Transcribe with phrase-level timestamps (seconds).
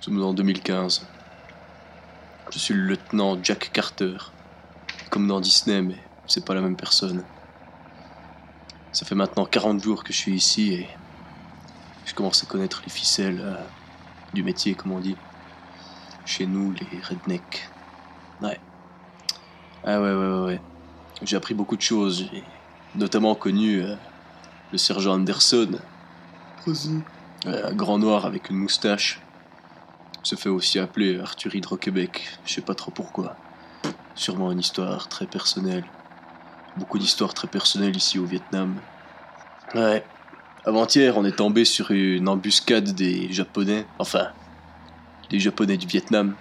[0.00, 1.06] Nous sommes en 2015.
[2.50, 4.16] Je suis le lieutenant Jack Carter.
[5.10, 7.22] Comme dans Disney, mais c'est pas la même personne.
[8.92, 10.88] Ça fait maintenant 40 jours que je suis ici et
[12.06, 13.56] je commence à connaître les ficelles euh,
[14.32, 15.16] du métier, comme on dit.
[16.24, 17.68] Chez nous, les rednecks.
[18.40, 18.58] Ouais.
[19.84, 20.60] Ah ouais, ouais, ouais, ouais.
[21.20, 22.26] J'ai appris beaucoup de choses.
[22.32, 22.42] J'ai
[22.94, 23.96] notamment connu euh,
[24.72, 25.78] le sergent Anderson.
[27.44, 29.20] Un grand noir avec une moustache.
[30.22, 32.38] Se fait aussi appeler Arthur Hydro-Québec.
[32.44, 33.36] Je sais pas trop pourquoi.
[34.14, 35.84] Sûrement une histoire très personnelle.
[36.76, 38.76] Beaucoup d'histoires très personnelles ici au Vietnam.
[39.74, 40.04] Ouais.
[40.64, 43.86] Avant-hier, on est tombé sur une embuscade des Japonais.
[43.98, 44.28] Enfin,
[45.30, 46.34] des Japonais du Vietnam.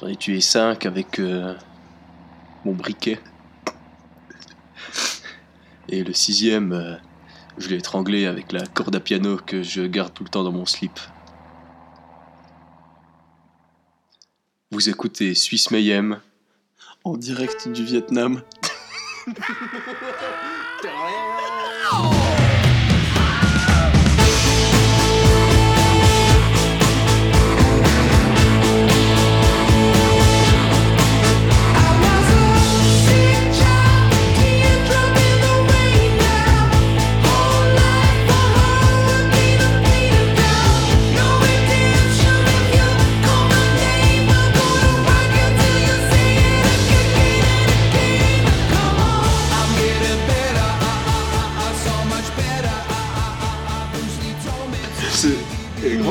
[0.00, 1.54] J'en ai tué cinq avec euh,
[2.64, 3.20] mon briquet.
[5.88, 6.96] Et le sixième, euh,
[7.56, 10.52] je l'ai étranglé avec la corde à piano que je garde tout le temps dans
[10.52, 10.98] mon slip.
[14.70, 16.20] Vous écoutez Suisse Mayhem
[17.02, 18.42] en direct du Vietnam.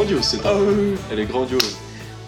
[0.09, 0.41] Elle est grandiose cette
[1.11, 1.77] Elle est grandiose.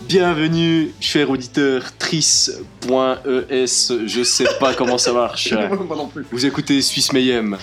[0.02, 2.58] Bienvenue, cher auditeur, tris.es,
[2.90, 5.54] je sais pas comment ça marche.
[5.88, 6.26] Moi non plus.
[6.30, 7.58] Vous écoutez Suisse Mayhem.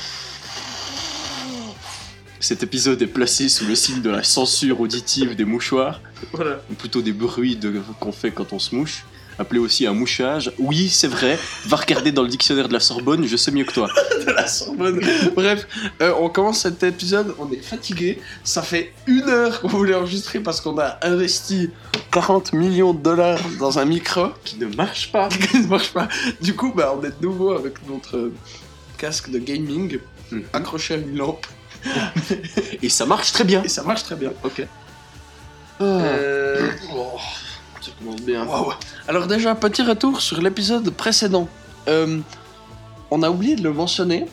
[2.41, 6.01] Cet épisode est placé sous le signe de la censure auditive des mouchoirs,
[6.33, 6.63] Voilà.
[6.71, 9.05] ou plutôt des bruits de- qu'on fait quand on se mouche,
[9.39, 10.53] appelé aussi un mouchage.
[10.59, 13.73] Oui, c'est vrai, va regarder dans le dictionnaire de la Sorbonne, je sais mieux que
[13.73, 13.89] toi.
[14.27, 15.01] De la Sorbonne.
[15.35, 15.67] Bref,
[16.01, 18.19] euh, on commence cet épisode, on est fatigué.
[18.45, 21.71] Ça fait une heure qu'on voulait enregistrer parce qu'on a investi
[22.13, 25.29] 40 millions de dollars dans un micro Qui ne marche pas.
[25.51, 26.09] qui ne marche pas.
[26.41, 28.35] Du coup, bah, on est de nouveau avec notre euh,
[28.99, 29.99] casque de gaming
[30.33, 30.43] Mhm.
[30.55, 31.47] accroché à une lampe
[32.83, 33.63] Et ça marche très bien.
[33.63, 34.33] et ça marche très bien.
[34.43, 34.67] Ok.
[35.81, 37.17] Euh, Oh,
[37.99, 38.45] commence bien.
[38.47, 38.73] Waouh.
[39.09, 41.49] Alors déjà, petit retour sur l'épisode précédent.
[41.89, 42.19] Euh,
[43.11, 44.27] on a oublié de le mentionner,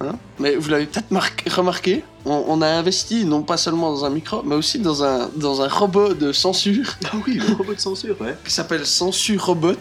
[0.00, 4.04] hein, mais vous l'avez peut-être marqué- remarqué, on, on a investi non pas seulement dans
[4.04, 7.74] un micro, mais aussi dans un, dans un robot de censure Ah oui, le robot
[7.74, 8.36] de censure, ouais.
[8.44, 9.72] qui s'appelle Censure Robot.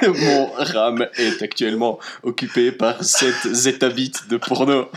[0.03, 4.89] mon RAM est actuellement occupé par 7 zetabits de porno.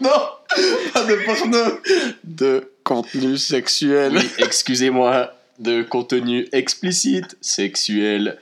[0.00, 0.10] Non
[0.92, 1.80] Pas de porno
[2.24, 4.16] De contenu sexuel.
[4.16, 8.38] Oui, excusez-moi, de contenu explicite, sexuel.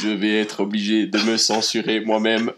[0.00, 2.52] Je vais être obligé de me censurer moi-même.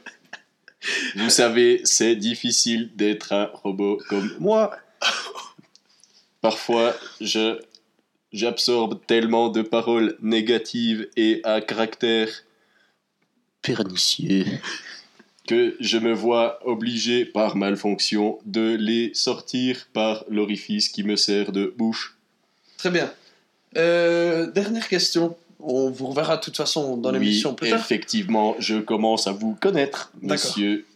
[1.17, 4.77] Vous savez, c'est difficile d'être un robot comme moi.
[6.41, 7.61] Parfois, je
[8.33, 12.29] j'absorbe tellement de paroles négatives et à caractère
[13.61, 14.45] pernicieux
[15.51, 21.51] que je me vois obligé par malfonction de les sortir par l'orifice qui me sert
[21.51, 22.17] de bouche.
[22.79, 23.13] Très bien.
[23.77, 25.37] Euh, dernière question.
[25.59, 27.81] On vous reverra de toute façon dans Oui, l'émission plus tard.
[27.81, 30.87] effectivement, je commence à vous connaître, monsieur.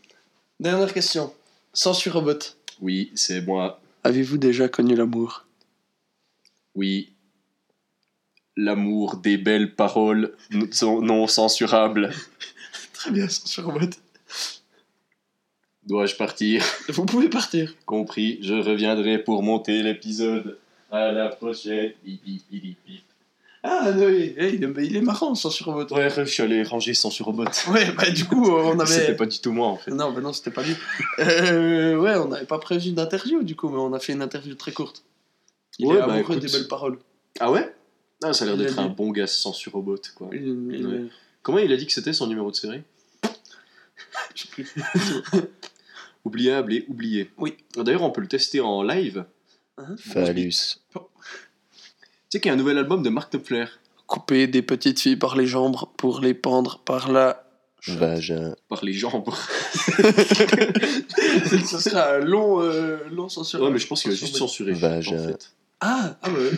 [0.60, 1.32] Dernière question.
[1.72, 2.38] Censure robot.
[2.80, 3.80] Oui, c'est moi.
[4.04, 5.46] Avez-vous déjà connu l'amour?
[6.76, 7.10] Oui.
[8.56, 12.12] L'amour des belles paroles non censurables.
[12.92, 13.90] Très bien, censure robot.
[15.86, 16.64] Dois-je partir?
[16.88, 17.74] Vous pouvez partir.
[17.86, 20.58] Compris, je reviendrai pour monter l'épisode.
[20.90, 21.92] À la prochaine.
[22.04, 23.02] Bip, bip, bip, bip.
[23.66, 25.94] Ah oui, eh, il, est, il est marrant, censure robot.
[25.94, 27.44] Ouais, je suis allé ranger censure robot.
[27.70, 29.16] Ouais, bah du coup, euh, on C'était avait...
[29.16, 29.90] pas du tout moi en fait.
[29.90, 30.74] Non, bah non, c'était pas lui.
[31.20, 34.54] Euh, ouais, on n'avait pas prévu d'interview du coup, mais on a fait une interview
[34.54, 35.02] très courte.
[35.78, 36.40] Il Ouais, est bah, écoute.
[36.40, 36.98] des belles paroles.
[37.40, 37.74] Ah ouais?
[38.22, 38.80] Ah, ça a l'air d'être dit.
[38.80, 40.28] un bon gars censure robot quoi.
[40.32, 41.02] Il- il- Ouais.
[41.42, 42.82] Comment il a dit que c'était son numéro de série?
[44.34, 44.68] Je sais plus.
[46.24, 47.30] Oubliable et oublié.
[47.36, 47.56] Oui.
[47.76, 49.24] D'ailleurs, on peut le tester en live.
[49.76, 50.78] Hein Phallus.
[50.92, 50.98] Tu
[52.30, 53.66] sais qu'il y a un nouvel album de Mark Knopfler.
[54.06, 57.40] Couper des petites filles par les jambes pour les pendre par la...
[57.86, 58.54] Vagin.
[58.68, 59.28] Par les jambes.
[59.74, 63.60] Ce sera un long, euh, long censure.
[63.60, 64.48] ouais, mais je pense qu'il va juste censure.
[64.48, 64.72] censurer.
[64.72, 65.22] Vagin.
[65.22, 65.52] En fait.
[65.80, 66.50] Ah, ah ouais.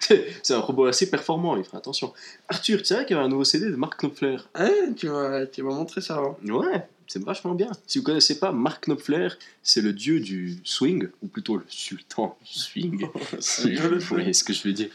[0.42, 2.12] C'est un robot assez performant, il fera attention.
[2.48, 4.36] Arthur, tu savais qu'il y avait un nouveau CD de Mark Knopfler?
[4.54, 6.38] Hein, tu m'as montré ça avant.
[6.44, 7.70] Ouais, c'est vachement bien.
[7.86, 9.28] Si vous connaissez pas, Mark Knopfler,
[9.62, 13.06] c'est le dieu du swing, ou plutôt le sultan du swing.
[13.40, 14.90] C'est Vous voyez ce que je veux dire.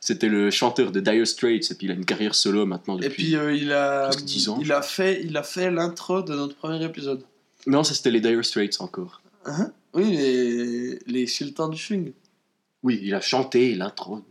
[0.00, 3.08] C'était le chanteur de Dire Straits, et puis il a une carrière solo maintenant Et
[3.08, 3.24] depuis...
[3.24, 6.34] puis euh, il a, presque 10 ans, il a fait, il a fait l'intro de
[6.34, 7.22] notre premier épisode.
[7.66, 9.20] Non, ça c'était les Dire Straits encore.
[9.44, 9.72] Hein?
[9.94, 12.12] Oui, les, les sultans du swing.
[12.82, 14.22] Oui, il a chanté l'intro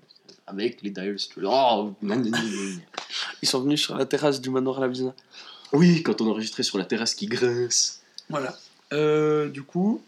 [0.48, 1.46] avec les Dire Straits.
[1.46, 1.94] Oh.
[3.42, 5.14] Ils sont venus sur la terrasse du manoir La Vizina.
[5.74, 8.02] Oui, quand on enregistrait sur la terrasse qui grince.
[8.30, 8.58] Voilà.
[8.94, 10.02] Euh, du coup,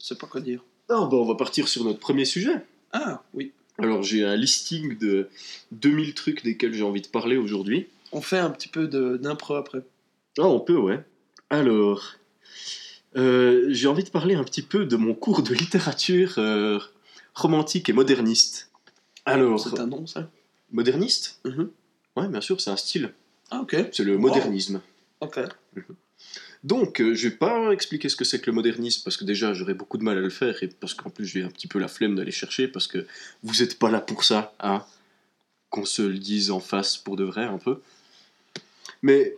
[0.00, 0.62] je sais pas quoi dire.
[0.90, 2.64] Non, bah on va partir sur notre premier sujet.
[2.92, 3.52] Ah, oui.
[3.78, 5.28] Alors j'ai un listing de
[5.72, 7.86] 2000 trucs desquels j'ai envie de parler aujourd'hui.
[8.12, 9.80] On fait un petit peu de- d'impro après.
[10.38, 11.00] Ah, on peut, ouais.
[11.50, 12.14] Alors,
[13.16, 16.78] euh, j'ai envie de parler un petit peu de mon cours de littérature euh,
[17.34, 18.70] romantique et moderniste.
[19.24, 20.28] Alors, C'est un nom, ça?
[20.70, 21.38] moderniste?
[21.44, 21.70] Mhm.
[22.16, 23.12] Ouais, bien sûr, c'est un style.
[23.50, 23.76] Ah, ok.
[23.92, 24.80] C'est le modernisme.
[25.22, 25.38] Ok.
[26.64, 29.54] Donc, euh, je vais pas expliquer ce que c'est que le modernisme, parce que déjà,
[29.54, 31.78] j'aurais beaucoup de mal à le faire, et parce qu'en plus, j'ai un petit peu
[31.78, 33.06] la flemme d'aller chercher, parce que
[33.42, 34.84] vous êtes pas là pour ça, hein
[35.70, 37.80] Qu'on se le dise en face pour de vrai, un peu.
[39.02, 39.36] Mais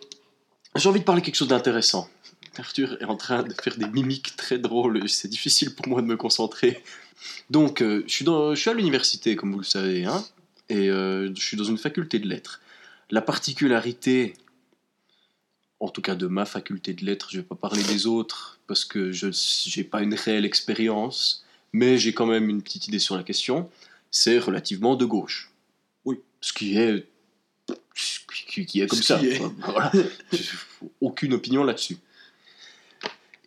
[0.74, 2.10] j'ai envie de parler quelque chose d'intéressant.
[2.58, 6.06] Arthur est en train de faire des mimiques très drôles, c'est difficile pour moi de
[6.06, 6.82] me concentrer.
[7.48, 10.22] Donc, euh, je, suis dans, à l'université, comme vous le savez, hein,
[10.68, 12.60] et euh, je suis dans une faculté de lettres.
[13.10, 14.34] La particularité
[15.84, 18.86] en tout cas de ma faculté de lettres, je vais pas parler des autres parce
[18.86, 19.26] que je
[19.76, 21.44] n'ai pas une réelle expérience,
[21.74, 23.70] mais j'ai quand même une petite idée sur la question.
[24.10, 25.50] C'est relativement de gauche.
[26.06, 26.20] Oui.
[26.40, 27.06] Ce qui est,
[28.48, 29.22] qui, est comme Ce ça.
[29.22, 29.42] est.
[29.58, 29.92] Voilà.
[31.02, 31.98] Aucune opinion là-dessus.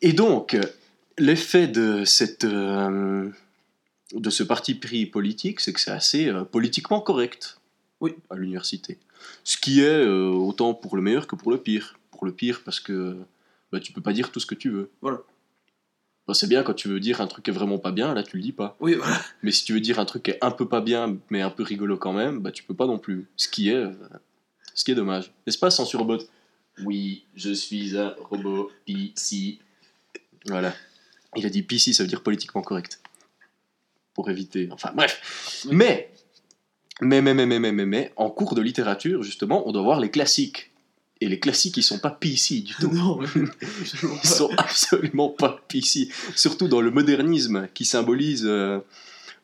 [0.04, 0.56] Et donc,
[1.18, 3.32] l'effet de cette euh,
[4.14, 7.58] de ce parti pris politique, c'est que c'est assez euh, politiquement correct.
[8.00, 8.14] Oui.
[8.30, 9.00] À l'université.
[9.44, 11.97] Ce qui est euh, autant pour le meilleur que pour le pire.
[12.18, 13.16] Pour le pire, parce que
[13.72, 14.90] bah, tu peux pas dire tout ce que tu veux.
[15.02, 15.20] Voilà.
[16.28, 18.24] Bah, c'est bien quand tu veux dire un truc qui est vraiment pas bien, là
[18.24, 18.76] tu le dis pas.
[18.80, 19.22] Oui, voilà.
[19.44, 21.52] Mais si tu veux dire un truc qui est un peu pas bien, mais un
[21.52, 23.28] peu rigolo quand même, bah tu peux pas non plus.
[23.38, 23.86] Ce qui est,
[24.74, 25.32] ce qui est dommage.
[25.46, 26.18] N'est-ce pas, censure robot
[26.84, 29.60] Oui, je suis un robot PC.
[30.48, 30.74] Voilà.
[31.36, 33.00] Il a dit PC, ça veut dire politiquement correct.
[34.16, 34.70] Pour éviter.
[34.72, 35.66] Enfin, bref.
[35.72, 36.12] Mais,
[37.00, 40.00] mais, mais, mais, mais, mais, mais, mais, en cours de littérature, justement, on doit voir
[40.00, 40.72] les classiques.
[41.22, 42.90] Et les classiques, ils sont pas PC du tout.
[42.92, 43.20] Non,
[44.24, 46.10] Ils sont absolument pas PC.
[46.36, 48.80] Surtout dans le modernisme qui symbolise euh,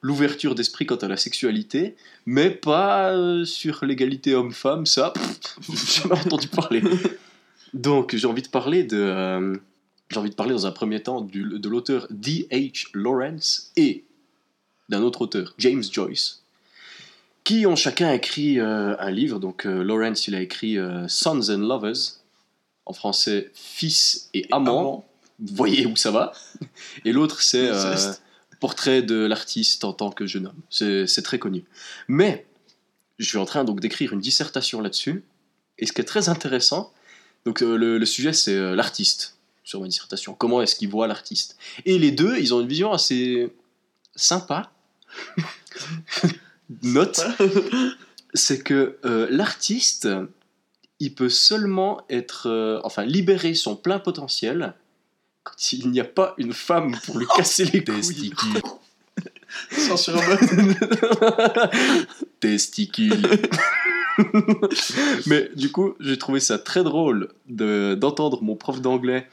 [0.02, 1.96] l'ouverture d'esprit quant à la sexualité,
[2.28, 5.14] mais pas euh, sur l'égalité homme-femme, ça,
[5.62, 6.84] j'ai jamais entendu parler.
[7.74, 8.98] Donc j'ai envie de parler de...
[8.98, 9.56] euh,
[10.12, 12.90] j'ai envie de parler dans un premier temps du- de l'auteur D.H.
[12.94, 14.04] Lawrence et
[14.90, 16.43] d'un autre auteur, James Joyce,
[17.44, 19.40] qui ont chacun écrit euh, un livre.
[19.40, 22.20] Donc euh, Lawrence, il a écrit euh, Sons and Lovers,
[22.86, 25.06] en français Fils et Amants.
[25.40, 26.34] Vous voyez où ça va.
[27.06, 28.14] Et l'autre, c'est euh.
[28.60, 30.62] Portrait de l'artiste en tant que jeune homme.
[30.70, 31.66] C'est très connu.
[32.08, 32.46] Mais
[33.20, 35.24] je suis en train donc d'écrire une dissertation là-dessus.
[35.80, 36.94] Et ce qui est très intéressant,
[37.46, 39.36] Donc le, le sujet c'est l'artiste
[39.66, 40.34] sur ma dissertation.
[40.34, 41.58] Comment est-ce qu'il voit l'artiste?
[41.86, 43.52] Et les deux, ils ont une vision assez
[44.16, 44.72] sympa.
[46.82, 47.22] Note,
[48.34, 50.08] c'est que euh, l'artiste,
[51.00, 54.74] il peut seulement être, euh, enfin, libérer son plein potentiel
[55.44, 57.96] quand il n'y a pas une femme pour lui casser les couilles.
[57.96, 58.62] Testicule.
[59.72, 60.80] Censure en mode.
[62.40, 63.22] Testicule.
[65.28, 69.28] Mais du coup, j'ai trouvé ça très drôle de- d'entendre mon prof d'anglais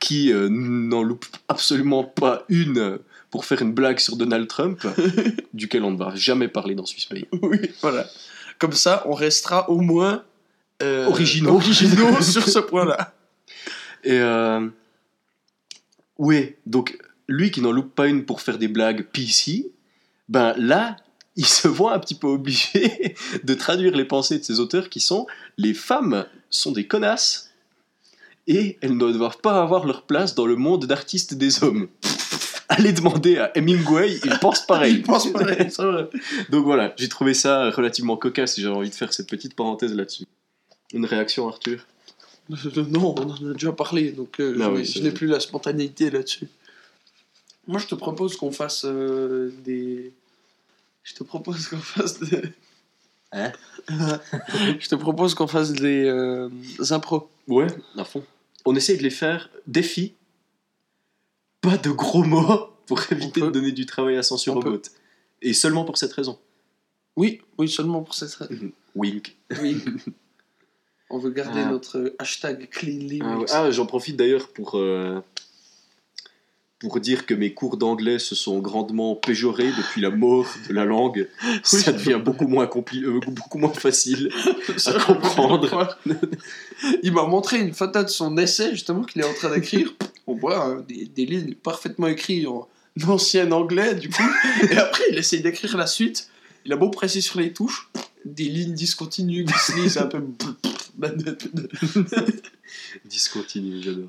[0.00, 2.98] qui euh, n'en loupe absolument pas une
[3.36, 4.80] pour faire une blague sur Donald Trump,
[5.52, 7.28] duquel on ne va jamais parler dans Swiss Play.
[7.42, 8.06] Oui, voilà.
[8.58, 10.24] Comme ça, on restera au moins
[10.82, 11.56] euh, Originaux.
[11.56, 13.12] originaux sur ce point-là.
[14.04, 14.66] Et euh,
[16.16, 16.96] oui, donc
[17.28, 19.70] lui qui n'en loupe pas une pour faire des blagues PC,
[20.30, 20.96] ben là,
[21.36, 25.00] il se voit un petit peu obligé de traduire les pensées de ses auteurs qui
[25.00, 25.26] sont
[25.58, 27.50] les femmes sont des connasses
[28.46, 31.88] et elles ne doivent pas avoir leur place dans le monde d'artistes des hommes.
[32.78, 34.94] Allez demander à Hemingway, il pense pareil.
[34.96, 36.08] Il pense pareil, c'est vrai.
[36.50, 39.94] Donc voilà, j'ai trouvé ça relativement cocasse et j'avais envie de faire cette petite parenthèse
[39.94, 40.24] là-dessus.
[40.92, 41.86] Une réaction, Arthur?
[42.88, 45.26] Non, on en a déjà parlé, donc euh, Ah je, oui, je c'est n'ai plus
[45.26, 46.46] la spontanéité là-dessus.
[47.66, 50.12] Moi, je te propose qu'on fasse euh, des.
[51.02, 52.42] Je te propose qu'on fasse des.
[53.32, 53.52] Hein?
[54.78, 56.48] Je te propose qu'on fasse des euh,
[56.90, 57.28] impros.
[57.48, 57.66] Ouais,
[57.96, 58.22] à fond.
[58.64, 60.14] On essaye de les faire défi,
[61.70, 63.46] pas de gros mots pour éviter peut.
[63.46, 64.82] de donner du travail à censure On au bot.
[65.42, 66.38] Et seulement pour cette raison.
[67.16, 68.70] Oui, oui, seulement pour cette raison.
[68.94, 69.36] Wink.
[69.62, 69.82] Oui.
[71.10, 71.70] On veut garder Ah.
[71.70, 73.20] notre hashtag cleanly.
[73.22, 73.46] Ah, ouais.
[73.52, 75.20] Ah, j'en profite d'ailleurs pour, euh,
[76.78, 80.84] pour dire que mes cours d'anglais se sont grandement péjorés depuis la mort de la
[80.84, 81.28] langue.
[81.62, 84.30] Ça devient beaucoup moins, compli- euh, beaucoup moins facile
[84.86, 85.96] à comprendre.
[87.02, 89.92] Il m'a montré une photo de son essai, justement, qu'il est en train d'écrire.
[90.26, 92.68] On voit hein, des, des lignes parfaitement écrites en
[93.06, 94.28] ancien anglais, du coup.
[94.70, 96.28] Et après, il essaye d'écrire la suite.
[96.66, 97.88] Il a beau presser sur les touches,
[98.24, 100.22] des lignes discontinues se lisent un peu.
[103.04, 104.08] Discontinue, j'adore.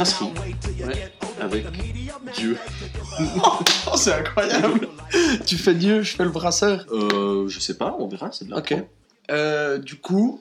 [0.00, 0.32] Brasserie.
[0.86, 1.66] Ouais, avec
[2.34, 2.56] Dieu.
[3.44, 4.88] Oh, c'est incroyable
[5.46, 6.86] Tu fais Dieu, je fais le brasseur.
[6.90, 8.56] Euh, je sais pas, on verra, c'est bien.
[8.56, 8.74] Ok.
[9.30, 10.40] Euh, du coup,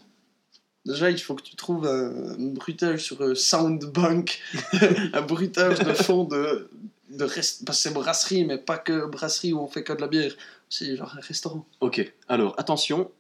[0.86, 4.40] déjà, il faut que tu trouves un, un bruitage sur euh, Soundbank,
[5.14, 6.70] un bruitage de fond de,
[7.10, 7.66] de rest...
[7.66, 10.32] parce que c'est brasserie, mais pas que brasserie où on fait que de la bière.
[10.70, 11.66] C'est genre un restaurant.
[11.82, 13.12] Ok, alors attention,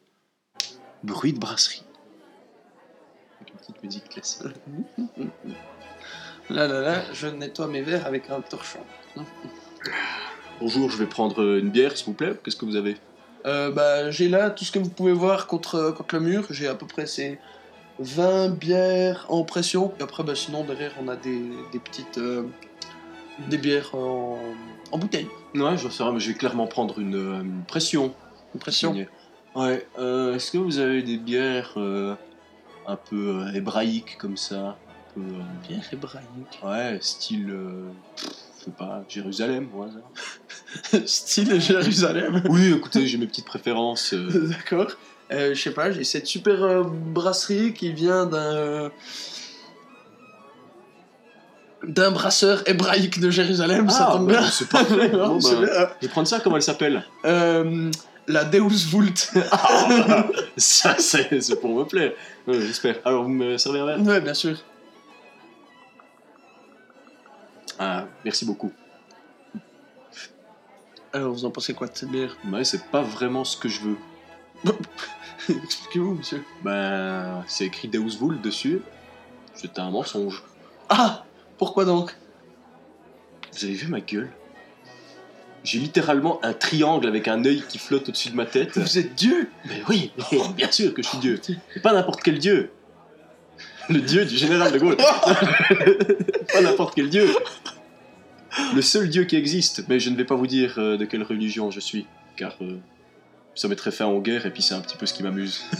[1.03, 1.83] bruit de brasserie.
[3.41, 4.43] Avec une petite musique classique.
[6.49, 8.79] Là, là, là, je nettoie mes verres avec un torchon.
[10.59, 12.33] Bonjour, je vais prendre euh, une bière, s'il vous plaît.
[12.43, 12.97] Qu'est-ce que vous avez?
[13.45, 16.45] Euh, bah, j'ai là tout ce que vous pouvez voir contre, contre le mur.
[16.49, 17.39] J'ai à peu près ces
[17.99, 19.93] 20 bières en pression.
[19.99, 22.17] Et après, bah, sinon, derrière, on a des, des petites.
[22.17, 22.43] euh,
[23.47, 24.37] des bières en,
[24.91, 25.29] en bouteille.
[25.55, 28.13] Ouais, je sais, mais je vais clairement prendre une, euh, une pression.
[28.59, 28.93] Pression.
[29.55, 32.15] Ouais, euh, est-ce que vous avez des bières euh,
[32.85, 34.77] un peu euh, hébraïques comme ça?
[35.13, 36.59] Peu, euh, Bière hébraïque.
[36.63, 37.49] Ouais, style.
[37.51, 41.01] euh, je sais pas, Jérusalem, hasard.
[41.07, 42.43] Style Jérusalem.
[42.49, 44.13] Oui, écoutez, j'ai mes petites préférences.
[44.13, 44.91] euh, D'accord.
[45.31, 48.55] Euh, je sais pas, j'ai cette super euh, brasserie qui vient d'un.
[48.55, 48.89] euh,
[51.87, 54.49] d'un brasseur hébraïque de Jérusalem, ça Ah, tombe bah, bien.
[54.51, 55.09] c'est parfait.
[55.13, 55.87] Non, Bon, c'est bah, bien.
[56.01, 57.03] Je vais prendre ça, comment elle s'appelle?
[57.25, 57.89] Euh,
[58.27, 59.31] la Deus Vult.
[60.57, 62.11] Ça, c'est pour me plaire.
[62.47, 62.97] J'espère.
[63.05, 64.01] Alors, vous me servez un verre?
[64.01, 64.57] Ouais, bien sûr.
[67.79, 68.73] Ah, merci beaucoup.
[71.13, 72.37] Alors, vous en pensez quoi de cette bière?
[72.51, 73.97] Ouais, c'est pas vraiment ce que je veux.
[75.49, 76.43] Expliquez-vous, monsieur.
[76.61, 78.81] Ben, c'est écrit Deus Vult dessus.
[79.55, 80.43] C'était un mensonge.
[80.89, 81.23] Ah
[81.57, 82.15] Pourquoi donc?
[83.53, 84.29] Vous avez vu ma gueule?
[85.63, 88.77] J'ai littéralement un triangle avec un œil qui flotte au-dessus de ma tête.
[88.77, 90.11] Vous êtes Dieu Mais oui,
[90.55, 91.41] bien sûr que je suis Dieu.
[91.75, 92.71] Mais pas n'importe quel Dieu.
[93.93, 94.97] Le Dieu du général de Gaulle.
[96.53, 97.27] pas n'importe quel Dieu.
[98.75, 99.83] Le seul Dieu qui existe.
[99.89, 102.05] Mais je ne vais pas vous dire euh, de quelle religion je suis,
[102.35, 102.77] car euh,
[103.55, 105.63] ça mettrait fin aux guerres et puis c'est un petit peu ce qui m'amuse.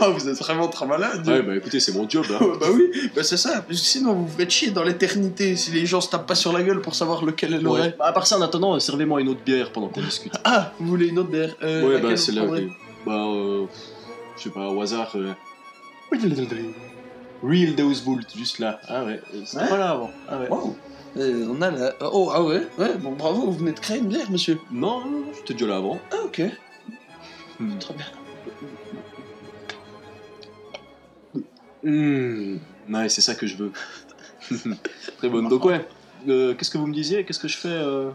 [0.00, 2.24] Ah, vous êtes vraiment très malade Ouais, bah écoutez, c'est mon job.
[2.30, 2.38] Hein.
[2.60, 3.62] Bah oui, bah c'est ça.
[3.62, 6.34] Parce que Sinon, vous vous faites chier dans l'éternité si les gens se tapent pas
[6.34, 7.62] sur la gueule pour savoir lequel est Ouais.
[7.62, 7.94] l'oreille.
[7.98, 10.32] Bah, à part ça, en attendant, euh, servez-moi une autre bière pendant qu'on discute.
[10.42, 12.44] Ah, vous voulez une autre bière euh, ouais, laquelle bah c'est vous là.
[12.44, 12.72] prendrez ok.
[13.06, 13.66] Bah, euh,
[14.40, 15.12] je sais pas, au hasard.
[15.14, 15.32] euh,
[17.42, 18.80] Real Dose Bolt, juste là.
[18.88, 19.68] Ah ouais, euh, c'était Ouais.
[19.68, 20.10] pas là avant.
[20.28, 20.48] Ah ouais.
[20.48, 20.76] Wow.
[21.16, 21.94] Euh, on a la...
[22.12, 24.58] Oh, ah ouais, ouais, bon, bravo, vous venez de créer une bière, monsieur.
[24.70, 25.98] Non, non, non, j'étais déjà là avant.
[26.12, 26.42] Ah, ok,
[27.58, 27.78] Hmm.
[27.78, 28.06] très bien.
[31.82, 32.56] Hmm,
[32.90, 33.72] Ouais, c'est ça que je veux.
[35.18, 35.48] Très bonne.
[35.48, 35.86] Donc ouais,
[36.28, 37.24] euh, qu'est-ce que vous me disiez?
[37.24, 38.10] Qu'est-ce que je fais euh,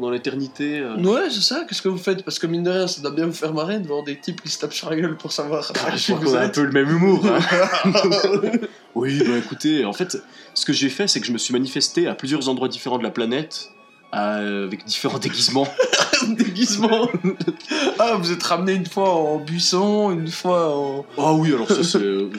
[0.00, 2.24] pendant l'éternité euh Ouais, c'est ça, qu'est-ce que vous faites?
[2.24, 4.40] Parce que mine de rien, ça doit bien vous faire marrer de voir des types
[4.42, 6.62] qui se tapent sur la gueule pour savoir Ah, Je crois qu'on a un peu
[6.64, 7.22] le même humour.
[7.26, 7.38] hein.
[8.94, 10.16] oui, bah écoutez, en fait,
[10.54, 13.02] ce que j'ai fait, c'est que je me suis manifesté à plusieurs endroits différents de
[13.02, 13.70] la planète,
[14.14, 15.68] euh, avec différents déguisements.
[16.28, 17.08] déguisement.
[17.98, 21.04] ah, vous êtes ramené une fois en buisson, une fois en.
[21.18, 21.98] Ah oui, alors ça, c'est.
[21.98, 22.30] euh,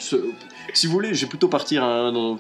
[0.74, 2.40] Si vous voulez, j'ai plutôt partir hein, dans.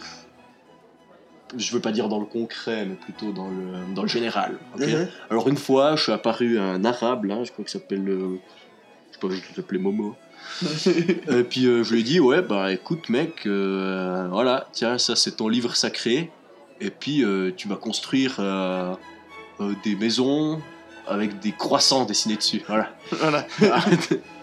[1.57, 4.57] Je veux pas dire dans le concret, mais plutôt dans le, dans le général.
[4.77, 5.07] Mhm.
[5.29, 8.07] Alors une fois, je suis apparu à un arabe, là, je crois qu'il s'appelle...
[8.07, 8.39] euh,
[9.09, 10.15] je sais pas, il s'appelait Momo.
[10.85, 15.15] Et puis euh, je lui ai dit, ouais, bah écoute mec, euh, voilà, tiens, ça
[15.15, 16.31] c'est ton livre sacré.
[16.79, 18.41] Et puis euh, tu vas construire
[19.83, 20.61] des maisons
[21.07, 22.61] avec des croissants dessinés dessus.
[22.67, 22.89] Voilà.
[23.11, 23.45] voilà.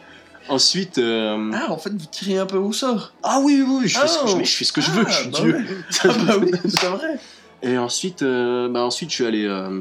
[0.48, 0.98] Ensuite...
[0.98, 3.12] euh, Ah, en fait, vous tirez un peu au sort.
[3.22, 4.38] Ah oui, oui, oui, je, fais ce que, Oh.
[4.40, 5.52] je, je fais ce que je veux, je suis bah Dieu.
[5.54, 5.64] ouais.
[6.04, 7.18] Ah, bah oui, c'est vrai.
[7.62, 9.80] Et ensuite, euh, bah ensuite, je suis allé euh,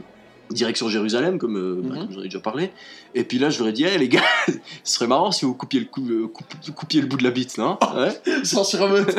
[0.50, 2.02] direction Jérusalem, comme, euh, bah, Mhm.
[2.08, 2.72] comme j'en ai déjà parlé.
[3.16, 5.54] Et puis là, je leur ai dit, hey, les gars, ce serait marrant si vous
[5.54, 6.44] coupiez le, cou- euh, coup-
[6.76, 8.20] coupiez le bout de la bite, non ouais.
[8.44, 9.16] Sans se remettre.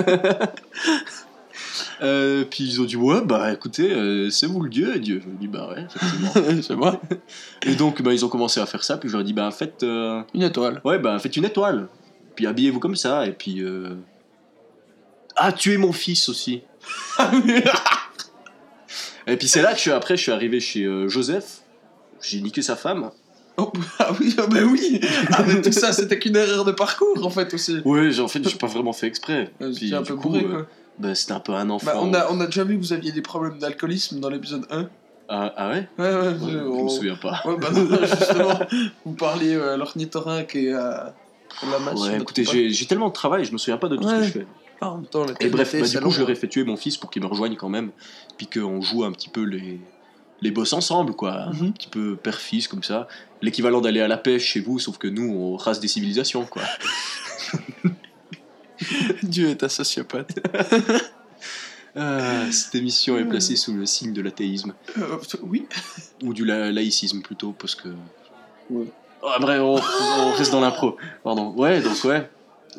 [2.03, 4.95] Euh, Puis ils ont dit, ouais, bah écoutez, euh, c'est vous le dieu.
[4.97, 6.63] Et Dieu, je lui dit, bah ouais, effectivement.
[6.63, 7.01] c'est moi.
[7.67, 8.97] Et donc, bah, ils ont commencé à faire ça.
[8.97, 10.81] Puis je leur ai dit, bah faites, euh, Une étoile.
[10.85, 11.89] ouais, bah faites une étoile.
[12.37, 13.27] Puis habillez-vous comme ça.
[13.27, 13.63] Et puis.
[13.63, 13.95] euh,
[15.37, 16.63] Ah, tuez mon fils aussi.
[19.27, 21.61] Et puis c'est là que je suis, après, je suis arrivé chez euh, Joseph.
[22.23, 23.11] J'ai niqué sa femme.
[23.59, 25.01] Oh, ah oui, ah bah oui.
[25.33, 27.79] Ah, mais tout ça, c'était qu'une erreur de parcours, en fait, aussi.
[27.85, 29.51] Ouais, j'ai- en fait, j'ai pas vraiment fait exprès.
[29.59, 30.67] Puis, C'était un du peu coup, bourré, euh, quoi.
[30.99, 31.87] Bah, c'était un peu un enfant.
[31.87, 34.67] Bah, on, a, on a déjà vu que vous aviez des problèmes d'alcoolisme dans l'épisode
[34.71, 34.89] 1.
[35.31, 35.89] Ah, ah ouais?
[35.99, 37.43] Ouais, ouais, Je je- me souviens pas.
[37.45, 38.59] Ouais, bah non, non, justement,
[39.05, 41.15] vous parliez euh, à l'ornithorynque et à
[41.71, 42.01] la masse.
[42.01, 44.31] Ouais, écoutez, j'ai tellement de travail, je me souviens pas de tout ce que je
[44.31, 44.47] fais.
[44.81, 46.77] Ah, en même temps, Et bref, bah, du coup, je leur ai fait tuer mon
[46.77, 47.91] fils pour qu'il me rejoigne quand même.
[48.37, 49.81] Puis qu'on joue un petit peu les,
[50.41, 51.47] les boss ensemble, quoi.
[51.53, 51.67] Mhm.
[51.67, 53.09] Un petit peu père-fils, comme ça.
[53.43, 56.63] L'équivalent d'aller à la pêche chez vous, sauf que nous, on rase des civilisations, quoi.
[59.23, 60.39] Dieu est un sociopathe.
[61.97, 64.75] Ah, cette émission est placée sous le signe de l'athéisme.
[64.99, 65.67] Euh, oui.
[66.23, 67.89] Ou du la- laïcisme, plutôt, parce que...
[68.71, 68.87] Ouais.
[69.23, 69.81] Ah, bref, on,
[70.21, 70.97] on reste dans l'impro.
[71.25, 71.53] Pardon.
[71.57, 72.31] Ouais, donc ouais.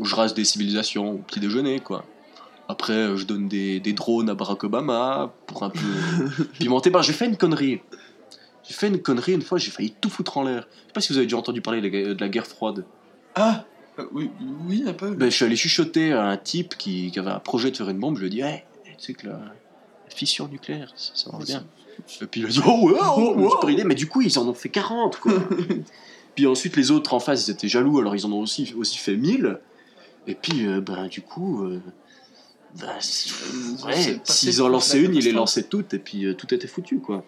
[0.01, 2.05] Je rase des civilisations au petit déjeuner, quoi.
[2.69, 5.79] Après, euh, je donne des, des drones à Barack Obama pour un peu
[6.53, 6.89] pimenter.
[6.91, 7.81] Bah, j'ai fait une connerie.
[8.67, 10.67] J'ai fait une connerie une fois, j'ai failli tout foutre en l'air.
[10.71, 12.85] Je sais pas si vous avez déjà entendu parler de la guerre froide.
[13.33, 13.78] Ah euh,
[14.11, 14.29] oui,
[14.67, 15.11] oui, un peu.
[15.11, 17.89] Ben, je suis allé chuchoter à un type qui, qui avait un projet de faire
[17.89, 18.15] une bombe.
[18.15, 21.45] Je lui ai dit, hey, tu sais que la, la fission nucléaire, ça, ça marche
[21.45, 21.65] bien.
[22.21, 23.83] Et puis il a dit, oh ouais, oh, ouais, super idée.
[23.83, 25.33] Mais du coup, ils en ont fait 40, quoi.
[26.35, 28.97] puis ensuite, les autres en face, ils étaient jaloux, alors ils en ont aussi, aussi
[28.97, 29.59] fait 1000.
[30.27, 31.81] Et puis, euh, ben, du coup, euh,
[32.79, 35.99] ben, c'est- Ils ont ouais, s'ils en lançaient la une, ils les lançaient toutes, et
[35.99, 37.25] puis euh, tout était foutu, quoi.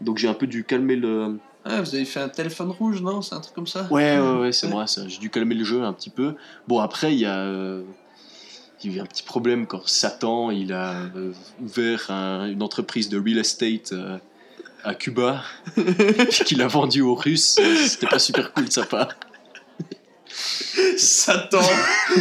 [0.00, 1.38] Donc j'ai un peu dû calmer le.
[1.68, 3.22] Ah, vous avez fait un téléphone rouge, non?
[3.22, 3.88] C'est un truc comme ça?
[3.90, 4.72] Ouais, ouais, ouais, c'est Ouais.
[4.72, 5.02] moi, ça.
[5.08, 6.34] J'ai dû calmer le jeu un petit peu.
[6.68, 7.38] Bon, après, il y a.
[7.38, 7.82] euh,
[8.84, 12.62] Il y a eu un petit problème quand Satan il a euh, ouvert un- une
[12.62, 14.18] entreprise de real estate euh,
[14.84, 15.42] à Cuba,
[16.44, 17.58] qu'il a vendu aux Russes.
[17.86, 19.08] C'était pas super cool de sa part.
[20.98, 21.62] Satan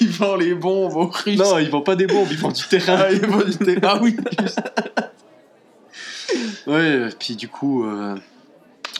[0.00, 1.38] Il vend les bombes aux Russes.
[1.38, 2.96] Non, ils vendent pas des bombes, ils vendent du terrain.
[2.98, 3.76] Ah, il vend du thé.
[3.82, 4.16] Ah oui
[6.66, 8.16] Ouais, puis du coup, euh,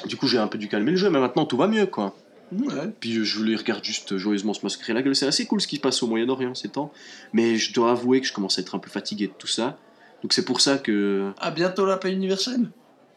[0.07, 2.15] du coup j'ai un peu dû calmer le jeu, mais maintenant tout va mieux, quoi.
[2.53, 2.93] Ouais.
[3.01, 5.17] Puis euh, je les regarde juste joyeusement se massacrer la gueule.
[5.17, 6.93] C'est assez cool ce qui se passe au Moyen-Orient ces temps,
[7.33, 9.79] mais je dois avouer que je commence à être un peu fatigué de tout ça.
[10.23, 12.71] Donc c'est pour ça que Ah, bientôt la paix universelle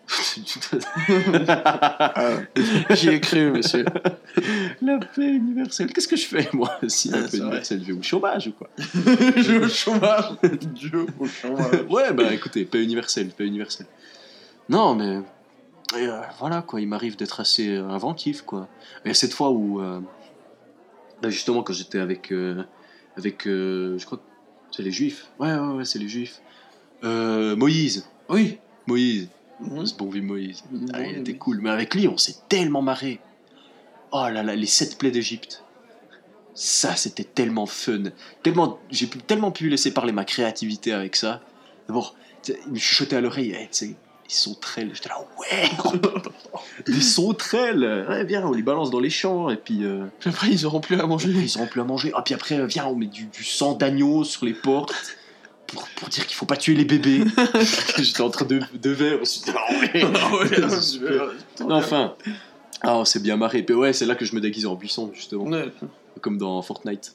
[2.89, 3.85] J'y ai cru, monsieur.
[4.81, 5.93] La paix universelle.
[5.93, 8.47] Qu'est-ce que je fais, moi, si Ah, la c'est paix universelle, je vais au chômage
[8.47, 8.71] ou quoi?
[8.77, 10.31] Je vais au chômage.
[10.73, 11.83] Dieu au chômage.
[11.89, 13.85] Ouais, bah écoutez, paix universelle, paix universelle.
[14.69, 15.19] Non, mais.
[15.95, 18.67] euh, voilà, quoi, il m'arrive d'être assez euh, inventif, quoi.
[19.05, 19.81] Et cette fois où.
[19.81, 19.99] euh,
[21.21, 22.31] bah, justement, quand j'étais avec.
[22.31, 22.63] euh,
[23.17, 23.41] avec.
[23.45, 24.23] je crois que
[24.71, 25.27] c'est les juifs.
[25.39, 26.41] Ouais, ouais, ouais, c'est les juifs.
[27.03, 28.07] Moïse.
[28.29, 28.59] Oui.
[28.87, 29.29] Moïse.
[29.59, 29.85] Mhm.
[29.85, 30.63] Ce bon vieux Moïse.
[30.93, 31.59] Ah, il était cool.
[31.61, 33.19] Mais avec lui, on s'est tellement marré.
[34.11, 35.63] Oh là là, les sept plaies d'Égypte.
[36.53, 38.03] Ça, c'était tellement fun.
[38.43, 41.41] Tellement, j'ai tellement pu laisser parler ma créativité avec ça.
[41.87, 42.15] D'abord,
[42.47, 43.95] il me chuchotait à l'oreille, Eh, tu sais,
[44.29, 44.91] les sauterelles.
[44.93, 45.71] J'étais là, ouais,
[46.85, 48.05] des sauterelles.
[48.07, 49.49] Ouais, viens, on les balance dans les champs.
[49.49, 51.29] Et puis, euh, Puis après, ils auront plus à manger.
[51.29, 52.11] ils auront plus à manger.
[52.15, 54.93] Ah, puis après, euh, viens, on met du, du sang d'agneau sur les portes.
[55.67, 57.23] Pour, pour dire qu'il faut pas tuer les bébés.
[57.97, 59.19] J'étais en train de, de verre.
[59.47, 60.05] Ah ouais.
[60.63, 61.31] Ah super.
[61.69, 62.13] Enfin.
[62.81, 63.63] Ah, on s'est bien marré.
[63.63, 65.45] Puis ouais, c'est là que je me déguise en buisson, justement.
[65.45, 65.71] Ouais.
[66.21, 67.13] Comme dans Fortnite.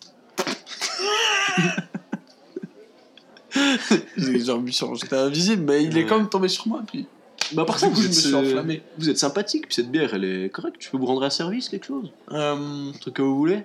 [4.16, 6.82] J'ai j'étais invisible, mais il est quand même tombé sur moi.
[6.86, 7.06] Puis
[7.52, 8.82] Bah, par ça, je êtes, me suis enflammé.
[8.98, 10.76] Vous êtes sympathique, puis cette bière, elle est correcte.
[10.80, 12.10] Je peux vous rendre un service, quelque chose?
[12.32, 12.54] Euh,
[12.88, 13.62] Un truc que vous voulez?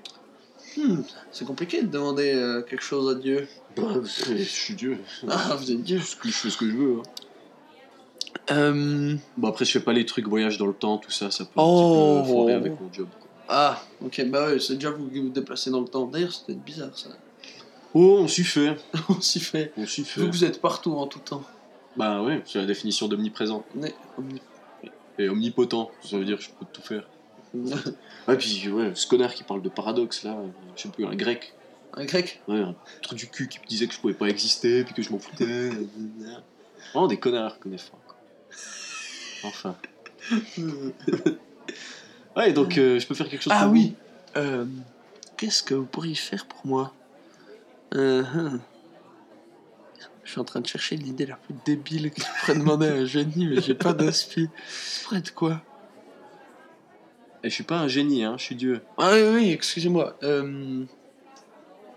[0.77, 3.47] hmm, c'est compliqué de demander euh, quelque chose à Dieu.
[3.75, 4.97] Bah, je suis Dieu.
[5.27, 5.99] Ah, vous êtes Dieu.
[5.99, 6.97] Je fais ce que je veux.
[6.99, 7.03] hein.
[8.51, 11.45] Euh, Bon, après, je fais pas les trucs voyage dans le temps, tout ça, ça
[11.45, 12.17] peut Oh.
[12.19, 13.07] un petit peu foirer avec mon job.
[13.19, 13.27] quoi.
[13.47, 16.05] Ah, ok, bah ouais, c'est déjà vous qui vous déplacez dans le temps.
[16.05, 17.09] D'ailleurs, c'était bizarre ça.
[17.93, 18.75] Oh, on s'y fait.
[19.09, 19.73] On s'y fait.
[19.77, 20.21] On s'y fait.
[20.21, 21.43] Vous, vous êtes partout en tout temps.
[21.97, 23.65] Bah ouais, c'est la définition d'omniprésent.
[23.75, 24.41] Mais, omni-
[25.17, 27.07] Et omnipotent, ça veut dire que je peux tout faire.
[27.55, 30.37] Ouais, puis ouais, ce connard qui parle de paradoxe là,
[30.75, 31.53] je sais plus, un grec.
[31.95, 34.83] Un grec Ouais, un truc du cul qui me disait que je pouvais pas exister,
[34.83, 35.71] puis que je m'en foutais.
[36.93, 38.15] Vraiment des connards qu'on est quoi.
[39.43, 39.75] Enfin.
[42.35, 43.95] Ouais, donc euh, je peux faire quelque chose Ah pour oui
[44.37, 44.65] Euh,
[45.37, 46.93] Qu'est-ce que vous pourriez faire pour moi?
[47.95, 48.59] Hum.
[50.23, 52.93] Je suis en train de chercher l'idée la plus débile que je pourrais demander à
[52.93, 54.47] un génie, mais j'ai pas d'inspi.
[54.69, 55.61] Ça pourrait être quoi?
[57.43, 58.81] Et je suis pas un génie, hein, je suis Dieu.
[58.97, 60.17] Ah oui, oui, excusez-moi.
[60.23, 60.83] Euh,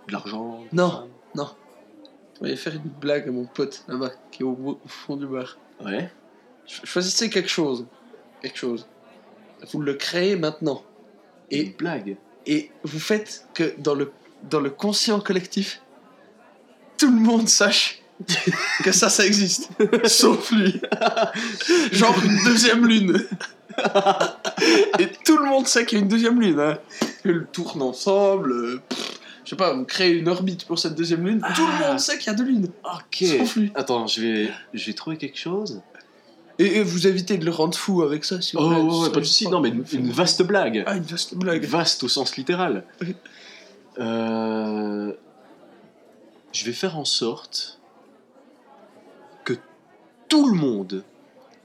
[0.06, 0.64] De l'argent.
[0.72, 0.90] Non.
[1.34, 1.46] femmes.
[2.34, 4.52] je voulais faire une blague à mon pote là-bas, qui est au,
[4.82, 5.58] au fond du bar.
[5.84, 6.10] Ouais.
[6.66, 7.86] Ch- Choisissez quelque chose.
[8.40, 8.86] Quelque chose.
[9.72, 10.82] Vous le créez maintenant.
[11.50, 12.16] Et Et, une blague.
[12.46, 14.10] et vous faites que dans le,
[14.50, 15.80] dans le conscient collectif,
[16.98, 18.00] tout le monde sache
[18.84, 19.68] que ça, ça existe.
[20.04, 20.80] Sauf lui.
[21.92, 23.26] Genre une deuxième lune.
[24.98, 26.60] et tout le monde sait qu'il y a une deuxième lune.
[26.60, 26.78] Hein.
[27.24, 28.52] Ils tournent ensemble.
[28.52, 31.40] euh, pff, je sais pas, on crée une orbite pour cette deuxième lune.
[31.56, 31.88] Tout le Ah.
[31.90, 32.68] monde sait qu'il y a deux lunes.
[32.84, 33.24] Ok.
[33.26, 33.72] Sauf lui.
[33.74, 35.80] Attends, je vais, je vais trouver quelque chose.
[36.58, 38.80] Et, et vous évitez de le rendre fou avec ça, si vous Oh, voulez.
[38.82, 39.48] ouais, Ce ouais, serait pas de soucis.
[39.48, 40.84] Non, mais une, une vaste blague.
[40.86, 41.64] Ah, une vaste blague.
[41.64, 42.84] Vaste au sens littéral.
[43.98, 45.12] Euh,
[46.52, 47.80] je vais faire en sorte
[49.44, 49.54] que
[50.28, 51.04] tout le monde,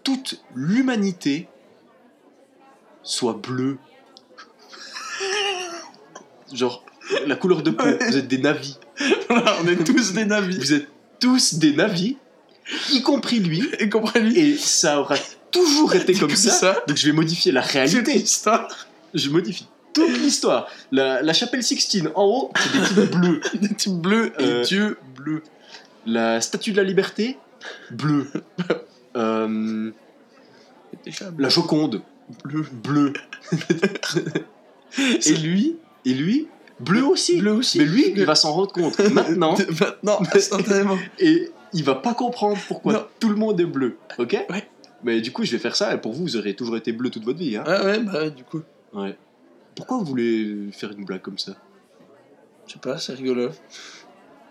[0.03, 1.47] toute l'humanité,
[3.03, 3.77] soit bleue.
[6.53, 6.85] Genre,
[7.25, 8.77] la couleur de peau, vous êtes des navis.
[9.29, 10.57] On est tous des navis.
[10.57, 10.87] Vous êtes
[11.19, 12.17] tous des navis,
[12.91, 13.69] y compris lui.
[13.79, 15.15] Et comprenez Et ça aura
[15.51, 16.51] toujours été comme ça.
[16.51, 16.83] ça.
[16.87, 18.23] Donc je vais modifier la réalité.
[19.13, 19.67] Je modifie
[20.05, 20.67] toute l'histoire.
[20.91, 23.41] La, la chapelle Sixtine en haut, c'est des types bleus.
[23.62, 25.41] Des types bleus et Euh, Dieu bleu.
[26.05, 27.38] La statue de la liberté,
[27.91, 28.27] bleu.
[29.15, 29.89] Euh,
[31.03, 32.03] Déjà la Joconde,
[32.43, 32.63] bleu.
[32.71, 33.13] bleu.
[35.25, 36.47] Et lui, Et lui,
[36.79, 37.39] bleu aussi.
[37.39, 37.79] bleu aussi.
[37.79, 39.55] Mais lui, il va s'en rendre compte maintenant.
[39.79, 40.97] Maintenant, instantanément.
[41.19, 43.03] Et il va pas comprendre pourquoi Non.
[43.19, 43.97] tout le monde est bleu.
[44.17, 44.38] Ok?
[44.49, 44.67] Ouais.
[45.03, 45.93] Mais du coup, je vais faire ça.
[45.93, 47.57] Et pour vous, vous aurez toujours été bleu toute votre vie.
[47.57, 48.62] Hein Ah ouais, bah ouais, du coup.
[48.93, 49.17] ouais.
[49.77, 51.53] Pourquoi vous voulez faire une blague comme ça?
[52.65, 53.51] Je sais pas, c'est rigolo.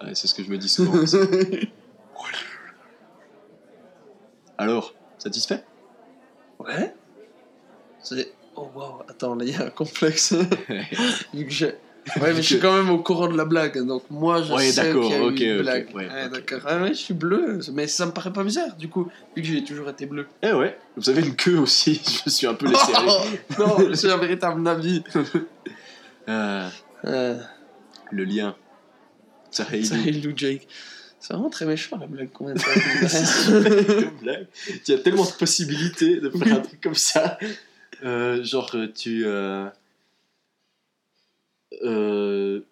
[0.01, 1.05] Ouais, C'est ce que je me dis souvent.
[4.59, 5.65] Alors, satisfait?
[6.61, 6.95] Ouais.
[8.01, 8.33] C'est.
[8.55, 10.33] Oh waouh, attends, là il y a un complexe.
[11.35, 11.75] Vu que j'ai.
[12.21, 14.71] Ouais, mais je suis quand même au courant de la blague, donc moi je Ouais,
[14.71, 15.89] sais qu'il y a ok, une ok, blague.
[15.95, 16.33] ouais, ok.
[16.33, 16.61] d'accord.
[16.65, 19.49] Ah ouais, je suis bleu, mais ça me paraît pas bizarre, du coup, vu que
[19.49, 20.27] j'ai toujours été bleu.
[20.43, 22.01] Eh ouais, vous avez une queue aussi.
[22.07, 22.93] Je me suis un peu laissé.
[23.09, 23.21] Oh,
[23.59, 25.03] non, je suis un véritable navi.
[26.29, 26.69] Euh,
[27.05, 27.39] Euh,
[28.11, 28.57] le lien.
[29.53, 29.65] Ça.
[29.73, 30.67] Lou Jake.
[31.21, 34.11] C'est vraiment très méchant la blague qu'on vient de faire.
[34.23, 37.39] Il y a tellement de possibilités de faire un truc comme ça.
[38.05, 39.25] Euh, genre, euh, tu.
[41.83, 42.67] Euh, euh,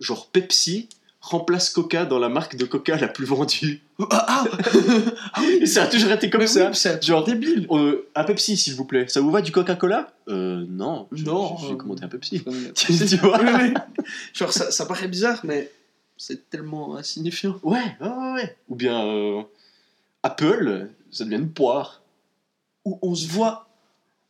[0.00, 0.88] genre, Pepsi
[1.20, 3.82] remplace Coca dans la marque de Coca la plus vendue.
[4.10, 6.68] Ah, ah Et ça a toujours été comme Mais ça.
[6.68, 7.66] oui, c'est Genre, débile.
[7.70, 9.08] euh, un Pepsi, s'il vous plaît.
[9.08, 10.12] Ça vous va du Coca-Cola?
[10.28, 11.08] Euh, non.
[11.10, 11.56] Je- Non.
[11.58, 12.42] je- J'ai commandé un Pepsi.
[12.46, 13.74] Oui, tu, tu vois oui.
[14.34, 15.72] Genre, ça, ça paraît bizarre, mais
[16.16, 17.58] c'est tellement insignifiant.
[17.64, 18.56] Ouais, ouais.
[18.68, 19.42] Ou bien euh,
[20.22, 22.02] Apple, ça devient une poire.
[22.84, 23.66] Où on se voit,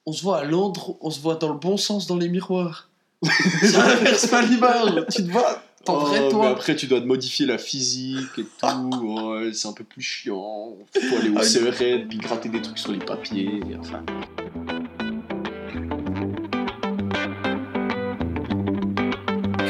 [0.06, 2.88] on se voit à l'endroit, on se voit dans le bon sens dans les miroirs.
[3.62, 5.04] ça inverse pas l'image.
[5.14, 6.50] Tu te vois, vrai Oh, mais toi.
[6.50, 8.90] après, tu dois te modifier la physique et tout.
[9.06, 10.76] Ouais, c'est un peu plus chiant.
[10.92, 13.60] Faut aller au Ah, CRN, puis gratter des trucs sur les papiers.
[13.78, 14.02] Enfin.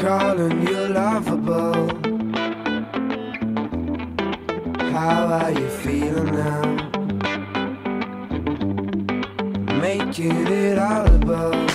[0.01, 1.89] calling you lovable.
[4.91, 6.61] How are you feeling now?
[9.81, 11.51] Making it audible.
[11.51, 11.66] Falling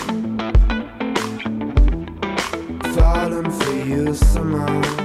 [4.14, 5.01] somehow.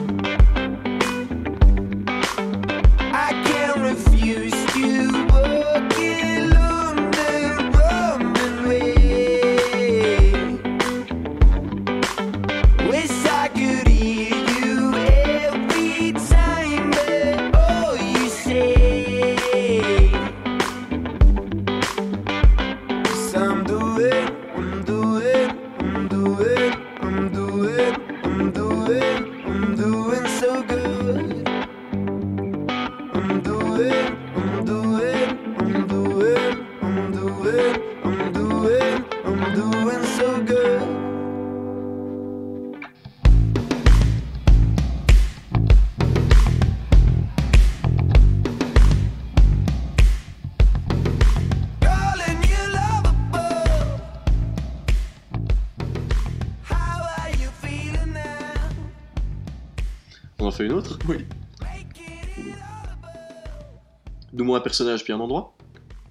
[64.58, 65.56] Un personnage, puis un endroit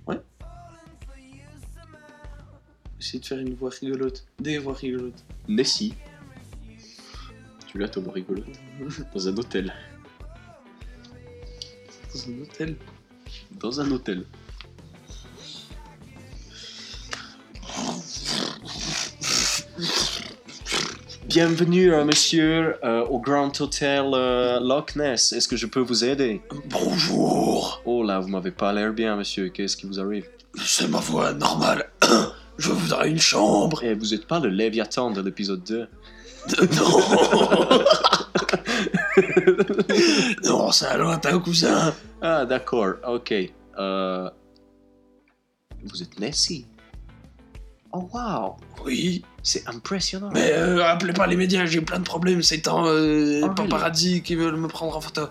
[0.06, 0.22] somehow.
[2.98, 4.26] Essayer de faire une voix rigolote.
[4.38, 5.24] Des voix rigolotes.
[5.48, 5.94] Nessie.
[7.66, 8.42] Tu l'as, Thomas rigolo.
[9.14, 9.72] Dans un hôtel.
[12.12, 12.76] Dans un hôtel.
[13.52, 14.24] Dans un hôtel.
[21.36, 25.34] Bienvenue, euh, monsieur, euh, au Grand Hotel euh, Loch Ness.
[25.34, 26.40] Est-ce que je peux vous aider?
[26.70, 27.82] Bonjour.
[27.84, 29.50] Oh là, vous m'avez pas l'air bien, monsieur.
[29.50, 30.26] Qu'est-ce qui vous arrive?
[30.64, 31.90] C'est ma voix normale.
[32.56, 33.84] Je voudrais une chambre.
[33.84, 35.86] Eh, vous êtes pas le Léviathan de l'épisode 2
[36.74, 37.00] Non.
[40.44, 41.92] non, c'est un lointain cousin.
[42.22, 43.34] Ah, d'accord, ok.
[43.78, 44.30] Euh...
[45.84, 46.64] Vous êtes Nessie
[47.92, 52.42] Oh, wow Oui, C'est impressionnant mais euh, appelez pas les médias, j'ai plein de problèmes
[52.42, 52.84] ces temps.
[52.86, 55.22] Euh, Oh, paparazzi qui veulent me prendre en photo.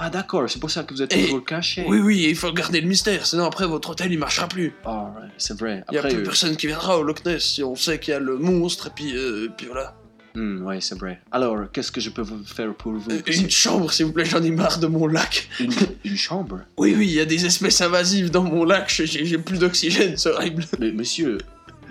[0.00, 1.84] Ah, d'accord, c'est pour ça que vous êtes Et- toujours caché.
[1.88, 4.72] Oui, oui, il faut garder le mystère, sinon après votre hôtel il marchera plus.
[4.84, 5.84] Ah, ouais, c'est vrai.
[5.90, 8.12] Il y a plus euh, personne qui viendra au Loch Ness si on sait qu'il
[8.12, 9.94] y a le monstre et puis, euh, puis voilà.
[10.36, 11.20] hmm, ouais, c'est vrai.
[11.32, 13.10] Alors, qu'est-ce que je peux vous faire pour vous?
[13.10, 15.48] Euh, Une chambre s'il vous plaît, j'en ai marre de mon lac.
[15.58, 15.72] Une,
[16.04, 16.60] une chambre?
[16.76, 20.16] Oui, oui, il y a des espèces invasives dans mon lac, j'ai j'ai plus d'oxygène,
[20.16, 20.64] c'est horrible.
[20.78, 21.38] Mais monsieur,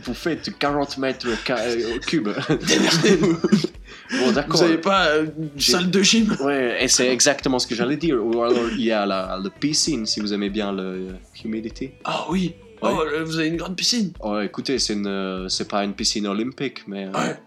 [0.03, 2.29] vous faites 40 mètres euh, cubes.
[2.49, 3.33] Démerdez-vous.
[3.41, 4.63] bon, Vous d'accord.
[4.63, 6.35] avez pas euh, une salle de gym?
[6.41, 8.23] Ouais, et c'est exactement ce que j'allais dire.
[8.23, 11.91] Ou alors, il y a la, piscine, si vous aimez bien le humidity.
[12.03, 12.55] Ah oui.
[12.81, 12.91] Ouais.
[12.93, 15.93] Oh, euh, vous avez une grande piscine Oh, écoutez, c'est une, euh, c'est pas une
[15.93, 17.39] piscine olympique, mais euh, Ouais.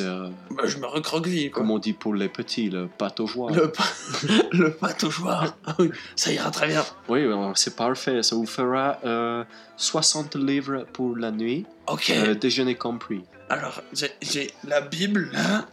[0.00, 2.88] Euh, Bah, je me recroqueville, comme on dit pour les petits, le
[3.26, 3.50] joies.
[3.52, 3.84] Le, pa...
[4.52, 5.56] le pataugeoir.
[5.66, 5.76] Ah
[6.16, 6.84] ça ira très bien.
[7.08, 8.22] Oui, alors, c'est parfait.
[8.22, 9.44] Ça vous fera euh,
[9.76, 12.10] 60 livres pour la nuit, Ok.
[12.10, 13.22] euh, déjeuner compris.
[13.48, 15.66] Alors, j'ai- la Bible, là.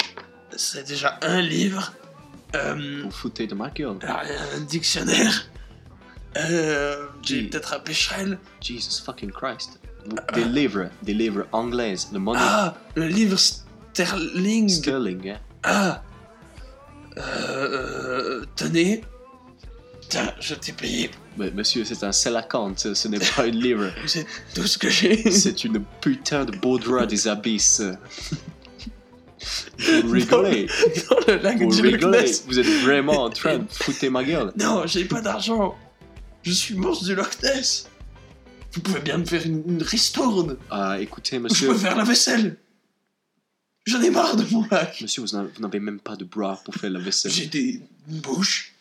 [0.55, 1.93] C'est déjà un livre.
[2.55, 3.97] Euh, Vous foutez de ma gueule.
[4.01, 4.21] alors,
[4.55, 5.47] un dictionnaire.
[6.37, 8.37] Euh, j'ai peut-être un pécherel.
[8.61, 9.79] Jesus fucking Christ.
[10.33, 13.37] Des livres, des livres anglaises, le money Ah, le livre
[14.05, 14.69] sterling.
[14.69, 15.39] sterling, hein.
[15.63, 16.03] Ah.
[17.17, 19.01] Euh, euh, tenez.
[20.09, 21.09] Tiens, je t'ai payé.
[21.37, 23.91] Mais monsieur, c'est un selacante, ce ce n'est pas une livre.
[24.05, 25.31] C'est tout ce que j'ai.
[25.31, 27.81] C'est une putain de beau drap des abysses.
[29.79, 30.67] Vous rigolez,
[31.09, 32.29] Dans le lac vous rigolez.
[32.29, 34.51] Êtes vraiment en train de foutre ma gueule.
[34.57, 35.75] Non, j'ai pas d'argent.
[36.41, 37.87] Je suis monstre du Loch Ness.
[38.73, 40.57] Vous pouvez bien me faire une, une ristourne.
[40.71, 42.57] Ah, écoutez, Je monsieur, peux faire la vaisselle.
[43.87, 45.01] J'en ai marre de mon lac.
[45.01, 47.31] monsieur, vous n'avez n'avez même pas de bras pour faire la vaisselle.
[47.31, 48.73] J'ai des une bouche.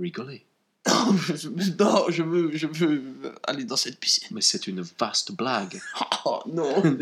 [0.00, 0.44] Rigolez.
[0.86, 3.02] Non, je, non, je veux, je veux
[3.46, 4.28] aller dans cette piscine.
[4.30, 5.80] Mais c'est une vaste blague.
[6.24, 6.82] Oh non.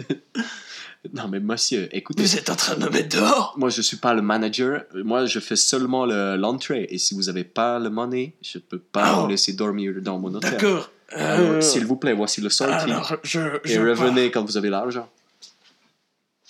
[1.14, 2.22] Non, mais monsieur, écoutez.
[2.24, 4.82] Vous êtes en train de me mettre dehors Moi, je suis pas le manager.
[4.92, 6.88] Moi, je fais seulement le- l'entrée.
[6.90, 9.20] Et si vous avez pas le money, je peux pas Oh.
[9.22, 10.50] vous laisser dormir dans mon hôtel.
[10.52, 10.90] D'accord.
[11.16, 12.90] Euh, S'il vous plaît, voici le sortie.
[12.90, 15.08] alors, je, Et je revenez quand vous avez l'argent.
[15.38, 15.44] Tu,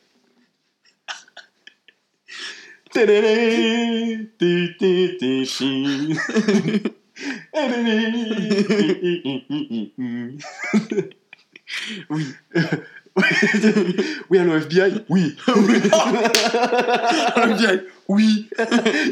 [12.10, 12.26] Oui.
[14.30, 15.36] oui, allô, FBI Oui.
[18.08, 18.48] Oui.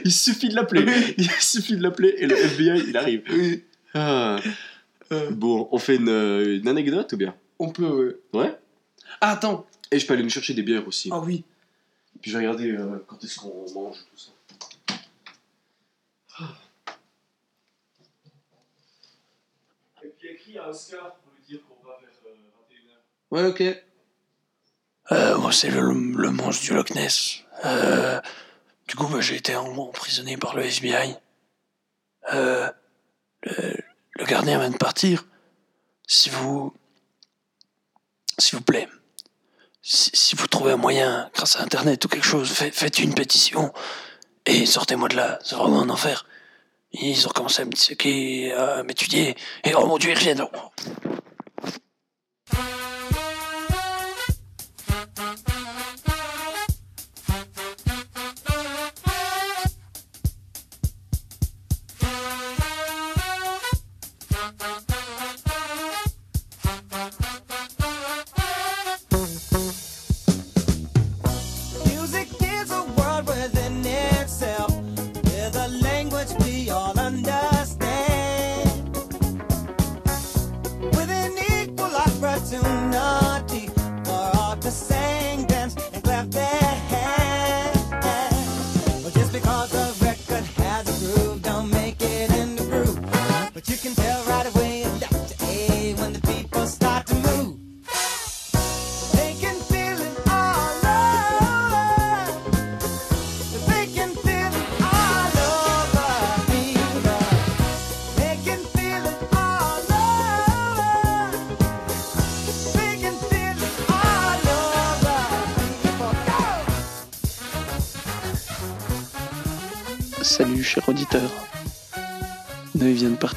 [0.05, 1.15] Il suffit de l'appeler.
[1.17, 3.23] Il suffit de l'appeler et le FBI, il arrive.
[3.31, 3.65] Oui.
[3.95, 4.37] Ah.
[5.13, 5.31] Euh.
[5.31, 7.35] Bon, on fait une, une anecdote ou bien?
[7.59, 8.21] On peut.
[8.33, 8.41] ouais.
[8.41, 8.59] Ouais.
[9.21, 9.67] Ah, attends.
[9.91, 11.11] Et je peux aller nous chercher des bières aussi.
[11.13, 11.45] Ah oui.
[12.21, 14.31] Puis je vais regarder euh, quand est-ce qu'on mange tout ça.
[20.03, 22.97] Et puis écris à Oscar pour lui dire qu'on va vers 21h.
[23.31, 23.85] Ouais, ok.
[25.13, 27.41] Euh, moi, c'est le, le monstre du Loch Ness.
[27.65, 28.21] Euh,
[28.87, 31.17] du coup, bah, j'ai été emprisonné par le FBI.
[32.33, 32.71] Euh,
[33.43, 33.77] le,
[34.21, 35.25] le gardien vient de partir.
[36.07, 36.73] Si vous...
[38.39, 38.89] S'il vous plaît,
[39.83, 43.73] si, vous trouvez un moyen, grâce à Internet ou quelque chose, fait- faites une pétition
[44.47, 45.39] et sortez-moi de là.
[45.45, 46.27] C'est vraiment un enfer.
[46.93, 50.47] Ils ont commencé à me disséquer, à m'étudier, et oh mon dieu, ils reviennent.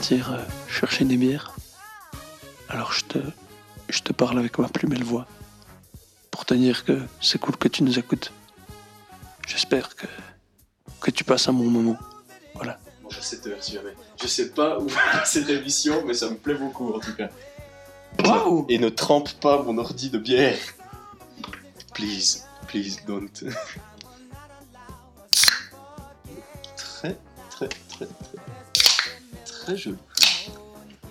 [0.04, 0.38] Partir euh,
[0.68, 1.56] chercher des bières.
[2.68, 3.20] Alors je te,
[3.88, 5.26] je te parle avec ma plus belle voix.
[6.30, 8.34] Pour te dire que c'est cool que tu nous écoutes.
[9.48, 10.08] J'espère que,
[11.00, 11.98] que tu passes un bon moment.
[12.54, 12.80] Voilà.
[13.02, 13.94] Mange à 7 heures si jamais.
[14.22, 17.30] Je sais pas où va cette émission, mais ça me plaît beaucoup en tout cas.
[18.68, 20.60] Et ne trempe pas mon ordi de bière.
[21.94, 23.32] Please, please don't.
[26.76, 27.18] Très,
[27.50, 28.33] très, très, très,
[29.64, 29.98] très joli.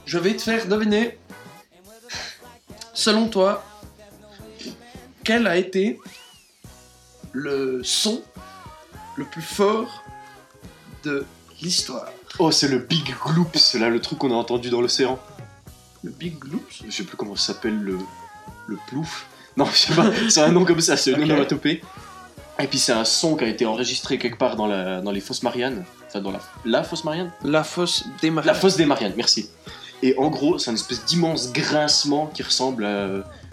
[0.07, 1.19] Je vais te faire deviner,
[2.93, 3.65] selon toi,
[5.25, 5.99] quel a été
[7.33, 8.23] le son
[9.17, 10.03] le plus fort
[11.05, 11.25] de
[11.61, 12.07] l'histoire
[12.39, 15.19] Oh, c'est le Big Gloops, là, le truc qu'on a entendu dans l'océan.
[16.03, 16.83] Le Big Gloops?
[16.87, 17.99] Je sais plus comment ça s'appelle, le.
[18.67, 19.27] le plouf.
[19.57, 21.25] Non, je sais pas, c'est un nom comme ça, c'est une Ok.
[21.25, 21.83] onomatopée.
[22.59, 25.21] Et puis c'est un son qui a été enregistré quelque part dans, la, dans les
[25.21, 25.85] fosses Mariannes.
[26.15, 28.55] Enfin, dans la, la fosse Marianne La fosse des La Mariannes.
[28.57, 29.49] fosse des Mariannes, merci.
[30.03, 33.09] Et en gros, c'est une espèce d'immense grincement qui ressemble à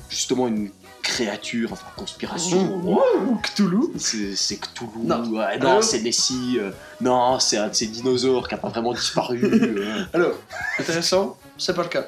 [0.10, 0.70] justement une
[1.02, 2.82] créature, enfin conspiration.
[2.86, 5.24] Ouh, Cthulhu C'est Cthulhu, Non.
[5.32, 8.94] ouais, non, c'est Nessie, euh, non, c'est un de ces dinosaures qui a pas vraiment
[8.94, 9.40] disparu.
[9.46, 10.04] euh.
[10.14, 10.34] Alors,
[10.78, 12.08] intéressant, c'est pas le cas.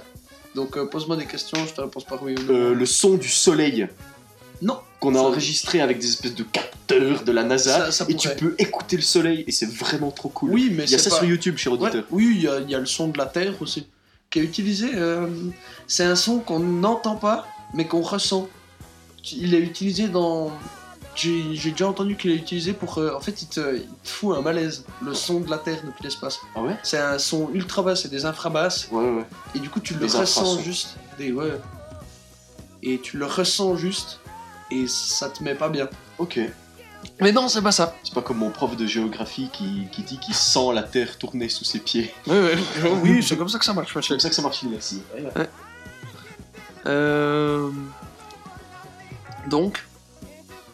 [0.54, 2.54] Donc euh, pose-moi des questions, je te réponds par oui ou non.
[2.54, 3.88] Euh, le son du soleil
[4.62, 4.80] Non.
[5.02, 8.30] Qu'on a enregistré avec des espèces de capteurs de la NASA, Ça- ça et tu
[8.30, 10.52] peux écouter le soleil, et c'est vraiment trop cool.
[10.52, 11.16] Oui, mais Il y a ça pas...
[11.18, 12.04] sur YouTube, cher Ouais, auditeur.
[12.12, 13.88] oui, il y, a- il y a le son de la Terre aussi,
[14.30, 14.92] qui est utilisé.
[14.96, 15.28] euh,
[15.88, 18.48] c'est un son qu'on n'entend pas, mais qu'on ressent.
[19.34, 20.52] Il est utilisé dans.
[21.16, 22.98] J'ai déjà entendu qu'il est utilisé pour.
[22.98, 25.82] euh, en fait, il te, il te fout un malaise, le son de la Terre
[25.86, 26.40] depuis l'espace.
[26.56, 26.78] Ah ouais?
[26.84, 29.26] C'est un son ultra bas, c'est des infrabasses, Ouais, ouais.
[29.56, 30.96] et du coup, tu le Des ressens juste.
[31.18, 31.52] Des, ouais.
[32.82, 34.21] Et tu le ressens juste,
[34.72, 35.90] et ça te met pas bien.
[36.18, 36.40] Ok.
[37.20, 37.96] Mais non, c'est pas ça.
[38.04, 41.50] C'est pas comme mon prof de géographie qui, qui dit qu'il sent la Terre tourner
[41.50, 42.14] sous ses pieds.
[42.28, 42.58] Ouais, ouais.
[43.04, 45.02] oui, c'est comme ça que ça marche, C'est comme ça que ça marche, merci.
[46.86, 47.70] Euh...
[49.48, 49.84] Donc,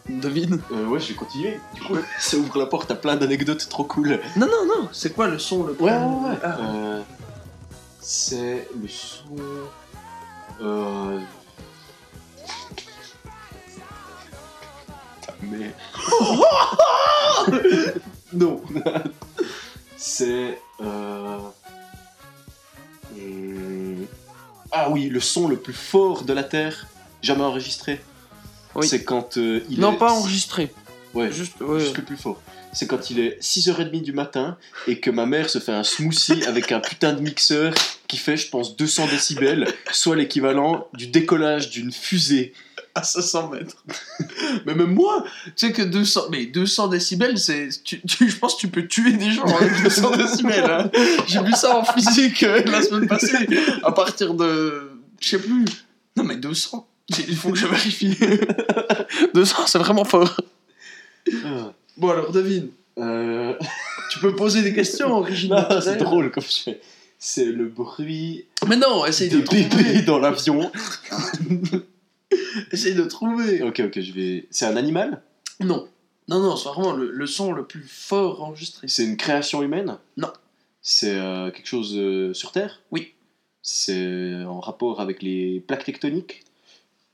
[0.08, 0.60] Devine.
[0.72, 1.60] Euh, ouais, je vais continuer.
[1.74, 4.20] Du coup, ça ouvre la porte à plein d'anecdotes trop cool.
[4.36, 4.88] Non, non, non.
[4.92, 5.88] C'est quoi le son le plus...
[5.88, 6.56] Ah.
[6.60, 7.02] Euh,
[8.00, 9.36] c'est le son.
[10.62, 11.20] Euh.
[15.42, 15.72] Mère.
[18.32, 18.60] non.
[19.96, 20.58] c'est.
[20.80, 21.38] Euh...
[23.16, 24.06] hum,
[24.72, 26.86] Ah oui, le son le plus fort de la Terre
[27.22, 28.00] jamais enregistré.
[28.74, 28.86] Oui.
[28.86, 30.72] C'est quand euh, il Non, est- pas enregistré.
[31.14, 31.80] Ouais, Juste, ouais.
[31.80, 32.40] juste le plus fort.
[32.72, 36.44] C'est quand il est 6h30 du matin et que ma mère se fait un smoothie
[36.44, 37.72] avec un putain de mixeur
[38.08, 42.52] qui fait, je pense, 200 décibels, soit l'équivalent du décollage d'une fusée.
[42.98, 43.84] À 500 mètres.
[44.66, 45.24] mais même moi,
[45.56, 48.86] tu sais que 200, mais 200 décibels, c'est, tu, tu- je pense que tu peux
[48.86, 50.64] tuer des gens avec 200 décibels.
[50.70, 50.90] hein.
[51.26, 53.46] J'ai vu ça en physique euh, la semaine passée.
[53.82, 54.90] À partir de,
[55.20, 55.64] je sais plus.
[56.16, 56.86] Non mais 200.
[57.28, 58.16] Il faut que je vérifie.
[59.34, 60.36] 200, c'est vraiment fort.
[61.96, 62.68] Bon alors devine.
[62.98, 63.54] Euh,
[64.10, 65.68] Tu peux poser des questions originales.
[65.70, 66.80] non, c'est drôle comme je fais.
[67.20, 70.70] C'est le bruit Mais non, essaye de des bébés dans l'avion.
[72.72, 73.62] Essaye de trouver.
[73.62, 74.46] Ok, ok, je vais.
[74.50, 75.22] C'est un animal?
[75.60, 75.88] Non.
[76.28, 78.86] Non, non, c'est vraiment le, le son le plus fort enregistré.
[78.88, 79.98] C'est une création humaine?
[80.16, 80.32] Non.
[80.82, 82.82] C'est euh, quelque chose euh, sur Terre?
[82.90, 83.14] Oui.
[83.62, 86.44] C'est en rapport avec les plaques tectoniques?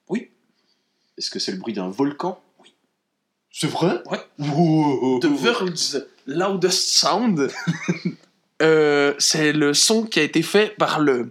[0.09, 0.31] Oui.
[1.17, 2.41] Est-ce que c'est le bruit d'un volcan?
[2.61, 2.75] Oui.
[3.51, 4.03] C'est vrai?
[4.11, 4.21] Ouais.
[4.39, 5.21] Wow.
[5.21, 5.97] The World's
[6.27, 7.51] Loudest Sound,
[8.63, 11.31] euh, c'est le son qui a été fait par le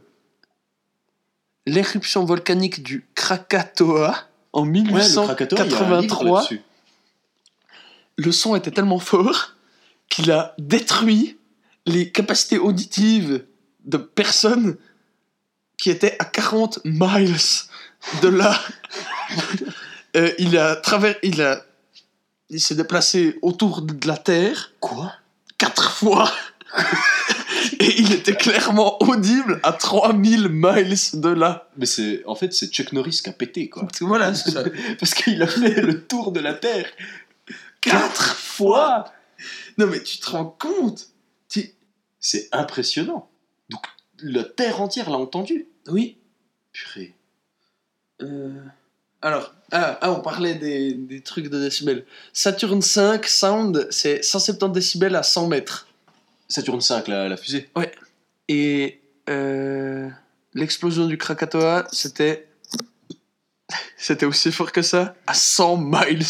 [1.66, 4.16] l'éruption volcanique du Krakatoa
[4.52, 6.40] en Ouais, le Krakatoa, il y a un livre 1883.
[6.40, 6.62] là-dessus.
[8.18, 9.54] le son était tellement fort
[10.10, 11.38] qu'il a détruit
[11.86, 13.46] les capacités auditives
[13.86, 14.78] de personnes
[15.78, 17.36] qui étaient à 40 miles
[18.22, 18.60] de là.
[20.16, 21.66] Euh, il a travers, il a,
[22.52, 25.12] il s'est déplacé autour de la Terre Quoi?
[25.58, 26.32] quatre fois.
[27.84, 31.68] Et il était clairement audible à 3000 miles de là.
[31.76, 33.86] Mais c'est en fait c'est Chuck Norris qui a pété quoi.
[34.00, 34.64] Voilà, c'est ça.
[35.00, 36.90] Parce qu'il a fait le tour de la Terre
[37.82, 39.12] Quatre fois
[39.78, 41.10] Non mais tu te rends compte?
[42.26, 43.30] C'est impressionnant.
[43.70, 43.82] Donc
[44.20, 45.68] la Terre entière l'a entendu.
[45.90, 46.18] Oui.
[46.72, 47.14] Purée.
[48.22, 48.64] Euh,
[49.22, 52.06] Alors, ah, ah, on parlait des, des trucs de décibels.
[52.32, 55.88] Saturn 5 Sound, c'est 170 décibels à 100 mètres.
[56.54, 57.70] Saturne 5 la, la fusée.
[58.48, 60.08] Et euh,
[60.54, 62.48] l'explosion du Krakatoa, c'était.
[63.98, 66.26] C'était aussi fort que ça, à 100 miles.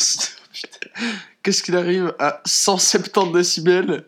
[1.44, 4.06] Qu'est-ce qu'il arrive à 170 décibels?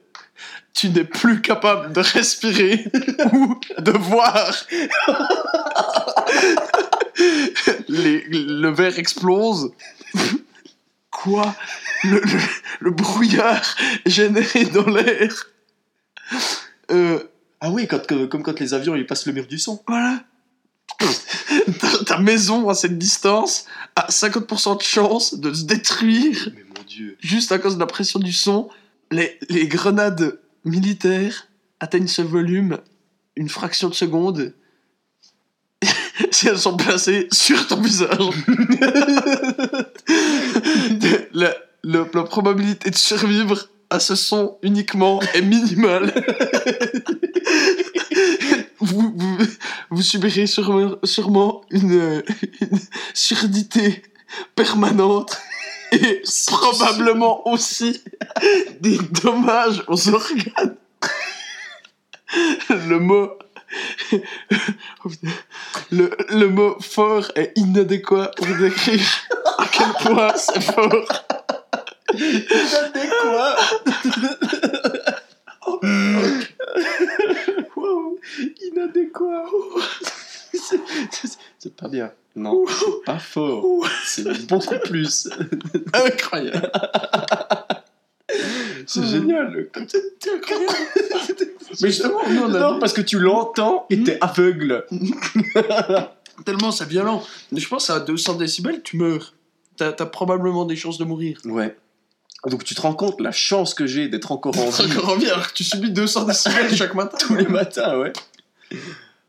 [0.73, 2.85] Tu n'es plus capable de respirer
[3.33, 4.53] ou de voir.
[7.89, 9.71] Le verre explose.
[11.11, 11.55] Quoi?
[12.03, 12.21] Le-
[12.79, 15.47] le brouillard généré dans l'air.
[16.91, 17.19] Euh,
[17.61, 19.81] Ah oui, quand, comme quand les avions ils passent le mur du son.
[19.87, 20.23] voilà.
[21.79, 23.65] ta, ta maison à cette distance
[23.95, 27.17] a 50% de chance de se détruire Mais mon dieu.
[27.19, 28.69] juste à cause de la pression du son.
[29.11, 31.47] Les, les grenades militaires
[31.79, 32.79] atteignent ce volume
[33.35, 34.53] une fraction de seconde
[36.31, 38.17] si elles sont placées sur ton visage.
[41.33, 46.13] la, la- la probabilité de survivre à ce son uniquement est minimale.
[48.79, 49.37] vous, vous,
[49.89, 52.21] vous subirez sûrement, sûrement une,
[52.61, 52.79] une
[53.13, 54.03] surdité
[54.53, 55.37] permanente
[55.93, 58.03] et probablement aussi
[58.81, 60.75] des dommages aux organes.
[62.69, 63.29] Le mot.
[65.91, 69.07] Le, le mot fort est inadéquat pour décrire
[69.57, 71.25] à quel point c'est fort.
[73.21, 73.55] Quoi
[77.75, 78.19] Wow.
[78.71, 79.45] Inadéquat.
[81.59, 82.11] C'est- pas bien.
[82.35, 83.65] Non, c'est pas fort.
[84.05, 85.29] C'est beaucoup plus.
[85.93, 86.71] Incroyable.
[88.87, 89.69] C'est génial.
[91.81, 94.85] Mais justement, nous on a Non, parce que tu l'entends et t'es aveugle.
[96.45, 97.23] tellement c'est violent.
[97.51, 99.33] Je pense à 200 décibels, tu meurs.
[99.77, 101.37] T'as t'as probablement des chances de mourir.
[101.45, 101.75] Ouais.
[102.49, 105.15] Donc tu te rends compte la chance que j'ai d'être encore en vie Encore en
[105.17, 107.17] vie alors que tu subis 200 décibels chaque matin.
[107.19, 108.13] tous les matins, ouais.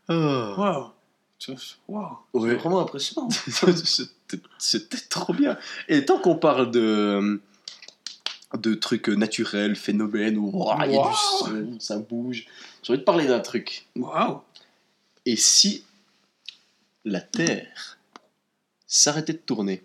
[0.07, 0.55] Ah.
[0.57, 0.85] Waouh.
[1.87, 2.17] Waouh.
[2.47, 3.29] C'est vraiment impressionnant.
[4.57, 5.57] C'était trop bien.
[5.87, 7.41] Et tant qu'on parle de
[8.57, 11.09] de trucs naturels, phénomènes où ouah, il y a Wow.
[11.09, 12.45] du son, ça bouge,
[12.81, 13.85] j'ai envie de parler d'un truc.
[13.95, 14.39] Waouh.
[15.25, 15.83] Et si
[17.03, 17.97] la Terre
[18.87, 19.83] s'arrêtait de tourner?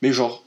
[0.00, 0.42] Mais genre,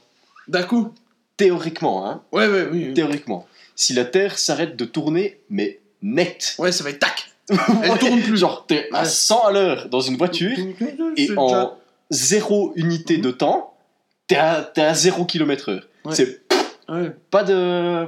[0.48, 0.92] D'un coup
[1.38, 2.22] Théoriquement, hein.
[2.32, 2.88] Ouais, ouais, oui.
[2.88, 2.94] oui.
[2.94, 3.46] Théoriquement.
[3.74, 6.54] Si la Terre s'arrête de tourner, mais net.
[6.58, 7.32] Ouais, ça va être tac
[7.82, 8.36] Elle tourne plus.
[8.36, 9.08] Genre, t'es à Ouais.
[9.08, 10.50] 100 à l'heure dans une voiture,
[11.16, 11.76] et en déjà-
[12.10, 13.22] zéro unité Mhm.
[13.22, 13.74] de temps,
[14.26, 15.88] t'es à, t'es à 0 km heure.
[16.04, 16.14] Ouais.
[16.14, 16.42] C'est
[16.88, 17.10] Ouais.
[17.30, 18.06] pas de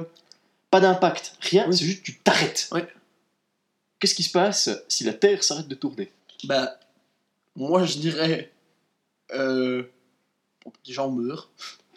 [0.69, 1.75] pas d'impact, rien, Oui.
[1.77, 2.67] c'est juste tu t'arrêtes.
[2.71, 2.87] Ouais.
[3.99, 6.11] Qu'est-ce qui se passe si la Terre s'arrête de tourner?
[6.45, 6.77] Bah,
[7.55, 8.51] moi je dirais.
[9.33, 9.83] Euh.
[10.85, 11.49] déjà on meurt.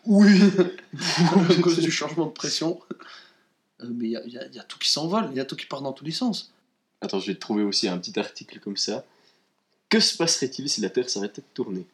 [0.07, 0.41] Oui.
[1.51, 2.81] à cause du changement de pression.
[3.83, 5.45] Euh, mais il y a, y a- y a tout qui s'envole, il y a
[5.45, 6.53] tout qui part dans tous les sens.
[7.01, 9.05] Attends, je vais te trouver aussi un petit article comme ça.
[9.89, 11.85] Que se passerait-il si la Terre s'arrêtait de tourner?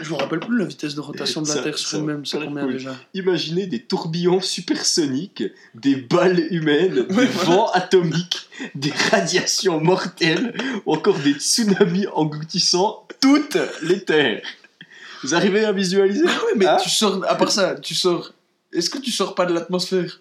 [0.00, 2.38] Je me rappelle plus la vitesse de rotation de la Ça- Terre sur elle-même, ça
[2.38, 2.72] c'est combien cool.
[2.74, 2.96] déjà?
[3.14, 5.42] Imaginez des tourbillons supersoniques,
[5.74, 7.30] des balles humaines, des voilà.
[7.44, 10.54] vents atomiques, des radiations mortelles,
[10.86, 14.42] ou encore des tsunamis engloutissant toutes les terres.
[15.22, 18.32] Vous arrivez à visualiser Ah ouais, mais Hein tu sors, à part ça, tu sors.
[18.72, 20.20] Est-ce que tu sors pas de l'atmosphère?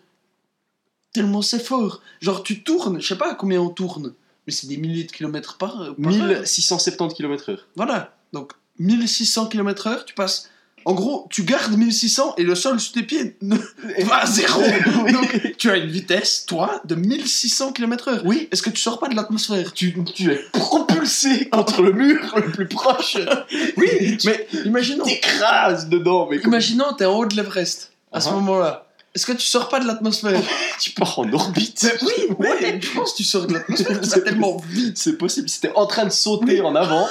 [1.13, 2.01] Tellement c'est fort.
[2.21, 4.13] Genre tu tournes, je sais pas à combien on tourne,
[4.45, 5.95] mais c'est des milliers de kilomètres par, par heure.
[5.97, 7.57] 1670 km/h.
[7.75, 10.49] Voilà, donc 1600 km/h, tu passes.
[10.87, 13.57] En gros, tu gardes 1600 et le sol sous tes pieds ne-
[14.05, 14.61] va à zéro.
[15.03, 15.11] Oui.
[15.11, 18.21] Donc, tu as une vitesse, toi, de 1600 km/h.
[18.23, 18.47] Oui.
[18.51, 19.73] Est-ce que tu sors pas de l'atmosphère?
[19.73, 23.17] Tu, tu es propulsé contre le mur le plus proche.
[23.77, 28.29] Oui, mais imaginons, T'écrases dedans, mais comme imaginons, t'es en haut de l'Everest à ce
[28.29, 28.33] Uh-huh.
[28.35, 28.85] moment-là.
[29.13, 30.39] Est-ce que tu sors pas de l'atmosphère?
[30.79, 31.81] Tu pars en orbite.
[31.83, 34.97] Mais Oui, ouais, je pense que tu sors de l'atmosphère, c'est tellement vite.
[34.97, 35.49] C'est possible.
[35.49, 37.07] C'était en train de sauter en avant,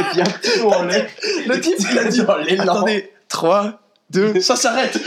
[0.00, 1.08] et puis un petit en l'air.
[1.46, 2.20] Le type, il a dit.
[2.60, 3.80] Attendez, 3,
[4.10, 4.96] 2, ça s'arrête.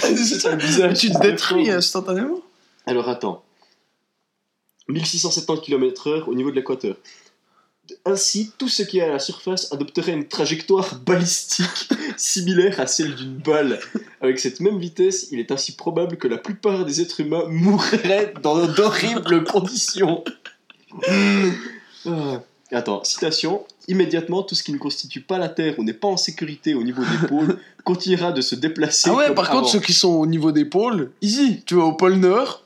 [0.00, 0.92] C'est bizarre.
[0.92, 2.40] tu te détruis instantanément.
[2.86, 3.44] Alors attends.
[4.88, 6.96] 1670 km/h au niveau de l'équateur.
[8.04, 13.14] Ainsi, tout ce qui est à la surface adopterait une trajectoire balistique similaire à celle
[13.14, 13.78] d'une balle.
[14.20, 18.34] Avec cette même vitesse, il est ainsi probable que la plupart des êtres humains mourraient
[18.42, 20.24] dans d'horribles conditions.
[22.06, 22.42] Ah.
[22.72, 23.64] Attends, citation.
[23.88, 26.82] Immédiatement, tout ce qui ne constitue pas la Terre ou n'est pas en sécurité au
[26.82, 29.10] niveau des pôles continuera de se déplacer.
[29.10, 31.62] Ah ouais, comme par contre, ceux qui sont au niveau des pôles, easy.
[31.66, 32.62] Tu vas au pôle Nord.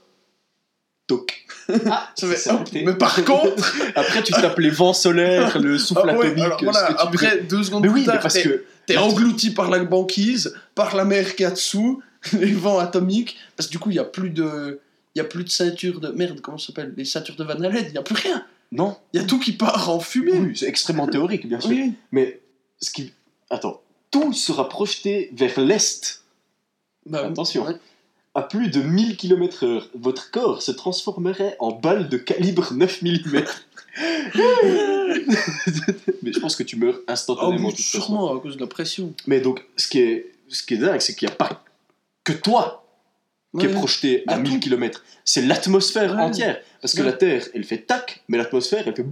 [1.06, 1.46] Toc.
[1.90, 6.16] Ah, ça hop, mais par contre, Après, tu tapes les vents solaires, le souffle Ah
[6.16, 6.44] ouais, atomique.
[6.60, 7.00] ce voilà, que tu veux.
[7.26, 8.64] après deux secondes Mais plus oui, tard, parce t'es- que.
[8.86, 12.02] t'es englouti par la banquise, par la mer qu'il y a dessous,
[12.38, 14.80] les vents atomiques, parce que du coup, il y a plus de,
[15.14, 17.54] il y a plus de ceinture de merde, comment ça s'appelle, les ceintures de Van
[17.54, 18.44] Allen, il y a plus rien.
[18.72, 20.32] Non, Il y a tout qui part en fumée.
[20.32, 21.70] oui, c'est extrêmement théorique, bien sûr.
[21.70, 21.94] Oui.
[22.12, 22.40] Mais
[22.80, 23.12] ce qui.
[23.50, 26.22] Attends, tout sera projeté vers l'est
[27.06, 27.64] Bah, Attention.
[27.66, 27.74] ouais.
[28.34, 29.84] à plus de 1000 km/h.
[29.94, 33.44] Votre corps se transformerait en balle de calibre 9 mm.
[36.22, 37.70] Mais je pense que tu meurs Oh, instantanément.
[37.70, 37.82] façon.
[37.82, 39.14] sûrement à cause de la pression.
[39.26, 41.64] Mais donc, ce qui est, ce qui est dingue, c'est qu'il n'y a pas
[42.24, 42.84] que toi
[43.58, 44.58] qui est projeté à a 1000 tout.
[44.60, 45.02] km.
[45.24, 46.22] C'est l'atmosphère Ouais.
[46.22, 46.58] entière.
[46.80, 47.06] Parce que Ouais.
[47.06, 49.04] la Terre, elle fait tac, mais l'atmosphère, elle fait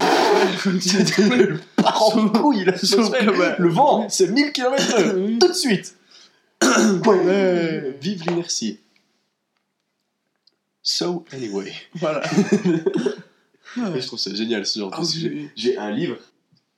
[1.31, 3.57] elle part en couille, l'atmosphère.
[3.59, 5.97] Le vent, c'est 1000 km tout de suite.
[8.01, 8.81] Vive l'inertie.
[10.83, 11.73] So, anyway.
[11.95, 12.23] Voilà.
[13.95, 15.29] Et je trouve ça génial ce genre Ah de sujet.
[15.35, 15.49] oui.
[15.57, 16.17] J'ai un livre.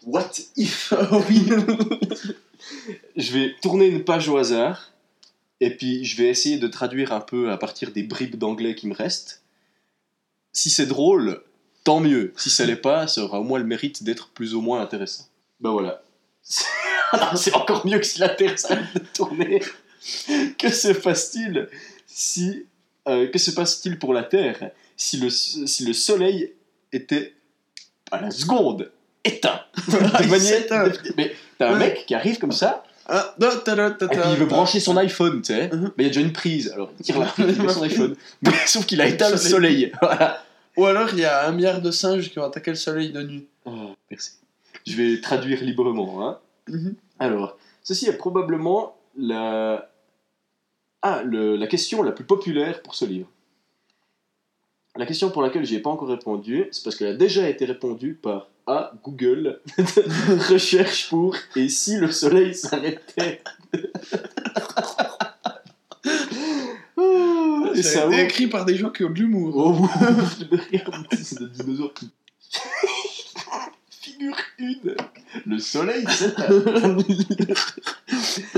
[0.04, 0.92] What if?
[0.96, 1.46] Ah oui.
[3.16, 4.90] Je vais tourner une page au hasard.
[5.60, 8.86] Et puis je vais essayer de traduire un peu à partir des bribes d'anglais qui
[8.86, 9.42] me restent.
[10.52, 11.42] Si c'est drôle,
[11.84, 12.32] tant mieux.
[12.36, 15.26] Si ça l'est pas, ça aura au moins le mérite d'être plus ou moins intéressant.
[15.60, 16.02] Ben voilà.
[17.36, 19.60] C'est encore mieux que si la Terre s'arrête de tourner.
[20.58, 21.68] Que se passe-t-il
[22.06, 22.66] si
[23.08, 26.52] euh, que se passe-t-il pour la Terre si le, si le Soleil
[26.92, 27.34] était
[28.10, 28.90] à la seconde
[29.24, 29.60] éteint?
[29.88, 30.62] De manière
[31.16, 31.78] mais t'as un Ouais.
[31.78, 34.54] mec qui arrive comme ça Ah, da, da, et puis il veut ta.
[34.54, 35.68] brancher son iPhone, tu sais.
[35.72, 35.92] Mhm.
[35.96, 36.70] Mais il y a déjà une prise.
[36.74, 38.14] Alors il tire la prise, met son iPhone.
[38.42, 39.92] Mais sauf qu'il a éteint le soleil.
[40.02, 40.44] Voilà.
[40.76, 43.22] Ou alors il y a un milliard de singes qui ont attaqué le soleil de
[43.22, 43.46] nuit.
[43.64, 44.32] Oh, merci.
[44.86, 46.28] Je vais traduire librement.
[46.28, 46.38] Hein.
[46.68, 46.94] Mhm.
[47.18, 49.90] Alors, ceci est probablement la...
[51.02, 53.26] Ah, le- la question la plus populaire pour ce livre.
[54.96, 57.64] La question pour laquelle je n'ai pas encore répondu, c'est parce qu'elle a déjà été
[57.64, 58.92] répondue par A.
[59.02, 59.60] Google.
[60.50, 63.42] Recherche pour Et si le soleil s'arrêtait
[66.96, 69.52] Oh, Et Ça ça a été ouvre- écrit par des gens qui ont de l'humour.
[69.56, 69.88] Oh,
[71.12, 72.10] c'est le dinosaure qui.
[73.90, 74.96] Figure une
[75.46, 76.04] Le soleil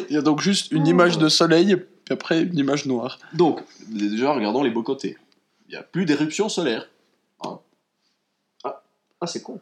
[0.09, 3.19] Il y a donc juste une image de soleil, puis après une image noire.
[3.35, 5.17] Donc, déjà, regardons les beaux côtés.
[5.69, 6.89] Il n'y a plus d'éruption solaire.
[7.45, 7.59] Hein.
[8.65, 8.83] Ah,
[9.21, 9.61] ah c'est con.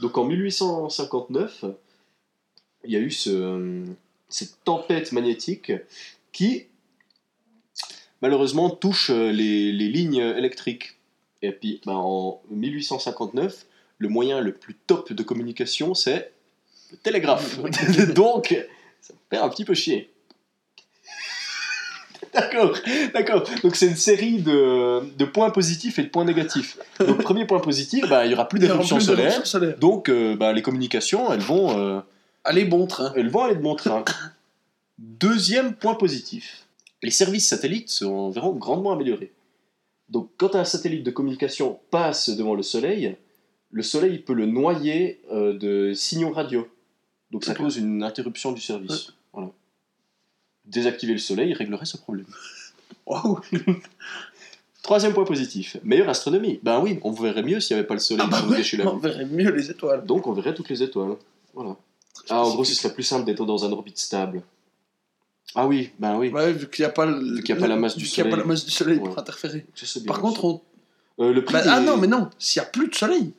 [0.00, 1.64] Donc en 1859,
[2.84, 3.84] il y a eu ce,
[4.28, 5.72] cette tempête magnétique
[6.32, 6.66] qui,
[8.22, 10.96] malheureusement, touche euh, les, les lignes électriques.
[11.42, 13.66] Et puis, ben, en 1859,
[13.98, 16.32] le moyen le plus top de communication, c'est
[16.90, 17.58] le télégraphe.
[18.14, 18.56] Donc,
[19.00, 20.10] ça me fait un petit peu chier.
[22.34, 22.76] D'accord,
[23.12, 23.44] d'accord.
[23.62, 26.78] Donc c'est une série de, de points positifs et de points négatifs.
[27.00, 29.42] Donc premier point positif, bah, il n'y aura plus d'éruption solaire.
[29.78, 32.00] Donc euh, bah, les communications, elles vont, euh,
[32.44, 33.12] Allez, bon train.
[33.16, 34.04] elles vont aller de bon train.
[34.98, 36.66] Deuxième point positif,
[37.02, 39.32] les services satellites seront verront grandement améliorés.
[40.08, 43.16] Donc quand un satellite de communication passe devant le Soleil,
[43.70, 46.68] le Soleil peut le noyer euh, de signaux radio.
[47.30, 49.14] Donc ça cause une interruption du service.
[49.32, 49.50] Voilà.
[50.70, 52.26] Désactiver le Soleil réglerait ce problème.
[53.06, 53.40] Waouh.
[54.82, 56.58] Troisième point positif, meilleure astronomie.
[56.62, 58.96] Ben oui, on verrait mieux s'il n'y avait pas le Soleil Ah bah ouais, on
[58.96, 60.04] verrait mieux les étoiles.
[60.06, 61.16] Donc on verrait toutes les étoiles.
[61.54, 61.76] Voilà.
[62.28, 64.42] Ah, en gros, ce serait plus simple d'être dans un orbite stable.
[65.54, 66.28] Ah oui, ben oui.
[66.30, 68.24] Ouais, vu qu'il n'y a pas, le- a la masse du vu qu'il y a
[68.24, 68.40] pas soleil.
[68.42, 69.66] la masse du soleil pour interférer.
[69.96, 70.62] Bien, Par contre, on...
[71.18, 73.32] Euh, le prix bah, des- ah non, mais non, s'il n'y a plus de soleil.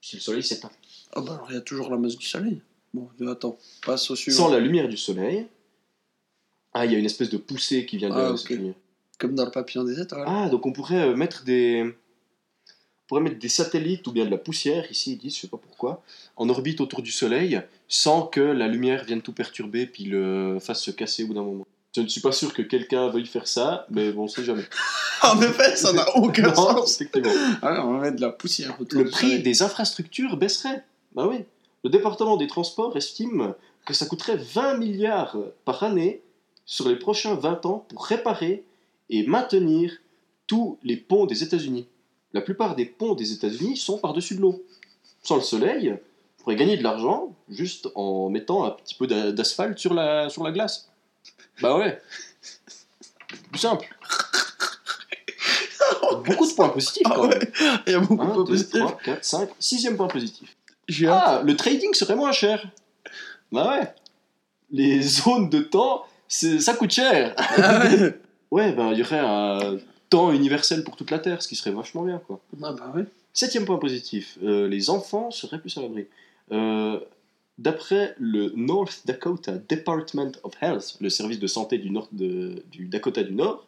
[0.00, 0.70] Si le Soleil s'éteint.
[1.14, 2.60] Ah bah alors il y a toujours la masse du soleil.
[2.92, 4.36] Bon, attends, passe au suivant.
[4.36, 5.46] Sans la lumière du Soleil,
[6.74, 8.56] ah, il y a une espèce de poussée qui vient de Ah, cette ok.
[8.56, 8.74] lumière.
[9.18, 10.24] Comme dans le papillon des étoiles.
[10.26, 11.84] Ah, donc on pourrait euh, mettre des...
[11.84, 15.48] On pourrait mettre des satellites ou bien de la poussière, ici ils disent, je sais
[15.48, 16.02] pas pourquoi,
[16.36, 20.80] en orbite autour du Soleil, sans que la lumière vienne tout perturber puis le fasse
[20.82, 21.66] se casser au bout d'un moment.
[21.94, 24.62] Je ne suis pas sûr que quelqu'un veuille faire ça, mais bon, on sait jamais.
[25.24, 26.94] en effet, ça n'a aucun Non, sens.
[27.02, 27.30] effectivement.
[27.60, 29.42] Ah, on va mettre de la poussière autour Le du prix soleil.
[29.42, 30.82] des infrastructures baisserait.
[31.14, 31.40] Bah oui.
[31.84, 33.52] Le département des transports estime
[33.84, 36.22] que ça coûterait 20 milliards par année
[36.64, 38.64] sur les prochains 20 ans pour réparer
[39.10, 39.92] et maintenir
[40.46, 41.86] tous les ponts des États-Unis.
[42.32, 44.62] La plupart des ponts des États-Unis sont par-dessus de l'eau.
[45.22, 49.32] Sans le soleil, on pourrait gagner de l'argent juste en mettant un petit peu d'a-
[49.32, 50.88] d'asphalte sur la, sur la glace.
[51.60, 52.00] Bah ouais.
[53.50, 53.86] Plus simple.
[56.24, 57.38] Beaucoup de points positifs Ah quand même.
[57.38, 57.50] ouais,
[57.86, 58.80] il y a beaucoup 1, de 2, positifs.
[58.80, 60.56] 3, 4, 5, sixième point positif.
[60.90, 61.08] Hâte.
[61.10, 62.64] Ah, le trading serait moins cher.
[63.50, 63.88] Bah ouais.
[64.70, 66.04] Les zones de temps,
[66.60, 67.34] ça coûte cher.
[67.36, 68.18] Ah ouais.
[68.50, 69.78] Ouais, ben il y aurait un
[70.10, 72.38] temps universel pour toute la Terre, ce qui serait vachement bien, quoi.
[72.62, 73.04] Ah bah ouais.
[73.32, 76.06] Septième point positif, euh, les enfants seraient plus à l'abri.
[76.52, 77.00] Euh,
[77.58, 82.86] D'après le North Dakota Department of Health, le service de santé du, nord de- du
[82.86, 83.64] Dakota du Nord,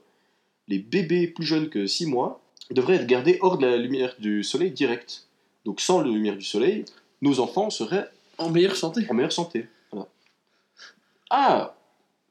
[0.69, 2.41] les bébés plus jeunes que 6 mois
[2.71, 5.27] devraient être gardés hors de la lumière du soleil direct.
[5.65, 6.85] Donc sans la lumière du soleil,
[7.23, 8.09] nos enfants seraient
[8.39, 9.07] En meilleure santé.
[9.09, 9.67] en meilleure santé.
[9.93, 10.09] Voilà.
[11.31, 11.75] Ah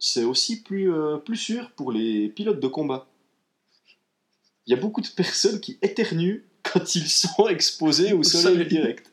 [0.05, 3.07] C'est aussi plus, euh, plus sûr pour les pilotes de combat.
[4.67, 9.09] Il y a beaucoup de personnes qui éternuent quand ils sont exposés au soleil direct.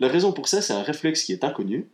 [0.00, 1.88] La raison pour ça, c'est un réflexe qui est inconnu,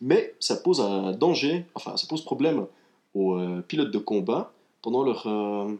[0.00, 2.66] mais ça pose un danger, enfin ça pose problème
[3.14, 5.72] aux euh, pilotes de combat pendant leur euh,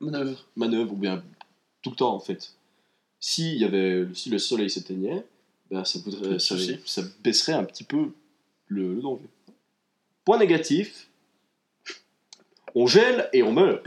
[0.00, 0.48] Manœuvre.
[0.56, 1.22] manœuvre, ou bien
[1.82, 2.54] tout le temps en fait.
[3.20, 5.26] Si, y avait, si le soleil s'éteignait,
[5.70, 8.12] ben, ça, voudrait, ça, baisserait un petit peu
[8.68, 9.28] le, le danger.
[10.26, 11.06] Point négatif,
[12.74, 13.80] on gèle et on meurt.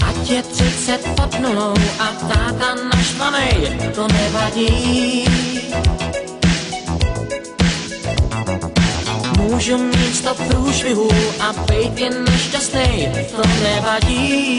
[0.00, 5.26] Ať je 30 pod nulou a táta naštvanej, to nevadí.
[9.56, 11.08] Můžu mít sto průšvihů
[11.40, 14.58] a být jen nešťastnej, to nevadí.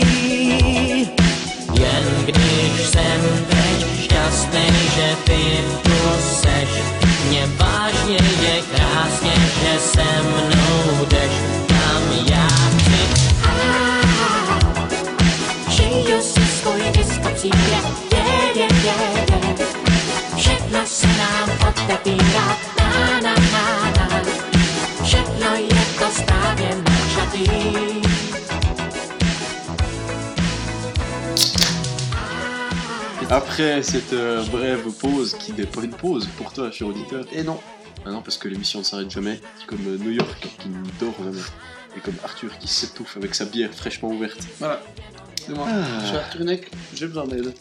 [1.79, 5.91] Jen když jsem teď šťastnej, že ty tu
[6.41, 6.69] seš,
[7.29, 11.31] mě vážně je krásně, že se mnou jdeš,
[11.67, 12.99] tam já chci.
[15.69, 17.77] Žiju si svůj disco přijde,
[18.11, 18.93] je, je, je,
[19.49, 19.55] je.
[20.37, 22.76] Všechno se nám otevírá,
[33.29, 37.43] Après cette euh, brève pause, qui n'est pas une pause pour toi, cher auditeur, Et
[37.43, 37.59] non.
[38.05, 41.13] ah non, parce que l'émission ne s'arrête jamais, comme euh, New York qui ne dort
[41.23, 41.41] jamais,
[41.95, 44.39] et comme Arthur qui s'étouffe avec sa bière fraîchement ouverte.
[44.59, 44.81] Voilà.
[45.45, 45.67] C'est moi.
[45.69, 45.99] Ah.
[46.01, 47.53] Je suis Arthur Neck, j'ai besoin d'aide.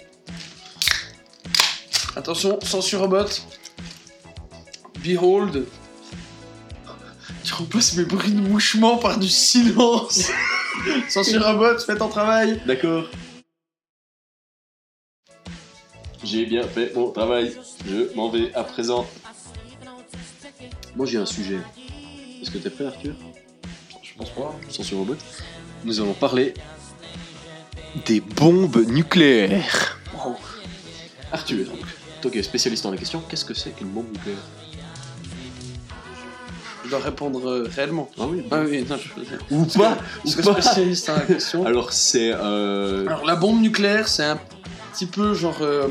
[2.14, 3.26] Attention, censure robot.
[5.02, 5.66] Behold.
[7.46, 10.30] Tu remplaces mes bruits de mouchement par du silence.
[11.08, 12.60] censure robot, fais ton travail.
[12.66, 13.08] D'accord.
[16.24, 17.56] J'ai bien fait mon travail.
[17.86, 19.06] Je m'en vais à présent.
[20.96, 21.60] Moi j'ai un sujet.
[22.42, 23.14] Est-ce que t'es prêt Arthur?
[24.02, 24.52] Je pense pas.
[24.68, 25.16] Censure robot
[25.84, 26.52] nous allons parler
[28.06, 30.00] des bombes nucléaires.
[30.26, 30.34] Oh.
[31.30, 31.66] Arthur,
[32.20, 34.42] toi qui es spécialiste dans la question, qu'est-ce que c'est qu'une bombe nucléaire?
[36.86, 38.08] Je dois répondre euh, réellement.
[38.16, 38.44] Ah oui.
[38.50, 41.20] Ah oui, non, je Ou Parce que- pas Parce Ou que pas spécialiste dans la
[41.22, 41.66] question.
[41.66, 42.32] Alors c'est...
[42.32, 43.06] Euh...
[43.08, 44.38] Alors la bombe nucléaire, c'est un
[44.92, 45.58] petit peu genre...
[45.62, 45.88] euh,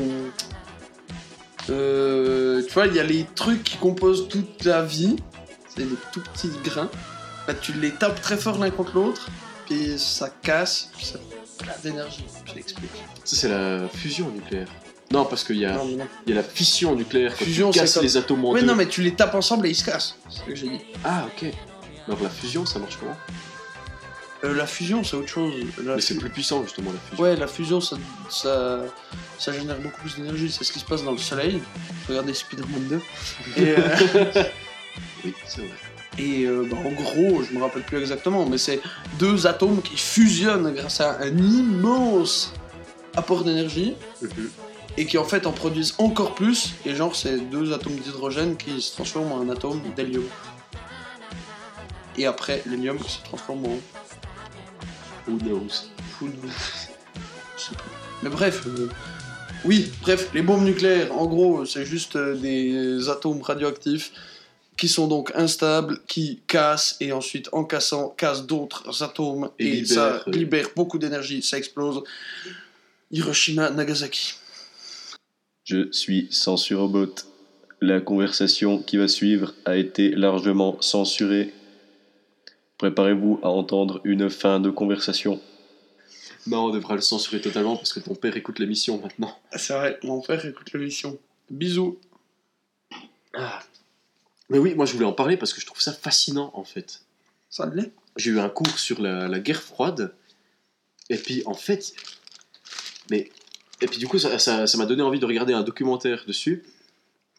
[1.68, 5.16] euh, tu vois, il y a les trucs qui composent toute la vie.
[5.68, 6.90] C'est des tout petits grains.
[7.46, 9.28] Bah, tu les tapes très fort l'un contre l'autre,
[9.66, 11.18] puis ça casse, puis ça
[11.58, 12.24] plein d'énergie.
[12.46, 12.90] Je l'explique.
[13.24, 14.68] Ça c'est la fusion nucléaire.
[15.12, 16.06] Non, parce qu'il y, a- Non, mais non.
[16.26, 18.50] il y a la fission nucléaire quand Fusion, tu casses c'est comme- les atomes en
[18.52, 18.66] Ouais, deux.
[18.66, 20.16] non, mais tu les tapes ensemble et ils se cassent.
[20.28, 20.80] C'est ce que j'ai dit.
[21.04, 21.50] Ah ok.
[22.08, 23.16] Alors la fusion ça marche comment?
[24.44, 25.52] Euh, la fusion, c'est autre chose.
[25.82, 27.24] La Mais c'est plus puissant justement la fusion.
[27.24, 27.96] Ouais, la fusion, ça,
[28.28, 28.80] ça,
[29.38, 30.50] ça génère beaucoup plus d'énergie.
[30.52, 31.60] C'est ce qui se passe dans le soleil.
[32.08, 33.00] Regardez Spider-Man 2.
[33.56, 34.44] Et, euh,
[35.24, 35.70] Oui, c'est vrai.
[36.18, 38.80] et euh, bah, en gros, je me rappelle plus exactement, mais c'est
[39.18, 42.52] deux atomes qui fusionnent grâce à un immense
[43.16, 43.94] apport d'énergie
[44.96, 46.74] et qui en fait en produisent encore plus.
[46.84, 50.24] Et genre, c'est deux atomes d'hydrogène qui se transforment en un atome d'hélium.
[52.16, 53.78] Et après, l'hélium qui se transforme en
[55.28, 55.88] Who knows?
[56.20, 57.82] Je sais pas.
[58.22, 58.88] Mais bref, euh,
[59.64, 64.12] oui, bref, les bombes nucléaires, en gros, c'est juste euh, des atomes radioactifs
[64.76, 70.22] qui sont donc instables, qui cassent et ensuite, en cassant, cassent d'autres atomes Et ça
[70.26, 72.02] euh, libère beaucoup d'énergie, ça explose.
[73.10, 74.34] Hiroshima, Nagasaki.
[75.66, 77.12] Je suis censurobot.
[77.80, 81.52] La conversation qui va suivre a été largement censurée.
[82.78, 85.42] Préparez-vous à entendre une fin de conversation.
[86.46, 89.36] Non, on devra le censurer totalement parce que ton père écoute l'émission maintenant.
[89.56, 91.18] C'est vrai, mon père écoute l'émission.
[91.50, 91.98] Bisous.
[93.34, 93.60] Ah.
[94.48, 97.02] Mais oui, moi je voulais en parler parce que je trouve ça fascinant en fait.
[97.50, 100.14] Ça l'est J'ai eu un cours sur la, la guerre froide
[101.10, 101.92] et puis en fait,
[103.10, 103.30] mais
[103.80, 106.64] et puis du coup ça ça- ça m'a donné envie de regarder un documentaire dessus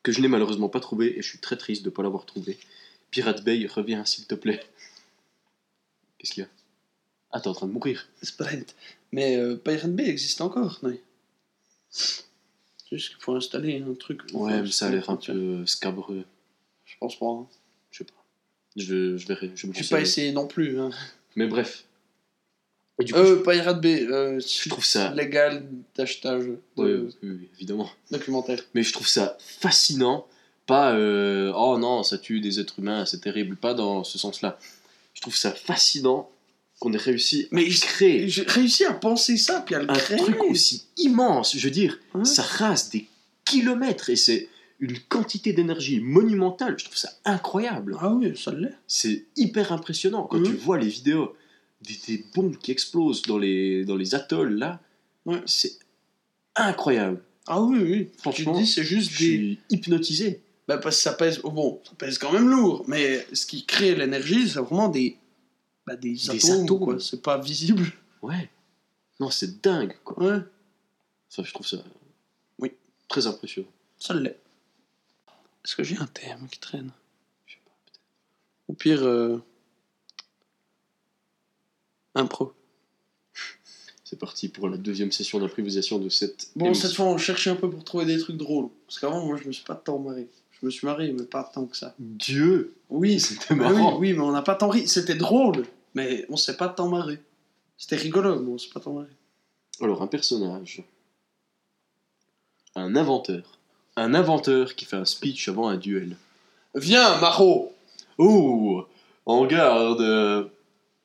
[0.04, 2.26] que je n'ai malheureusement pas trouvé et je suis très triste de ne pas l'avoir
[2.26, 2.58] trouvé.
[3.12, 4.62] Pirate Bay, reviens s'il te plaît.
[6.18, 6.50] Qu'est-ce qu'il y a?
[7.32, 8.08] Ah, t'es en train de mourir.
[9.12, 10.98] Mais euh, Pirate Bay existe encore, non?
[12.92, 14.22] Juste qu'il faut installer un truc.
[14.34, 16.24] Ouais, mais ça a l'air un peu scabreux.
[16.86, 17.26] Je pense pas.
[17.28, 17.48] hein.
[17.92, 18.24] Je sais pas.
[18.78, 19.52] Je, je verrai.
[19.56, 19.90] Je renseignerai.
[19.90, 20.80] pas essayé non plus.
[20.80, 20.92] Hein.
[21.36, 21.84] Mais bref.
[23.00, 25.14] Et du coup, Euh, Pirate Bay, euh, je trouve ça.
[25.14, 27.90] légal d'achetage de Ouais, oui, oui, évidemment.
[28.12, 28.60] documentaire.
[28.74, 30.26] Mais je trouve ça fascinant.
[30.66, 33.56] Pas euh, oh non, ça tue des êtres humains, c'est terrible.
[33.56, 34.60] Pas dans ce sens-là.
[35.14, 36.30] Je trouve ça fascinant
[36.80, 39.94] qu'on ait réussi Mais à créer J'ai réussi à penser ça, puis à le un
[39.96, 40.18] créer.
[40.18, 41.56] truc aussi immense.
[41.56, 43.08] Je veux dire, ça rase des
[43.46, 46.76] kilomètres et c'est une quantité d'énergie monumentale.
[46.78, 47.96] Je trouve ça incroyable.
[48.02, 48.76] Ah oui, ça l'est.
[48.88, 50.46] C'est hyper impressionnant quand Mhm.
[50.46, 51.34] tu vois les vidéos
[51.82, 54.80] des, des bombes qui explosent dans les, dans les atolls là.
[55.26, 55.42] Ouais.
[55.46, 55.78] C'est
[56.56, 57.22] incroyable.
[57.48, 58.10] Ah oui, oui.
[58.18, 59.26] Franchement, tu te dis, c'est juste Je des.
[59.26, 60.42] suis hypnotisé.
[60.68, 61.40] Bah, parce que ça pèse.
[61.44, 65.18] oh, bon, ça pèse quand même lourd, mais ce qui crée l'énergie, c'est vraiment des.
[65.86, 66.80] Bah, des, Des atomes, atomes.
[66.80, 67.00] quoi.
[67.00, 67.86] C'est pas visible.
[68.22, 68.50] Ouais.
[69.20, 70.22] Non, c'est dingue quoi.
[70.24, 70.40] Ouais,
[71.30, 71.78] Ça, je trouve ça.
[72.60, 72.72] Oui.
[73.08, 73.70] Très impressionnant.
[73.98, 74.38] ça l'est.
[75.64, 76.92] Est-ce que j'ai un thème qui traîne?
[77.46, 78.02] Je sais pas, peut-être.
[78.68, 79.04] Au pire.
[79.04, 79.42] Euh...
[82.18, 82.54] Impro.
[84.04, 86.50] C'est parti pour la deuxième session d'improvisation de cette.
[86.56, 86.88] Bon, émission.
[86.88, 88.70] cette fois, on cherchait un peu pour trouver des trucs drôles.
[88.88, 90.28] Parce qu'avant, moi, je me suis pas tant marré.
[90.60, 91.94] Je me suis marré, mais pas tant que ça.
[92.00, 93.98] Dieu Oui, C'était Ah oui, marrant.
[94.00, 94.88] oui, mais on n'a pas tant ri.
[94.88, 97.20] C'était drôle, mais on s'est pas tant marré.
[97.78, 99.10] C'était rigolo, mais on s'est pas tant marré.
[99.82, 100.82] Alors, un personnage.
[102.76, 103.60] Un inventeur.
[103.98, 106.16] Un inventeur qui fait un speech avant un duel.
[106.76, 107.74] Viens, Maro
[108.18, 108.86] Oh
[109.26, 110.46] En garde euh,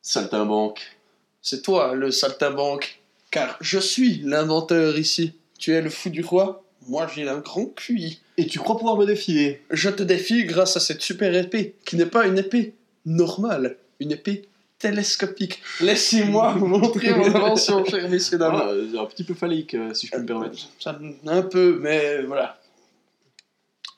[0.02, 0.98] Saltimbanque.
[1.42, 3.00] C'est toi, le saltimbanque.
[3.32, 5.32] Car je suis l'inventeur ici.
[5.58, 8.20] Tu es le fou du roi Moi, j'ai un grand QI.
[8.38, 11.96] Et tu crois pouvoir me défier Je te défie grâce à cette super épée, qui
[11.96, 12.74] n'est pas une épée
[13.04, 15.60] normale, une épée télescopique.
[15.80, 18.60] Laissez-moi vous montrer mon invention, chers messieurs dames.
[18.62, 20.56] Ah, c'est un petit peu phallique, euh, si je peux me permettre.
[20.78, 22.60] Ça, un peu, mais voilà.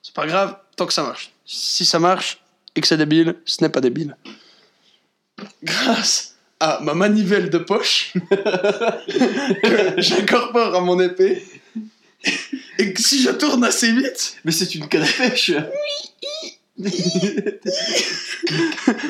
[0.03, 1.31] C'est pas grave, tant que ça marche.
[1.45, 2.41] Si ça marche
[2.75, 4.17] et que c'est débile, ce n'est pas débile.
[5.63, 6.34] Grâce
[6.65, 11.45] à ma manivelle de poche que j'incorpore à mon épée
[12.79, 15.53] et que si je tourne assez vite, Mais c'est une canne à pêche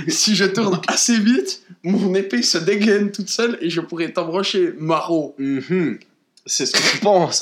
[0.09, 4.74] si je tourne assez vite, mon épée se dégaine toute seule et je pourrais t'embrocher,
[4.76, 5.34] Maro.
[5.38, 6.00] Mhm.
[6.44, 7.40] C'est ce que tu penses.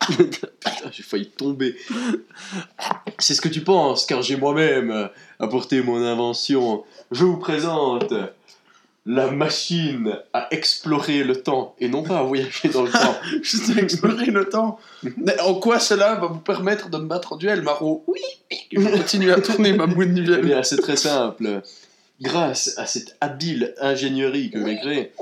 [0.00, 0.48] Putain,
[0.90, 1.76] j'ai failli tomber.
[3.20, 6.82] C'est ce que tu penses, car j'ai moi-même apporté mon invention.
[7.12, 8.12] Je vous présente
[9.04, 13.16] la machine à explorer le temps et non pas à voyager dans le temps.
[13.42, 14.78] Juste explorer le temps.
[15.16, 18.58] Mais en quoi cela va vous permettre de me battre en duel, Maro Oui, oui.
[18.70, 20.44] Je continue à tourner ma boule Eh duel.
[20.44, 21.62] bien, c'est très simple.
[22.20, 25.12] Grâce à cette habile ingénierie que j'ai créée,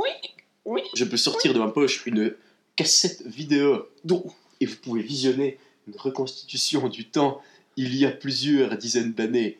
[0.66, 0.82] oui.
[0.94, 2.34] je peux sortir de ma poche une
[2.76, 4.24] cassette vidéo dont
[4.60, 5.58] et vous pouvez visionner
[5.88, 7.40] une reconstitution du temps
[7.76, 9.58] il y a plusieurs dizaines d'années.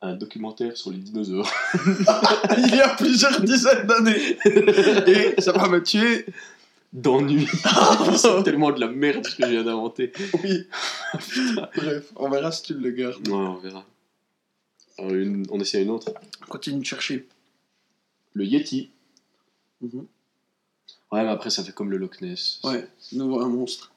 [0.00, 1.50] Un documentaire sur les dinosaures.
[2.58, 4.38] Il y a plusieurs dizaines d'années.
[5.06, 6.26] Et ça va me tuer.
[6.92, 7.46] D'ennui.
[8.16, 10.12] c'est tellement de la merde ce que je viens d'inventer.
[10.42, 10.66] Oui.
[11.76, 13.28] Bref, on verra si tu le gardes.
[13.28, 13.84] Ouais, on verra.
[14.98, 16.14] Alors, une- on essaie une autre.
[16.48, 17.26] Continue de chercher.
[18.32, 18.90] Le Yeti.
[19.82, 20.06] Mhm.
[21.12, 22.60] Ouais, mais après, ça fait comme le Loch Ness.
[22.64, 23.92] Ouais, nouveau un monstre.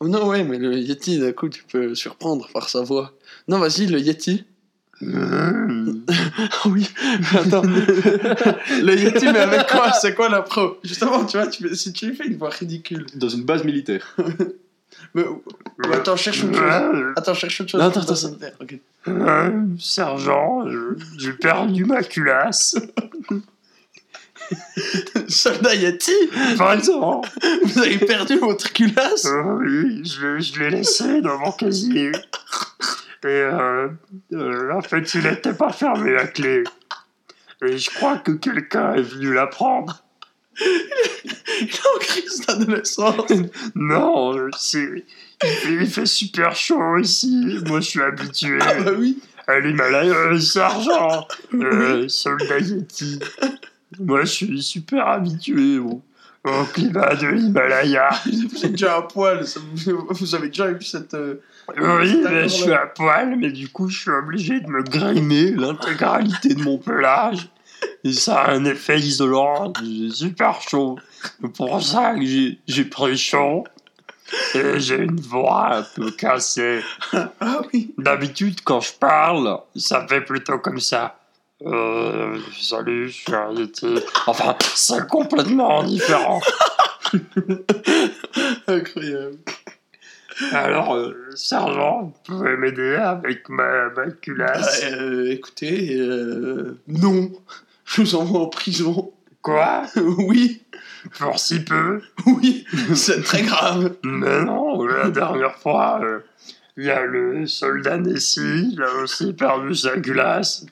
[0.00, 3.12] Oh non, ouais, mais le Yeti, d'un coup, tu peux surprendre par sa voix.
[3.46, 4.44] Non, vas-y, le Yeti.
[5.00, 5.52] Ah
[6.66, 6.88] oui,
[7.34, 7.62] attends.
[8.82, 9.92] le Yeti, mais avec quoi?
[9.92, 10.78] C'est quoi la pro?
[10.84, 13.06] Justement, tu vois, tu si tu lui fais une voix ridicule.
[13.14, 14.16] Dans une base militaire.
[15.14, 15.42] Mais, ou-
[15.84, 17.12] ou attends, cherche autre chose.
[17.16, 17.80] Attends, cherche autre chose.
[17.80, 18.78] Non, attends, attends, Ok.
[19.08, 22.76] Euh, sergent, je- j'ai perdu ma culasse.
[25.28, 26.12] Soldat Yeti
[26.56, 27.22] Présent.
[27.64, 32.12] Vous avez perdu votre culasse Euh, oui, je, l'ai- je l'ai laissé dans mon casier.
[33.24, 33.88] Et euh,
[34.32, 36.64] euh, en fait, il n'était pas fermé à clé.
[37.64, 40.02] Et je crois que quelqu'un est venu la prendre.
[40.60, 43.30] Il est en crise d'adolescence.
[43.74, 45.04] Non, c'est...
[45.44, 47.58] Il fait, il fait super chaud ici.
[47.66, 48.58] Moi, je suis habitué.
[48.60, 49.18] Ah bah oui.
[49.48, 53.18] à l'Himalaya, euh, sergent, euh, soldat Yeti.
[54.00, 56.02] Moi, je suis super habitué au,
[56.44, 58.10] au climat de l'Himalaya.
[58.26, 59.46] Vous êtes déjà à poil.
[59.46, 59.60] ça
[60.10, 61.14] vous, avez déjà eu cette.
[61.14, 61.40] euh,
[61.76, 65.50] Oui, mais je suis à poil, mais du coup, je suis obligé de me grimer
[65.52, 67.48] l'intégralité de mon pelage.
[68.04, 69.72] Et ça a un effet isolant.
[69.82, 70.98] J'ai super chaud.
[71.40, 72.24] C'est pour ça que
[72.66, 73.64] j'ai- pris chaud.
[74.54, 76.80] Et j'ai une voix un peu cassée.
[77.40, 77.60] Ah.
[77.98, 81.18] D'habitude, quand je parle, ça fait plutôt comme ça.
[81.66, 83.98] Euh, salut, je suis Yeti.
[84.26, 86.40] Enfin, c'est complètement différent.
[88.66, 89.38] Incroyable.
[90.52, 97.30] Alors, euh, sergent, vous pouvez m'aider avec ma, ma culasse Euh, écoutez, euh, non.
[97.84, 99.12] Je vous envoie en prison.
[99.42, 99.82] Quoi?
[99.96, 100.62] Oui,
[101.18, 102.00] Pour si peu?
[102.26, 103.96] Oui, c'est très grave.
[104.04, 106.20] Mais non, la dernière fois, euh,
[106.76, 110.64] il y a le soldat Nessie, il a aussi perdu sa culasse.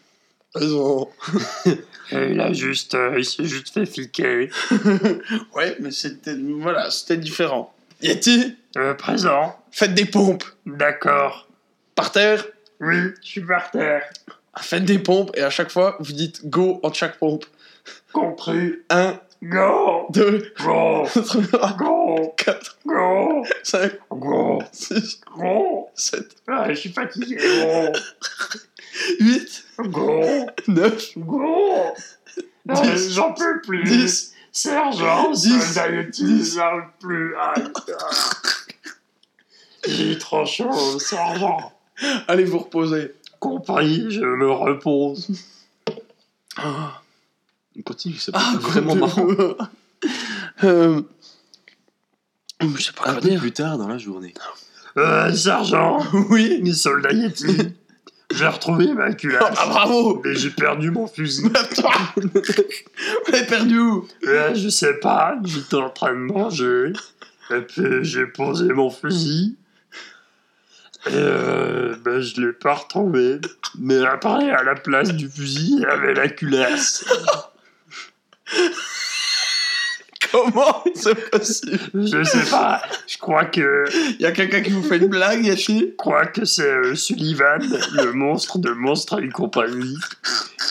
[0.54, 1.08] Raison.
[2.12, 4.50] Et il a juste, euh, il s'est juste fait fiquer.
[5.54, 7.72] Ouais, mais c'était voilà, c'était différent.
[8.02, 10.44] Yeti, Euh, présent faites des pompes.
[10.66, 11.46] D'accord.
[11.94, 12.44] Par terre,
[12.80, 14.02] Oui, je suis par terre.
[14.60, 17.44] faites des pompes et à chaque fois, vous dites go entre chaque pompe.
[18.12, 18.74] Compris.
[18.90, 26.74] 1, Go 2, Go 3, Go 4, Go 5, Go 6, Go 7, Ah, je
[26.74, 27.36] suis fatigué.
[27.36, 27.92] Go
[29.20, 31.94] 8, Go 9, Go
[32.68, 32.82] Ah.
[33.10, 33.82] J'en peux plus.
[33.84, 34.34] 10.
[34.52, 35.72] Sergent, Dix.
[35.72, 37.34] soldat Yeti, j'en peux plus.
[37.38, 37.54] Ah.
[39.86, 41.72] J'ai trop chaud, sergent.
[42.28, 43.14] Allez vous reposer.
[43.38, 45.30] Compris, je me repose.
[46.58, 46.88] On
[47.82, 49.26] continue, c'est Ah, vraiment marrant.
[50.64, 51.02] euh,
[52.60, 53.40] je sais pas Un quoi peu dire.
[53.40, 54.34] plus tard dans la journée.
[54.96, 56.60] Euh, sergent, Oui.
[56.62, 57.46] les soldats Yeti,
[58.34, 59.42] j'ai retrouvé ma culasse.
[59.56, 60.20] Ah, bravo.
[60.24, 61.42] Mais j'ai perdu mon fusil.
[62.16, 64.06] Vous l'avez perdu où?
[64.26, 66.92] Euh, je sais pas, j'étais en train de manger.
[67.50, 69.56] Et puis j'ai posé mon fusil.
[71.06, 73.40] Et euh, ben, je l'ai pas retrouvé.
[73.78, 77.04] Mais après, à la place du fusil, il y avait la culasse.
[80.32, 83.84] Comment c'est possible Je sais pas, je crois que,
[84.18, 86.94] Il y a quelqu'un qui vous fait une blague, Yeti je crois que c'est euh,
[86.94, 87.58] Sullivan,
[87.94, 89.96] le monstre de Monstre et compagnie,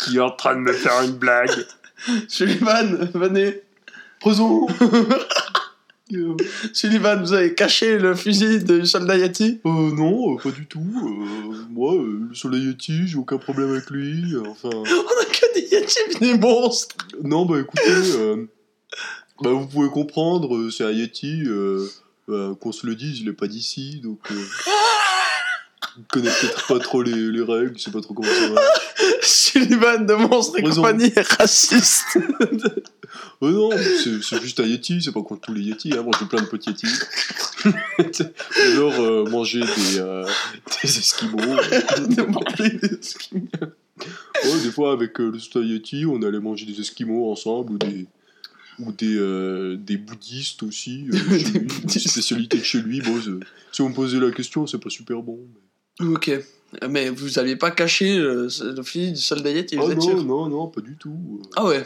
[0.06, 1.66] qui est en train de me faire une blague.
[2.30, 3.62] Sullivan, venez.
[4.22, 4.68] Posons.
[6.74, 9.60] Sullivan, vous avez caché le fusil du soldat Yeti?
[9.66, 10.80] Euh, non, euh, pas du tout.
[10.80, 14.36] Euh, moi, euh, le soleil Yeti, j'ai aucun problème avec lui.
[14.50, 16.96] Enfin, On a des Yetis et des monstres.
[17.24, 18.46] non, bah écoutez, euh,
[19.42, 21.44] bah, vous pouvez comprendre, euh, c'est un Yeti.
[21.46, 21.88] euh,
[22.30, 24.20] euh, Qu'on se le dise, il est pas d'ici, donc.
[24.32, 24.36] Euh,
[25.98, 28.62] il connaît peut-être pas trop les, les règles, il sait pas trop comment ça va.
[29.22, 30.82] Sullivan de Monstres et Raison.
[30.82, 32.18] compagnie est raciste.
[33.42, 36.12] Euh, non, c'est c'est juste un Yeti, c'est pas contre tous les Yetis, hein, moi
[36.20, 36.88] j'ai plein de petits Yetis.
[38.74, 40.26] Alors, euh, manger des, euh,
[40.84, 41.38] des Esquimaux.
[41.38, 43.48] de manger des Esquimaux.
[44.46, 48.06] Ouais, des fois, avec euh, le Society, on allait manger des Esquimaux ensemble ou des,
[48.80, 51.08] ou des, euh, des bouddhistes aussi.
[51.14, 51.68] euh, chez Des lui.
[51.68, 52.08] bouddhistes.
[52.10, 53.02] Spécialité de chez lui.
[53.02, 55.40] Bon, c'est- si on me posait la question, c'est pas super bon.
[56.02, 56.32] Ok.
[56.90, 60.02] Mais vous aviez pas caché euh, le fils du soldat Yeti, vous Ah êtes non,
[60.02, 61.42] sûr non, non, pas du tout.
[61.56, 61.84] Ah ouais.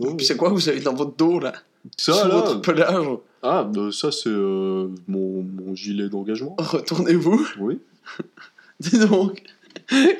[0.00, 1.52] Ouais, Puis c'est quoi que vous avez dans votre dos là?
[1.96, 3.06] Ça, là, votre pelage
[3.44, 6.54] ah, bah, ça, c'est euh, mon, mon gilet d'engagement.
[6.58, 7.44] Retournez-vous.
[7.58, 7.78] Oui.
[8.80, 9.42] Dis donc.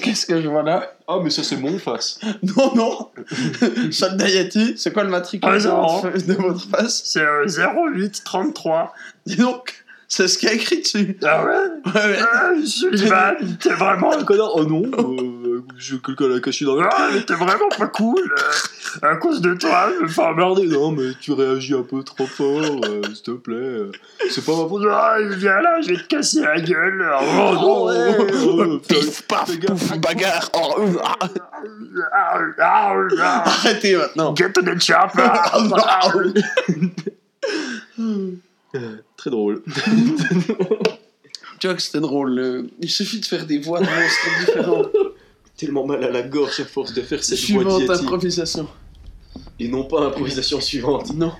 [0.00, 2.18] Qu'est-ce que je vois là Ah, mais ça, c'est mon face.
[2.57, 3.11] Non, non
[3.90, 5.98] Soldat Yeti, c'est quoi le matricule Ah, de, non.
[6.00, 8.92] votre, de votre face C'est euh, 0833.
[9.26, 11.16] Dis donc, c'est ce qui est écrit dessus.
[11.22, 11.53] Ah ouais
[11.86, 12.18] Ouais, ouais.
[12.32, 15.32] Ah, Sullivan, t'es vraiment Un connard Oh non, euh,
[15.78, 16.86] je, quelqu'un l'a caché dans le.
[16.90, 18.34] Ah, mais t'es vraiment pas cool.
[19.02, 20.66] euh, à cause de toi, je me fais emmerder.
[20.66, 23.78] Merde, non, mais tu réagis un peu trop fort, euh, s'il te plaît.
[24.30, 24.82] C'est pas ma faute.
[24.90, 27.06] Ah, viens là, je vais te casser la gueule.
[27.20, 30.50] Oh, Oh, non, ouais, euh, fais- Pif, paf, pouf, bagarre.
[30.54, 31.16] Oh, ah.
[32.12, 33.42] Ah, ah, ah.
[33.46, 34.34] Arrêtez maintenant.
[34.36, 35.22] Get to the chopper.
[37.98, 38.32] Euh,
[39.16, 39.62] Très drôle.
[41.60, 42.66] Tu vois que c'était drôle.
[42.80, 44.90] Il suffit de faire des voix de monstres différentes.
[45.62, 47.92] Tellement mal à la gorge à force de faire cette voix Suivante Yeti.
[47.92, 48.66] improvisation.
[49.60, 51.14] Et non pas improvisation suivante.
[51.14, 51.30] Non.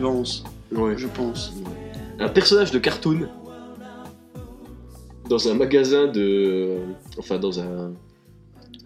[0.00, 0.96] Ouais.
[0.96, 1.52] je pense.
[2.18, 3.28] Un personnage de cartoon
[5.28, 6.78] dans un magasin de.
[7.18, 7.92] Enfin, dans un.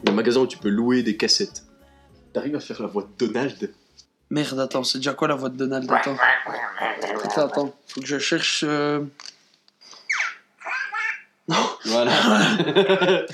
[0.07, 1.65] Un magasin où tu peux louer des cassettes.
[2.33, 3.73] T'arrives à faire la voix de Donald?
[4.31, 5.91] Merde, attends, c'est déjà quoi la voix de Donald?
[5.91, 6.17] Attends.
[7.25, 7.75] Attends, attends.
[7.87, 8.65] Faut que je cherche.
[8.67, 9.01] euh,
[11.87, 12.13] Voilà.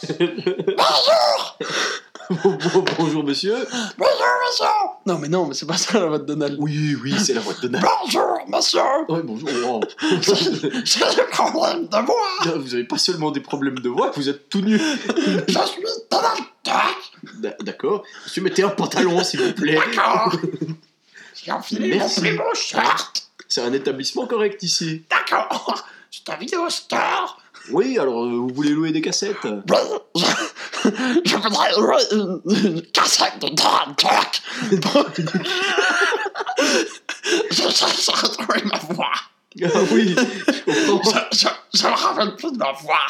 [2.30, 3.56] Bon- bon- bonjour monsieur.
[5.04, 6.56] Non, mais non, mais c'est pas ça la voix de Donald.
[6.60, 7.84] Oui, oui, c'est la voix de Donald.
[8.02, 9.48] Bonjour, monsieur Ouais, bonjour.
[9.64, 9.80] wow.
[10.84, 14.48] J'ai des problèmes de voix Vous avez pas seulement des problèmes de voix, vous êtes
[14.48, 14.78] tout nu.
[15.48, 18.04] Je suis Donald Duck D'accord.
[18.24, 19.74] Monsieur, mettez un pantalon, s'il vous plaît.
[19.74, 20.32] D'accord
[21.42, 25.02] J'ai enfilé mon plus beau shirt C'est un établissement correct ici.
[25.10, 27.40] D'accord C'est un vidéo store
[27.72, 29.36] Oui, alors euh, vous voulez louer des cassettes?
[31.24, 34.42] Je, voudrais louer une, une cassette de Donald Duck
[37.50, 39.12] Je cherche à retrouver ma voix
[39.62, 41.20] Ah oui, je comprends.
[41.32, 41.48] Je, je,
[41.78, 43.06] je me rappelle plus de ma voix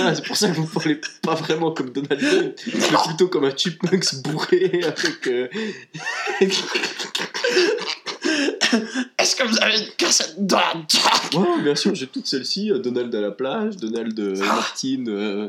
[0.00, 3.44] Ah, c'est pour ça que vous parlez pas vraiment comme Donald Duck, mais plutôt comme
[3.44, 5.26] un chipmunks bourré avec.
[5.28, 5.48] euh,
[9.18, 10.54] Est-ce que vous avez une cassette de
[11.36, 12.70] Ouais, bien sûr, j'ai toutes celles-ci.
[12.70, 15.08] euh, Donald à la plage, Donald euh, Martine.
[15.08, 15.48] euh,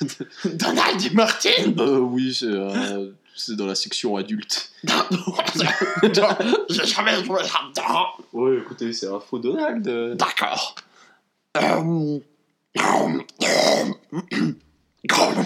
[0.44, 4.70] Donald et Martin euh, oui, c'est euh, c'est dans la section adulte.
[4.84, 9.86] Non, non, je- J'ai jamais joué là-dedans Ouais, écoutez, c'est un faux Donald.
[9.88, 10.14] euh.
[10.14, 10.74] D'accord.
[11.56, 12.18] Euh...
[15.08, 15.44] Waouh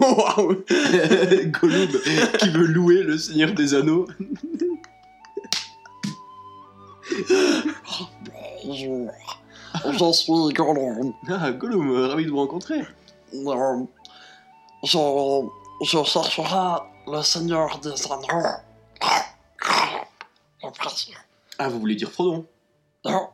[0.00, 0.64] Waouh
[1.50, 1.88] Gollum
[2.38, 4.06] qui veut louer le Seigneur des Anneaux.
[8.64, 9.10] Bonjour.
[9.84, 11.12] Je suis Gollum.
[11.28, 12.80] Ah, Gollum, ravi de vous rencontrer.
[13.34, 13.84] Euh,
[14.82, 14.98] Je,
[15.82, 18.46] je chercherai le Seigneur des Anneaux.
[20.64, 21.16] Le précieux.
[21.58, 22.46] Ah, vous voulez dire Frodon
[23.04, 23.28] Non.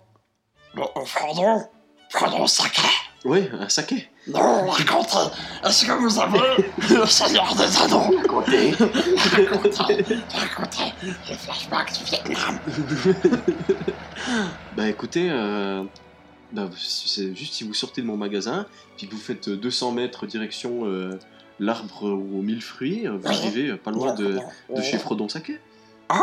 [0.74, 1.68] Le Frodon.
[2.10, 2.88] Frodon sacré.
[3.24, 4.08] Oui, un saké.
[4.28, 5.34] Non, racontez.
[5.64, 6.38] Est-ce que vous avez
[6.94, 8.16] le Seigneur des Anneaux?
[8.18, 8.70] Racontez.
[8.72, 10.04] Racontez.
[10.34, 10.92] Racontez.
[11.28, 12.58] Les flashbacks du Vietnam.
[14.76, 15.82] Bah écoutez, euh,
[16.52, 18.66] bah, c'est juste si vous sortez de mon magasin,
[18.96, 21.18] puis que vous faites 200 mètres direction euh,
[21.58, 24.38] l'arbre aux mille fruits, vous arrivez pas loin de,
[24.74, 25.58] de chez Frodon Saké.
[26.08, 26.20] Ah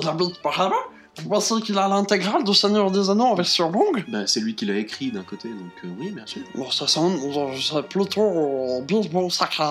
[0.00, 0.74] Il habite par là-bas?
[1.18, 4.54] Vous pensez qu'il a l'intégrale du Seigneur des Anneaux en version longue Bah c'est lui
[4.54, 6.42] qui l'a écrit d'un côté, donc euh, oui, bien sûr.
[6.54, 7.16] Bon, ça sonne,
[7.58, 9.64] serais plutôt euh, Bilbo Sacré.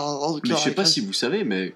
[0.43, 1.73] Mais je sais pas si vous savez, mais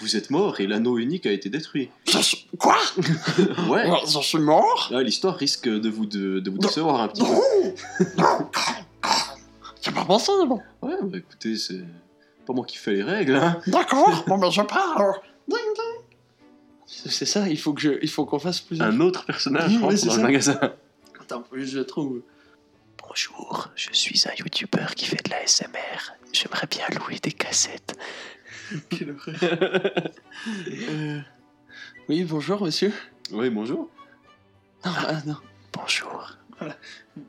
[0.00, 1.90] vous êtes mort et l'anneau unique a été détruit.
[2.08, 2.76] Je suis- Quoi?
[3.68, 3.88] Ouais.
[4.06, 4.88] Je suis mort?
[4.90, 8.24] Là, l'histoire risque de vous, de, de vous décevoir un petit peu.
[9.80, 10.52] C'est pas possible
[10.82, 11.80] Ouais, bah écoutez, c'est
[12.46, 13.60] pas moi qui fais les règles, hein.
[13.66, 15.22] D'accord, bon ben je pars alors.
[16.90, 18.88] C'est ça, il faut que je, il faut qu'on fasse plusieurs.
[18.88, 20.22] Un autre personnage Ouais, rentre dans le ça.
[20.22, 20.60] magasin.
[21.20, 22.22] Attends, je le trouve.
[23.06, 26.14] Bonjour, je suis un youtubeur qui fait de la SMR.
[26.32, 27.94] J'aimerais bien louer des cassettes.
[28.90, 30.12] Quelle horreur.
[30.68, 31.20] Euh,
[32.08, 32.92] Oui, bonjour monsieur.
[33.32, 33.90] Oui, bonjour.
[34.84, 35.36] Non, ah, non.
[35.74, 36.36] Bonjour.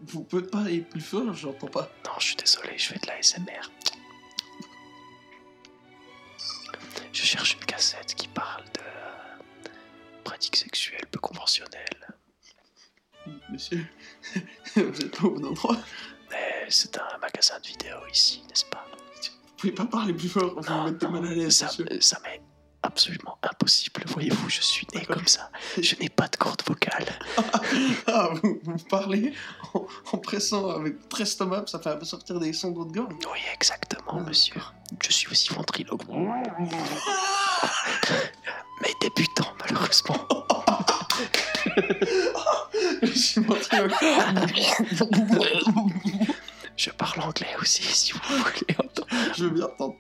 [0.08, 1.92] Vous pouvez parler plus fort, j'entends pas.
[2.06, 3.70] Non, je suis désolé, je fais de la SMR.
[7.12, 8.80] Je cherche une cassette qui parle de
[10.30, 12.14] pratiques sexuelles peu conventionnelles.
[13.52, 13.84] Monsieur,
[14.76, 15.78] vous êtes pas au bon endroit.
[16.30, 18.86] Mais c'est un magasin de vidéo ici, n'est-ce pas?
[18.92, 22.42] Vous pouvez pas parler plus fort, vous me mettez mal à l'aise, ça, m'est
[22.84, 24.04] absolument impossible.
[24.06, 25.50] Voyez-vous, je suis né comme ça.
[25.82, 27.08] Je n'ai pas de corde vocale.
[28.08, 29.34] Ah, vous, vous parlez
[29.74, 33.14] en, en pressant avec votre estomac, ça fait sortir des sons de votre gorge.
[33.32, 34.62] Oui, exactement, monsieur.
[35.04, 36.02] Je suis aussi ventriloque.
[38.82, 40.28] Mais débutant, malheureusement.
[43.02, 43.94] Je suis ventriloque.
[46.76, 49.08] Je parle anglais aussi, si vous voulez entendre.
[49.36, 49.96] Je veux bien entendre.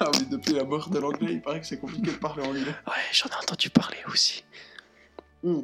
[0.00, 2.62] Ah oui, depuis la mort de l'anglais, il paraît que c'est compliqué de parler anglais.
[2.86, 4.44] Ouais, j'en ai entendu parler aussi.
[5.42, 5.60] Hmm.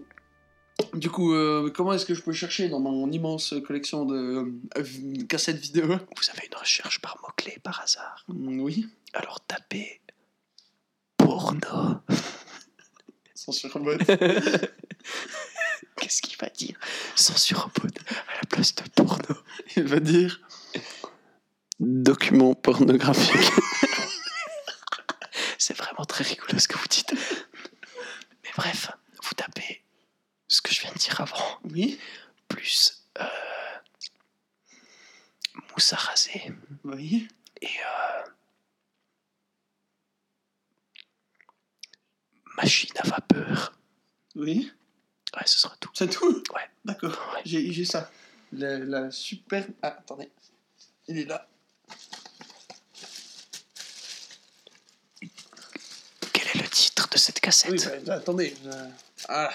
[0.95, 5.25] Du coup, euh, comment est-ce que je peux chercher dans mon immense collection de euh,
[5.29, 5.87] cassettes vidéo?
[5.87, 8.25] Vous avez une recherche par mots-clés par hasard?
[8.29, 10.01] Hmm, Oui, Alors tapez
[11.17, 11.97] porno.
[13.35, 14.03] censure mode.
[15.97, 16.79] Qu'est-ce qu'il va dire?
[17.15, 17.99] Censure en mode
[18.29, 19.37] à la place de porno.
[19.77, 20.41] Il va dire
[21.81, 23.51] document pornographique.
[25.59, 27.15] C'est vraiment très rigolo ce que vous dites.
[28.45, 28.91] Mais bref,
[29.23, 29.83] vous tapez
[30.49, 31.99] ce que je viens de dire avant, Oui,
[32.49, 33.25] plus euh,
[35.73, 36.53] mousse à raser
[36.85, 37.29] oui.
[37.61, 38.23] et euh,
[42.57, 43.73] machine à vapeur.
[44.35, 44.73] Oui,
[45.35, 45.91] Ouais, ce sera tout.
[45.93, 46.43] c'est tout?
[46.55, 46.71] Ouais.
[46.85, 47.43] D'accord, Ouais.
[47.45, 48.11] j'ai j'ai ça.
[48.53, 49.67] La, la superbe...
[49.83, 50.31] Ah, attendez.
[51.09, 51.47] Il est là.
[56.33, 57.73] Quel est le titre de cette cassette?
[57.73, 58.55] Oui, bah, attendez.
[58.65, 58.71] je-
[59.29, 59.51] Ah.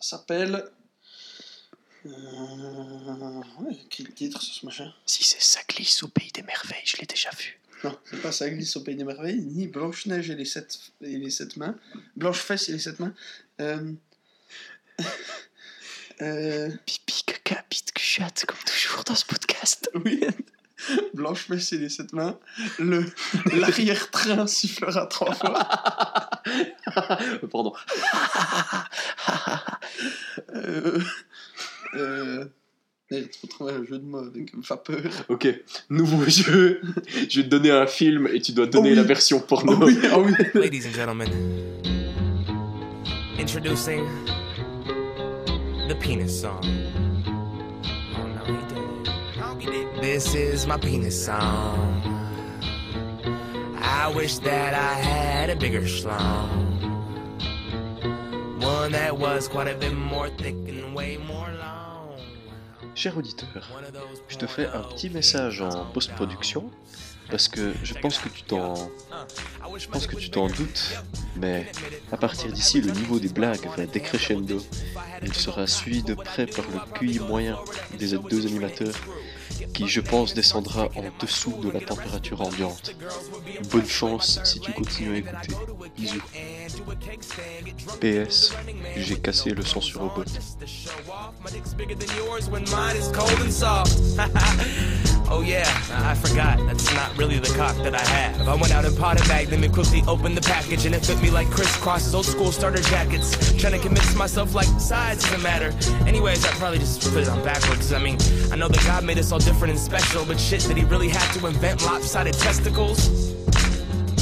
[0.00, 0.64] Ça s'appelle...
[2.06, 3.42] Euh...
[3.60, 6.98] Ouais, quel titre sur ce machin Si c'est ça glisse au pays des merveilles, je
[6.98, 7.58] l'ai déjà vu.
[7.82, 11.16] Non, c'est pas ça glisse au pays des merveilles, ni Blanche-Neige et les sept, et
[11.16, 11.78] les sept mains.
[12.16, 13.14] Blanche-Fesse et les sept mains.
[13.60, 13.92] Euh...
[16.22, 16.70] euh...
[16.84, 19.90] Pipi, caca, bite, chatte, comme toujours dans ce podcast.
[20.04, 20.20] Oui.
[21.14, 22.38] Blanche-Fesse et les sept mains.
[22.78, 23.04] Le...
[23.54, 25.66] L'arrière-train sifflera trois fois.
[26.46, 27.72] Euh, Pardon.
[30.54, 31.00] Euh...
[31.94, 32.44] Euh...
[33.10, 35.00] Merde, faut trouver un jeu de mots avec vapeur.
[35.28, 35.46] Ok,
[35.90, 36.80] nouveau jeu.
[37.28, 38.96] Je vais te donner un film et tu dois donner Oh oui.
[38.96, 39.74] la version porno.
[39.80, 40.32] Oh oui, oh oui.
[40.54, 41.28] Ladies and gentlemen,
[43.38, 44.04] introducing
[45.88, 46.62] the penis song.
[50.04, 52.02] This is my penis song.
[53.80, 56.50] I wish that I had a bigger schlong.
[58.60, 62.18] One that was quite a bit more thick and way more long.
[62.94, 63.64] Cher auditeur,
[64.28, 66.70] je te fais un petit message en post-production
[67.30, 68.74] parce que je pense que tu t'en
[69.78, 71.02] je pense que tu t'en doutes,
[71.36, 71.66] mais
[72.12, 74.62] à partir d'ici, le niveau des blagues va décrescendo.
[75.22, 77.58] Il sera suivi de près par le QI moyen
[77.98, 78.94] des deux animateurs,
[79.72, 82.94] qui, je pense, descendra en dessous de la température ambiante.
[83.70, 85.54] Bonne chance si tu continues à écouter.
[85.96, 86.22] Bisous.
[88.00, 88.52] PS,
[88.96, 90.24] j'ai cassé le son sur robot.
[95.30, 96.58] Oh yeah, I forgot.
[96.66, 98.46] That's not really the cock that I have.
[98.46, 101.20] I went out and potted bagged them and quickly opened the package, and it fit
[101.22, 103.34] me like crisscrosses, old school starter jackets.
[103.58, 105.72] Trying to convince myself like size doesn't matter.
[106.06, 107.92] Anyways, I probably just put it on backwards.
[107.92, 108.18] I mean,
[108.52, 111.08] I know that God made us all different and special, but shit, did he really
[111.08, 113.34] have to invent lopsided testicles?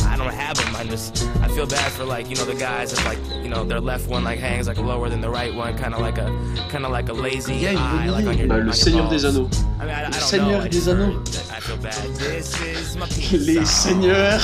[0.07, 0.75] I don't have them.
[0.75, 3.63] I just I feel bad for like you know the guys that like you know
[3.63, 6.27] their left one like hangs like lower than the right one, kind of like a
[6.71, 9.03] kind of like a lazy Yeah, you eye like on your, Bah, on le Seigneur
[9.09, 9.23] balls.
[9.23, 9.51] des Anneaux.
[9.81, 10.69] I mean, I, I don't Seigneur know.
[10.69, 11.21] Des Anneaux.
[11.57, 11.93] I feel bad.
[12.17, 14.41] This is my penis Les seigneurs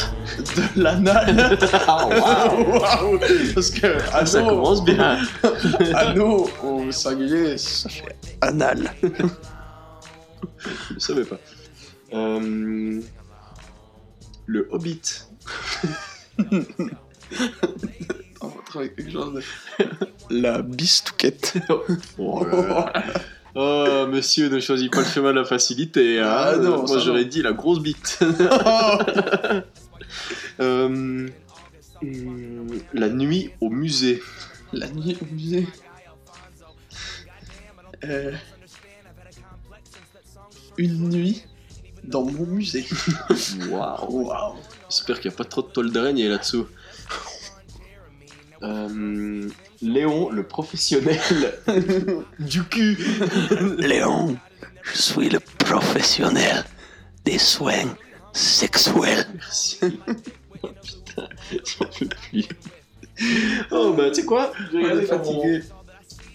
[0.55, 1.59] de l'anal.
[1.89, 3.19] Waouh
[3.55, 5.19] Parce que Ah, ça anneau- commence bien.
[5.95, 7.57] Anneau au singulier,
[8.43, 8.91] anal.
[10.95, 11.39] Je savais pas.
[12.13, 13.01] Euh,
[14.47, 15.03] Le Hobbit.
[18.41, 19.43] On quelque chose de...
[20.31, 21.55] La bistouquette.
[22.19, 22.45] Oh.
[23.55, 26.21] Oh, monsieur ne choisit pas le chemin de la facilité.
[26.21, 26.27] Hein.
[26.29, 28.21] Ah non, Moi j'aurais dit la grosse bite.
[30.61, 31.29] Euh,
[32.93, 34.23] la nuit au musée.
[34.73, 35.67] La nuit au musée.
[38.05, 38.33] Euh,
[40.79, 41.45] Une nuit
[42.05, 42.87] dans mon musée.
[43.69, 44.27] Waouh.
[44.27, 44.55] Waouh.
[44.89, 46.67] J'espère qu'il n'y a pas trop de toile d'araignée là-dessous.
[48.63, 49.49] Euh,
[49.83, 51.21] Léon, le professionnel
[52.39, 52.97] du cul.
[53.79, 54.37] Léon,
[54.83, 56.65] je suis le professionnel
[57.25, 57.97] des soins
[58.33, 59.27] sexuels.
[59.35, 59.79] Merci.
[60.63, 62.49] Oh putain, j'en peux plus.
[63.71, 64.53] Oh bah tu sais quoi?
[64.73, 65.25] Regarder dans mon...
[65.25, 65.63] fatigué.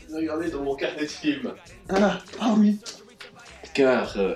[0.07, 1.53] je vais regarder dans mon carnet de films.
[1.90, 2.80] Ah, ah oui.
[3.74, 4.36] Car, euh,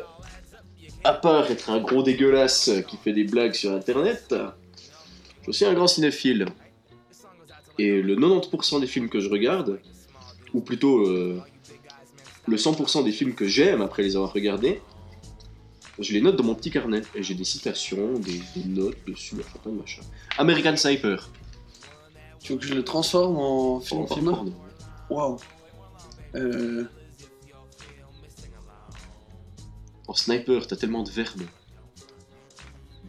[1.04, 5.66] à part être un gros dégueulasse qui fait des blagues sur internet, je suis aussi
[5.66, 6.46] un grand cinéphile.
[7.80, 9.80] Et le 90% des films que je regarde,
[10.54, 11.40] ou plutôt euh,
[12.48, 14.82] le 100% des films que j'aime après les avoir regardés,
[16.00, 17.02] je les note dans mon petit carnet.
[17.16, 20.02] Et j'ai des citations, des, des notes dessus, enfin plein de machin.
[20.38, 21.30] American Sniper.
[22.40, 24.54] Tu veux que je le transforme en film film pardon.
[25.10, 25.38] Waouh.
[26.36, 26.86] Euh,
[30.08, 31.44] En sniper, t'as tellement de verbes.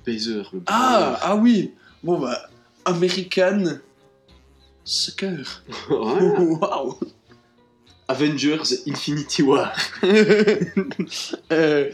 [0.05, 1.75] Baiser, le Ah, ah oui.
[2.03, 2.49] Bon bah,
[2.85, 3.79] American
[4.85, 5.43] Sucker.
[5.91, 6.99] Waouh.
[8.09, 9.75] Avengers Infinity War.
[11.51, 11.91] Euh,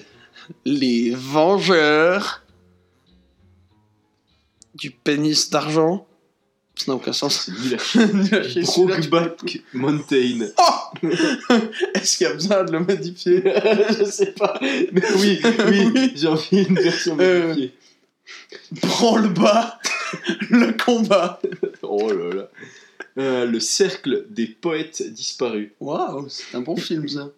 [0.64, 2.42] les Vengeurs
[4.74, 6.06] du pénis d'argent.
[6.76, 7.48] Ça n'a aucun sens.
[7.50, 10.48] Brokeback Mountain.
[10.58, 11.06] Oh
[11.94, 13.42] Est-ce qu'il y a besoin de le modifier
[13.98, 14.58] je sais pas.
[14.60, 17.48] Mais oui, oui, j'ai envie une version Euh.
[17.48, 17.74] modifiée.
[18.72, 19.78] Branle-bas
[20.50, 21.40] le combat.
[21.82, 22.50] Oh là là.
[23.18, 25.70] Euh, le cercle des poètes disparus.
[25.78, 27.30] Waouh, c'est un bon film ça.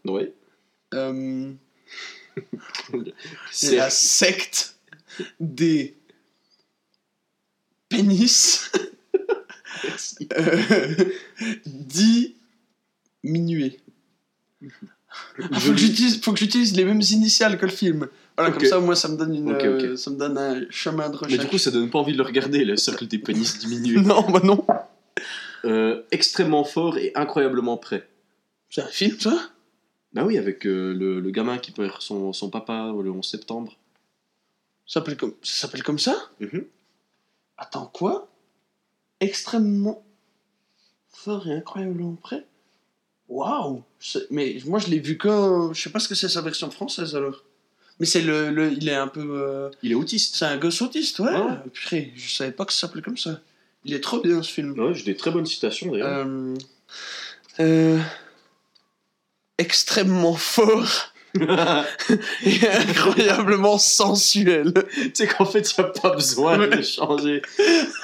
[0.95, 1.53] Euh,
[3.51, 4.55] c'est la Cercle.
[4.55, 4.77] secte
[5.41, 5.95] des
[7.89, 8.71] pénis
[10.39, 10.95] euh,
[13.25, 13.81] diminués.
[15.51, 18.09] Ah, faut que j'utilise- faut que j'utilise les mêmes initiales que le film.
[18.37, 21.13] Voilà, comme ça, moi, ça me donne une, euh, ça me donne un chemin de
[21.15, 21.41] Mais recherche.
[21.45, 24.01] du coup, ça donne pas envie de le regarder, le cercle des pénis diminués.
[24.01, 24.65] non, bah non.
[25.65, 28.07] Euh, extrêmement fort et incroyablement prêt.
[28.69, 29.51] C'est un film, ça?
[30.13, 33.77] Bah oui, avec euh, le, le gamin qui perd son, son papa le 11 septembre.
[34.87, 36.15] Ça s'appelle comme, ça s'appelle comme ça?
[36.41, 36.65] Mhm.
[37.57, 38.29] Attends, quoi?
[39.21, 40.05] Extrêmement
[41.09, 42.47] fort et incroyablement prêt
[43.29, 43.83] Waouh
[44.31, 45.71] Mais moi, je l'ai vu que...
[45.73, 47.43] Je sais pas ce que c'est sa version française, alors.
[47.99, 48.73] Mais c'est le, le...
[48.73, 49.27] Il est un peu...
[49.43, 50.37] euh, Il est autiste.
[50.37, 51.33] C'est un gosse autiste, ouais.
[51.33, 51.57] Ouais.
[51.73, 53.41] Purée, je savais pas que ça s'appelait comme ça.
[53.85, 54.79] Il est trop bien, ce film.
[54.79, 56.27] Ouais, j'ai des très bonnes citations d'ailleurs.
[56.27, 56.55] Euh,
[57.61, 57.99] euh,
[59.59, 61.13] extrêmement fort
[62.45, 64.73] et incroyablement sensuel.
[64.95, 67.43] tu sais qu'en fait, il n'y a pas besoin de changer.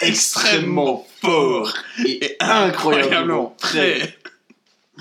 [0.00, 1.72] Extrêmement fort
[2.04, 4.16] et incroyablement prêt.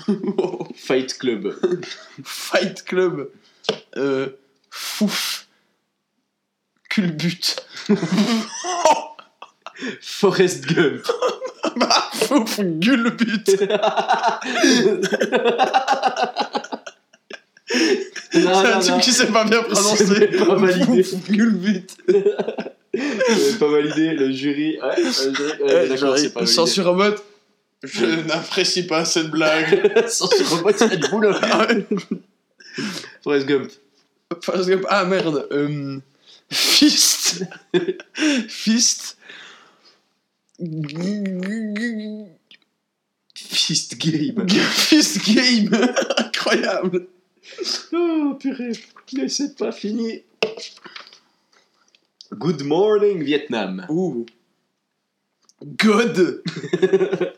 [0.74, 1.54] Fight Club.
[2.24, 3.28] Fight Club.
[3.96, 4.28] Euh,
[4.70, 5.46] fouf.
[6.88, 7.56] Culbut.
[10.00, 11.04] Forrest Gump.
[12.12, 13.44] Fouf, gulbut.
[18.32, 20.06] C'est un type qui sait pas bien prononcer.
[20.06, 21.04] C'est pas validé.
[21.28, 21.86] Gulbut.
[22.94, 24.78] J'avais pas validé, le jury.
[24.80, 25.62] Ouais, le jury.
[25.62, 26.66] ouais, Eh, d'accord, c'est pas validé.
[26.66, 27.24] surremote,
[27.82, 29.92] je n'apprécie pas cette blague.
[30.50, 31.32] Robot, il y a du boulot.
[31.42, 31.68] Ah.
[33.24, 33.70] Forrest Gump.
[34.42, 34.84] Forrest Gump.
[34.88, 35.46] Ah merde.
[35.52, 35.98] euh,
[36.50, 37.44] Fist.
[38.48, 39.16] Fist.
[43.34, 44.46] Fist Game.
[44.48, 45.70] Fist Game.
[46.18, 47.06] Incroyable.
[47.92, 48.72] Oh, purée.
[49.14, 50.22] Mais c'est pas fini.
[52.32, 53.86] Good morning, Vietnam.
[53.88, 54.26] Ouh.
[55.64, 56.42] God.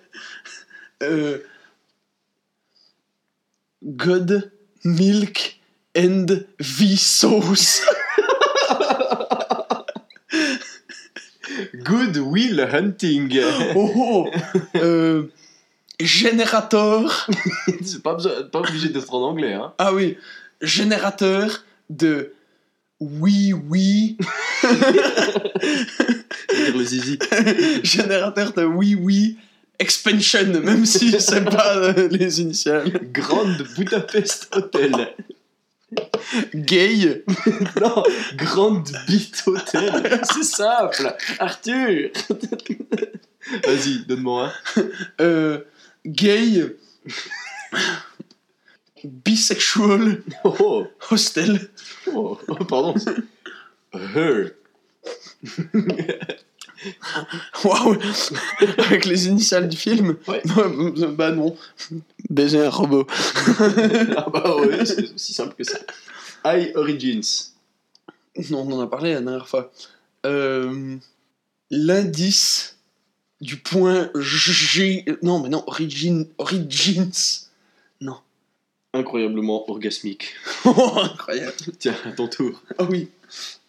[1.02, 1.38] Euh,
[3.84, 4.52] God,
[4.84, 5.58] Milk
[5.94, 7.82] and V Sauce.
[11.74, 13.30] Good Will Hunting.
[13.76, 14.30] Oh, oh.
[14.76, 15.30] Euh,
[16.00, 17.28] générateur.
[17.84, 18.16] c'est pas,
[18.50, 19.72] pas obligé d'être en anglais, hein.
[19.78, 20.16] Ah oui,
[20.60, 22.32] générateur de
[23.00, 24.16] oui oui.
[24.62, 27.18] C'est-à-dire le zizi.
[27.82, 29.36] générateur de oui oui
[29.78, 32.90] expansion, même si c'est pas euh, les initiales.
[33.12, 35.14] Grande Budapest Hotel.
[36.54, 37.24] Gay.
[37.80, 38.02] Non,
[38.36, 40.20] Grande Bite Hotel.
[40.32, 41.14] C'est simple.
[41.38, 42.10] Arthur.
[43.64, 44.82] Vas-y, donne-moi un.
[45.20, 45.58] Euh,
[46.06, 46.76] gay.
[49.04, 50.22] Bisexual.
[50.44, 51.70] Oh, Hostel.
[52.06, 52.94] oh, oh, pardon.
[53.92, 54.50] Her.
[57.64, 57.96] Waouh.
[58.78, 60.16] Avec les initiales du film.
[60.26, 60.42] Ouais.
[61.16, 61.56] bah non.
[62.30, 63.06] Baiser un robot.
[64.16, 65.78] ah bah ouais, c'est aussi simple que ça.
[66.44, 67.52] High Origins.
[68.50, 69.70] Non, on en a parlé la dernière fois.
[70.26, 70.96] Euh,
[71.70, 72.73] L'indice
[73.40, 75.04] du point G.
[75.22, 77.50] Non, mais non, origin, Origins.
[78.00, 78.18] Non.
[78.92, 80.34] Incroyablement orgasmique.
[80.64, 81.56] Oh, incroyable.
[81.78, 82.62] Tiens, à ton tour.
[82.78, 83.10] Ah oui.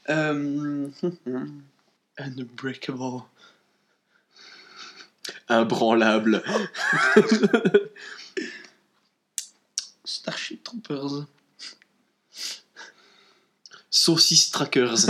[0.09, 0.87] Euh...
[2.17, 3.23] Unbreakable.
[5.49, 6.43] Imbranlable.
[10.05, 11.25] Starship Troopers.
[13.89, 15.09] Saucisse Trackers.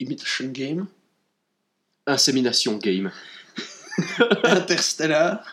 [0.00, 0.86] Imitation Game.
[2.06, 3.10] Insémination Game.
[4.44, 5.44] Interstellar.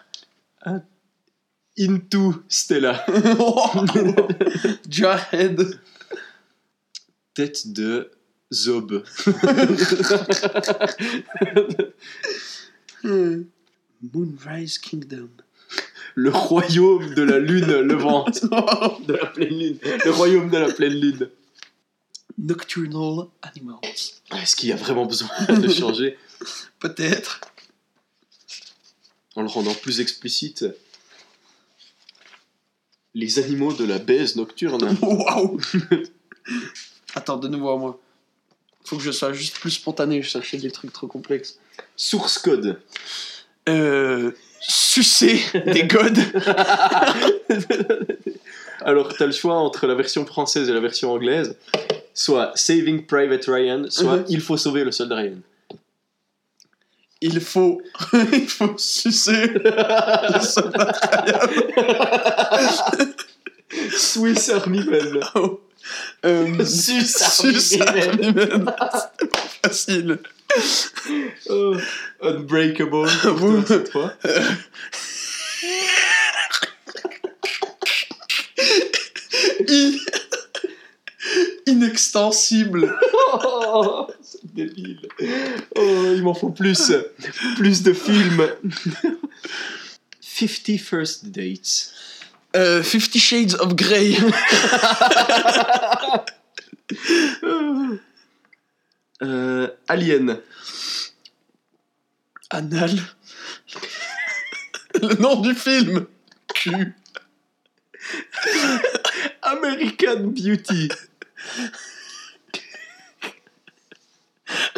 [1.78, 3.06] Into Stella.
[4.90, 5.80] Jarhead.
[7.34, 8.12] Tête de
[8.52, 9.04] Zob.
[14.02, 15.30] Moonrise Kingdom.
[16.16, 18.44] Le royaume de la lune levante.
[19.08, 19.78] de la pleine lune.
[20.04, 21.30] Le royaume de la pleine lune.
[22.38, 23.80] Nocturnal Animals.
[24.42, 26.18] Est-ce qu'il y a vraiment besoin de changer?
[26.80, 27.42] Peut-être.
[29.36, 30.66] en le rendant plus explicite
[33.16, 34.98] Les animaux de la baise nocturne.
[35.02, 35.60] Waouh
[37.16, 38.00] Attends, de nouveau à moi.
[38.86, 41.60] Faut que je sois juste plus spontané, je cherchais des trucs trop complexes.
[41.96, 42.82] Source code.
[43.68, 44.32] Euh.
[44.62, 46.20] Sucer des godes.
[48.82, 51.56] Alors, tu as le choix entre la version française et la version anglaise.
[52.14, 54.26] Soit Saving Private Ryan, soit Mhm.
[54.30, 55.38] Il faut sauver le soldat Ryan.
[57.22, 57.82] Il faut.
[58.32, 60.92] Il faut sucer le soldat
[63.96, 65.20] Swiss Army Man.
[66.26, 68.76] Euh, Suce Suce Army Man.
[69.18, 70.20] C'est pas facile.
[71.50, 71.76] Oh,
[72.22, 73.08] Unbreakable.
[73.24, 74.12] Vous- toi.
[79.68, 80.00] I-
[81.66, 82.94] Inextensible.
[83.34, 84.08] Oh,
[84.54, 85.08] débile.
[85.76, 86.92] Oh, il m'en faut plus.
[87.56, 88.48] Plus de films.
[90.22, 91.94] 50 First Dates.
[92.56, 94.16] Euh, Fifty Shades of Grey.
[99.22, 100.40] Euh, Alien.
[102.50, 102.98] Anal.
[105.02, 106.08] Le nom du film.
[106.54, 106.94] Q.
[109.42, 110.90] American Beauty.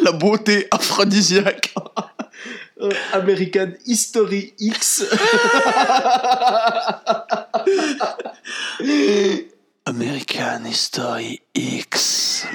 [0.02, 1.74] La beauté aphrodisiaque.
[2.80, 5.04] Euh, American History X.
[9.86, 12.46] American History X.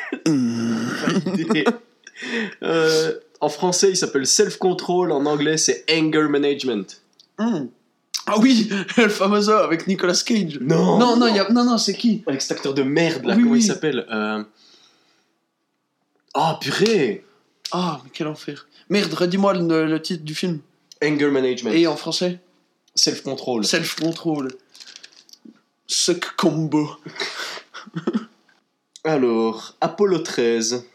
[2.64, 5.12] Euh, en français, il s'appelle Self Control.
[5.12, 7.02] En anglais, c'est Anger Management.
[7.38, 7.68] Hmm.
[8.26, 10.60] Ah oui, le fameux avec Nicolas Cage.
[10.60, 10.98] Non.
[10.98, 11.48] Non, non, y a...
[11.50, 12.24] non, non, c'est qui?
[12.28, 13.60] Avec cet acteur de merde là, Oui, comment oui.
[13.60, 14.44] il s'appelle euh...
[16.34, 17.24] Ah, purée
[17.72, 18.68] Ah, mais quel enfer.
[18.90, 20.62] Merde, redis-moi le, le titre du film.
[21.04, 21.74] Anger Management.
[21.74, 22.40] Et en français
[22.96, 23.64] Self Control.
[23.66, 24.52] Self-control.
[25.86, 26.90] Suck combo.
[29.04, 30.86] Alors, Apollo 13.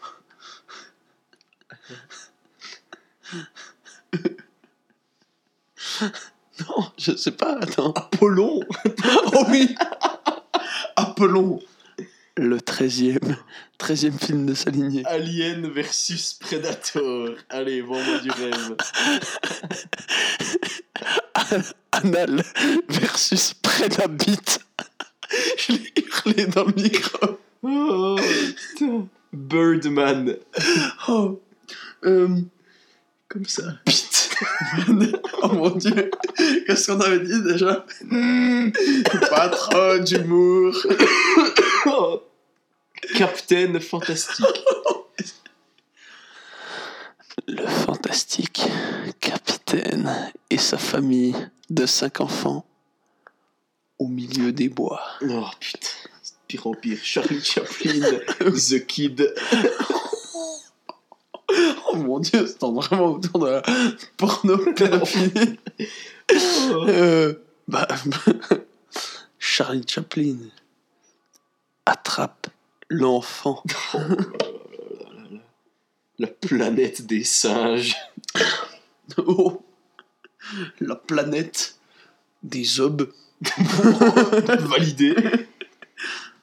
[6.59, 7.93] Non, je sais pas, attends.
[7.93, 8.59] Apollon
[9.33, 9.73] Oh oui
[10.95, 11.59] Apollon.
[12.35, 13.35] Le 13e.
[13.79, 15.03] 13e film de sa lignée.
[15.05, 17.35] Alien versus Predator.
[17.49, 18.75] Allez, vends-moi du rêve.
[21.91, 22.43] Anal
[22.89, 24.59] versus Predabit.
[25.57, 27.39] Je l'ai hurlé dans le micro.
[27.61, 29.07] Oh, putain.
[29.31, 30.35] Birdman.
[31.07, 31.39] Oh.
[32.03, 32.41] Euh,
[33.27, 33.63] Comme ça.
[35.43, 36.11] oh mon dieu.
[36.65, 37.85] Qu'est-ce qu'on avait dit déjà?
[39.29, 40.75] Pas trop d'humour.
[41.85, 42.23] Oh.
[43.15, 44.63] Captain Fantastique.
[47.45, 48.61] Le fantastique
[49.19, 51.35] capitaine et sa famille
[51.69, 52.65] de cinq enfants
[53.99, 55.01] au milieu des bois.
[55.29, 55.89] Oh putain.
[56.47, 56.99] Pire en pire.
[57.03, 58.19] Charlie Chaplin.
[58.39, 59.33] The Kid.
[61.91, 63.61] Oh mon dieu, c'est vraiment autour de la
[64.17, 65.59] porno pédophilie.
[66.87, 67.33] Euh,
[67.67, 67.87] bah,
[69.39, 70.37] Charlie Chaplin.
[71.85, 72.47] attrape
[72.89, 73.63] l'enfant.
[76.19, 77.95] La planète des singes.
[79.17, 79.61] Oh.
[80.79, 81.75] La planète
[82.41, 83.09] des obs.
[84.59, 85.13] Validé.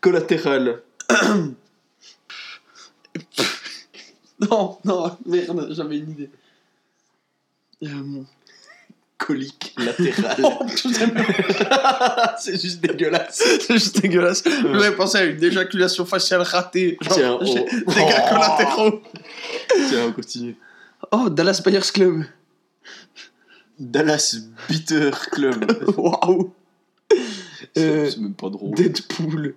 [0.01, 0.83] Collatéral.
[4.51, 6.31] Non, non, merde, j'avais une idée.
[7.83, 8.23] Euh,
[9.19, 10.37] Colique latérale.
[10.43, 10.67] Oh,
[12.39, 13.43] C'est juste dégueulasse.
[13.61, 14.43] c'est juste dégueulasse.
[14.45, 16.97] J'avais pensé à une éjaculation faciale ratée.
[17.03, 17.45] Genre, Tiens, oh.
[17.93, 19.03] des gars collatéraux.
[19.89, 20.57] Tiens, on continue.
[21.13, 22.25] Oh, Dallas Buyers Club.
[23.79, 24.37] Dallas
[24.69, 25.95] Bitter Club.
[25.97, 26.53] Waouh.
[27.77, 28.75] Euh, c'est même pas drôle.
[28.75, 29.55] Deadpool.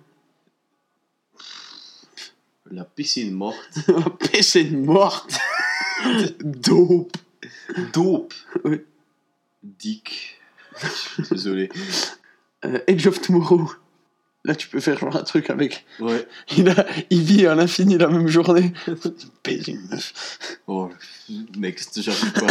[2.74, 3.56] La piscine morte.
[3.88, 5.38] La PC morte.
[6.40, 7.16] Dope.
[7.92, 8.34] Dope.
[8.64, 8.80] Oui.
[9.62, 10.40] Dick.
[11.30, 11.68] Désolé.
[12.64, 13.70] Euh, Edge of Tomorrow.
[14.44, 15.86] Là, tu peux faire genre un truc avec.
[16.00, 16.26] Ouais.
[16.56, 18.72] Il, a, il vit à l'infini la même journée.
[19.44, 20.58] Baiser une meuf.
[20.66, 20.90] Oh,
[21.56, 22.46] next, j'arrive pas.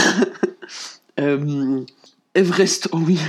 [1.20, 1.84] Euh,
[2.34, 3.20] Everest, oh oui.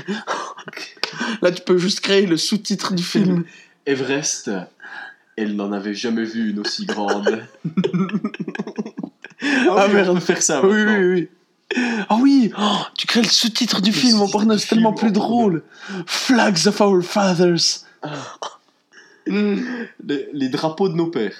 [1.42, 3.44] Là, tu peux juste créer le sous-titre du film.
[3.84, 4.50] Everest,
[5.36, 7.46] elle n'en avait jamais vu une aussi grande.
[9.76, 10.08] Ah, merde.
[10.08, 11.28] on peut faire ça oui, oui, oui.
[12.08, 15.64] Ah oui, oh, tu crées le sous-titre du film en porno, c'est tellement plus drôle.
[16.06, 17.84] Flags of our fathers.
[19.26, 21.36] Les, les drapeaux de nos pères.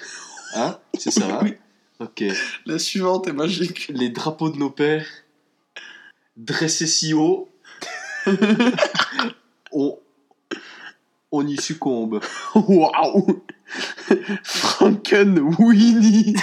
[0.55, 1.55] Hein C'est ça, hein Oui.
[1.99, 2.23] Ok.
[2.65, 3.87] La suivante est magique.
[3.89, 5.07] Les drapeaux de nos pères,
[6.35, 7.49] dressés si haut,
[9.71, 9.97] on,
[11.35, 12.19] on y succombe.
[12.55, 13.41] Waouh
[14.43, 16.35] Franken Winnie.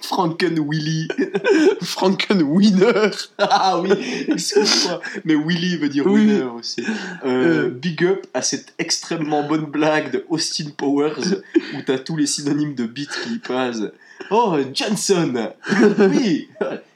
[0.00, 1.08] Franken Willy.
[1.82, 3.10] Franken Winner.
[3.38, 3.90] Ah oui,
[4.28, 5.00] excuse-moi.
[5.24, 6.20] Mais Willy veut dire Oui.
[6.26, 6.82] winner aussi.
[7.24, 7.70] Euh, Euh.
[7.70, 11.18] Big up à cette extrêmement bonne blague de Austin Powers
[11.74, 13.82] où t'as tous les synonymes de beat qui y passent.
[14.30, 15.50] Oh, Johnson
[15.98, 16.48] Oui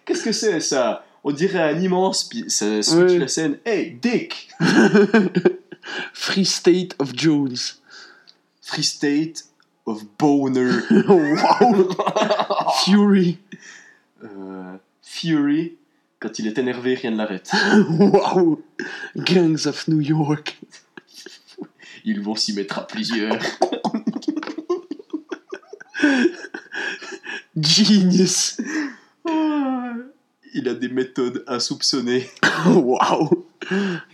[0.04, 1.04] Qu'est-ce que c'est ça?
[1.24, 3.18] On dirait un immense, puis ça switch Oui.
[3.18, 3.58] la scène.
[3.66, 4.48] Hey, Dick
[6.12, 7.80] Free State of Jones.
[8.60, 9.44] Free State
[9.86, 10.82] of Boner.
[11.08, 11.88] Waouh
[12.84, 13.38] Fury.
[14.22, 15.76] Euh, Fury,
[16.18, 17.50] quand il est énervé, rien ne l'arrête.
[17.98, 18.62] Waouh
[19.16, 20.58] Gangs of New York.
[22.04, 23.38] Ils vont s'y mettre à plusieurs.
[27.56, 28.56] Genius.
[30.52, 32.28] Il a des méthodes insoupçonnées.
[32.66, 33.46] Waouh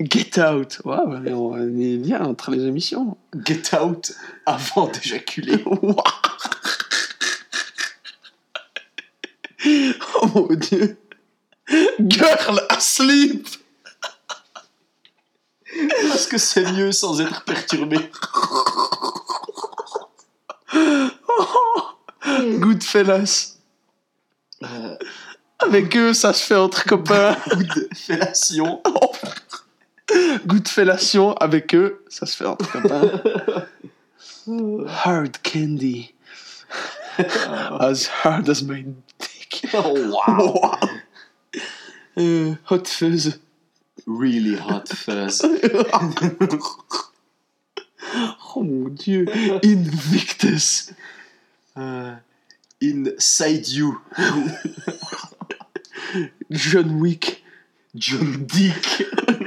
[0.01, 0.81] Get Out.
[0.85, 3.17] Waouh, on est bien entre les émissions.
[3.45, 4.13] Get out
[4.45, 5.63] avant d'éjaculer.
[5.65, 5.97] Waouh
[10.23, 10.99] Oh mon dieu.
[12.01, 13.49] Girl asleep.
[16.09, 17.99] Parce que c'est mieux sans être perturbé.
[22.59, 23.57] Goodfellas.
[25.59, 27.37] Avec eux, ça se fait entre copains.
[27.51, 28.83] Good fellation.
[30.47, 33.21] Goodfellation, avec eux, ça se fait entre copains.
[35.05, 36.15] Hard candy.
[37.19, 38.85] As hard as my
[39.19, 39.67] dick.
[39.73, 40.55] Oh, wow.
[40.55, 40.89] Wow.
[42.19, 43.39] Euh, hot fuzz.
[44.07, 45.43] Really hot fuzz.
[48.55, 49.27] Oh mon dieu.
[49.65, 50.93] Invictus.
[51.77, 52.15] Euh,
[52.81, 53.99] inside you.
[56.51, 57.43] John Wick.
[57.95, 59.07] John Dick.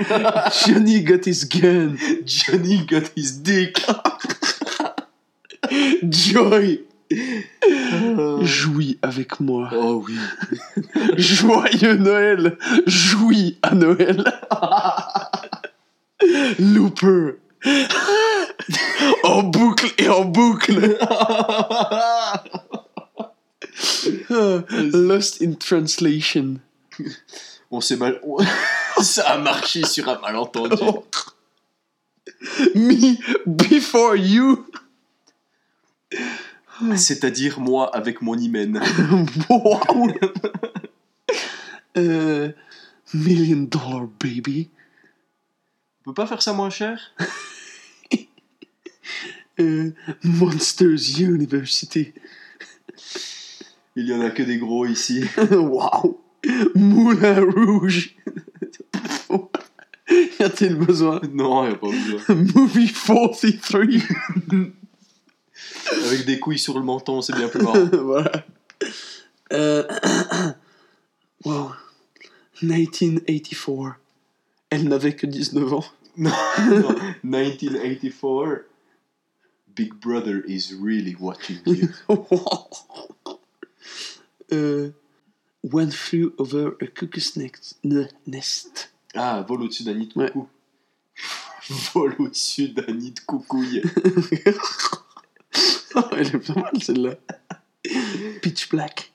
[0.65, 1.97] Johnny got his gun.
[2.25, 3.77] Johnny got his dick.
[6.09, 6.79] Joy.
[8.41, 9.69] Jouis avec moi.
[9.73, 10.17] Oh oui.
[11.17, 12.57] Joyeux Noël.
[12.85, 14.23] Jouis à Noël.
[16.59, 17.39] Looper.
[19.23, 20.97] en boucle et en boucle.
[24.93, 26.59] Lost in translation.
[27.71, 28.19] On s'est mal.
[29.01, 30.83] Ça a marché sur un malentendu.
[32.75, 33.15] Me
[33.45, 34.65] before you.
[36.95, 38.81] C'est-à-dire moi avec mon hymen.
[39.49, 40.11] Wow.
[41.97, 42.51] Euh,
[43.13, 44.69] million dollar baby.
[46.01, 47.13] On peut pas faire ça moins cher?
[49.59, 49.91] Euh,
[50.23, 52.13] Monsters University.
[53.97, 55.25] Il y en a que des gros ici.
[55.51, 56.17] Waouh.
[56.75, 58.15] Moulin Rouge.
[60.09, 61.21] y a-t-il besoin?
[61.31, 62.35] Non, y a pas besoin.
[62.55, 63.85] Movie 43.
[66.05, 67.85] Avec des couilles sur le menton, c'est bien plus marrant.
[68.03, 68.45] voilà.
[69.53, 69.83] Euh,
[71.45, 71.71] wow.
[72.61, 73.99] 1984.
[74.69, 75.85] Elle n'avait que 19 ans.
[76.17, 76.95] non, non.
[77.23, 78.65] 1984.
[79.75, 81.89] Big Brother is really watching you.
[84.51, 84.89] Euh,
[85.63, 87.77] One flew over a cuckoo's nest.
[87.83, 88.93] ne- nest.
[89.15, 90.31] Ah, vol au-dessus d'un nid de Ouais.
[90.31, 90.47] coucou.
[91.93, 93.81] vol au-dessus d'un nid de coucouille.
[95.95, 97.15] Oh, elle est pas mal celle-là.
[98.41, 99.11] Pitch Black.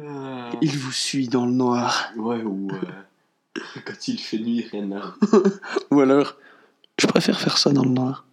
[0.00, 2.12] Ah, Il vous suit dans le noir.
[2.16, 5.14] ouais, ou euh, quand il fait nuit, rien n'a.
[5.90, 6.36] Ou alors,
[6.98, 8.26] je préfère faire ça dans le noir.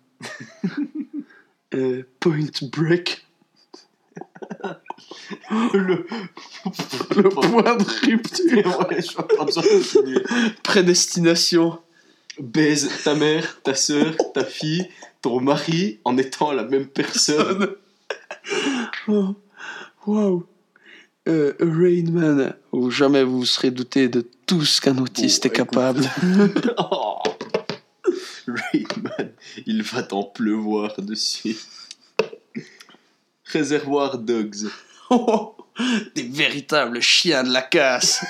[1.73, 2.39] Euh, point
[2.71, 3.25] Break.
[5.73, 6.05] Le,
[7.15, 8.79] Le point de rupture.
[8.89, 10.23] ouais, je suis en train de continuer.
[10.63, 11.79] Prédestination.
[12.39, 14.87] Baise ta mère, ta soeur, ta fille,
[15.21, 17.75] ton mari en étant la même personne.
[19.07, 19.35] Oh,
[20.07, 20.47] Wow.
[21.27, 25.51] Euh, Rain Man, où jamais vous serez douté de tout ce qu'un autiste Oh, est
[25.55, 26.03] capable.
[26.77, 27.17] Oh.
[28.47, 29.33] Rayman,
[29.67, 31.57] il va t'en pleuvoir dessus.
[33.45, 34.69] Réservoir Dogs.
[35.09, 35.55] Oh,
[36.15, 38.23] des véritables chiens de la casse.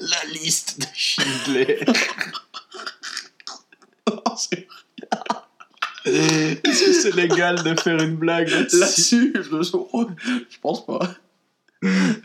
[0.00, 1.80] La liste de Schindler.
[4.10, 4.66] Oh, c'est-
[6.06, 9.62] Est-ce que c'est légal de faire une blague là-dessus Là-dessus, je,
[10.50, 10.98] je pense pas.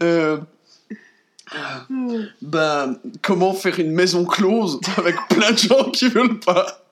[0.01, 0.37] Euh,
[2.41, 6.82] ben, comment faire une maison close avec plein de gens qui veulent pas?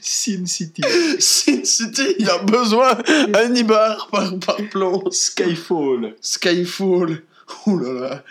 [0.00, 0.82] Sin City.
[1.18, 2.94] Sin City, il a besoin
[3.28, 5.02] d'un Ibar par, par plan.
[5.10, 6.14] Skyfall.
[6.20, 7.22] Skyfall.
[7.66, 8.24] Ouh là là.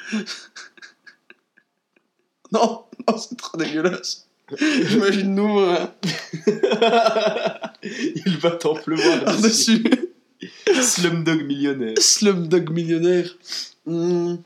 [2.52, 4.28] Non, non, c'est trop dégueulasse.
[4.58, 5.92] J'imagine nous hein,
[7.84, 9.80] il va t'en pleuvoir dessus.
[9.80, 10.82] dessus.
[10.84, 11.96] Slumdog millionnaire.
[11.98, 13.36] Slumdog millionnaire.
[13.88, 14.38] Euh.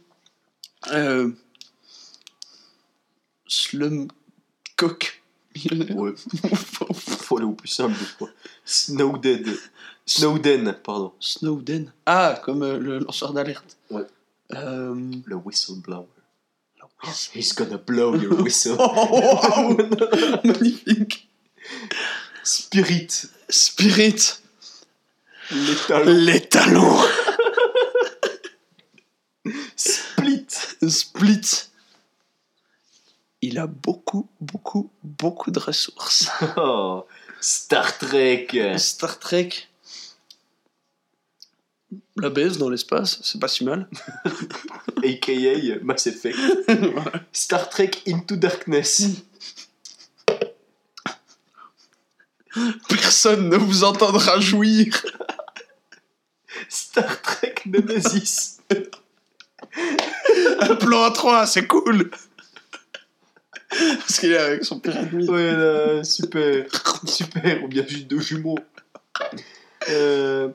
[3.46, 4.08] Slum
[4.78, 5.19] coq millionnaire.
[5.96, 6.14] Ouais.
[6.94, 8.30] Faut aller au plus simple, je crois.
[8.66, 9.56] Snowden.
[10.06, 11.14] Snowden, pardon.
[11.20, 11.92] Snowden.
[12.06, 13.78] Ah, comme euh, le lanceur d'alerte.
[13.90, 14.06] Ouais.
[14.54, 14.96] Euh...
[15.26, 16.08] Le whistleblower.
[17.34, 18.76] He's gonna blow your whistle.
[18.78, 19.78] Oh, wow
[20.44, 21.30] Magnifique.
[22.44, 23.28] Spirit.
[23.48, 24.40] Spirit.
[25.52, 26.12] Les talons.
[26.12, 27.02] Les talons.
[29.76, 30.48] Split.
[30.88, 31.69] Split.
[33.42, 36.30] Il a beaucoup, beaucoup, beaucoup de ressources.
[36.58, 37.06] Oh,
[37.40, 38.48] Star Trek.
[38.78, 39.50] Star Trek.
[42.18, 43.88] La baisse dans l'espace, c'est pas si mal.
[45.04, 46.38] AKA Mass Effect.
[47.32, 49.24] Star Trek Into Darkness.
[52.90, 54.88] Personne ne vous entendra jouir.
[56.68, 58.58] Star Trek Nemesis.
[60.60, 62.12] Un plan à 3, c'est cool.
[64.00, 65.28] Parce qu'il est avec son pire ennemi.
[65.30, 66.66] Ouais, là, super.
[67.06, 68.58] Super, ou bien juste deux jumeaux.
[69.90, 70.50] Euh,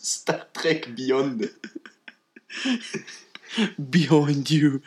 [0.00, 1.38] Star Trek Beyond.
[3.78, 4.80] Behind you.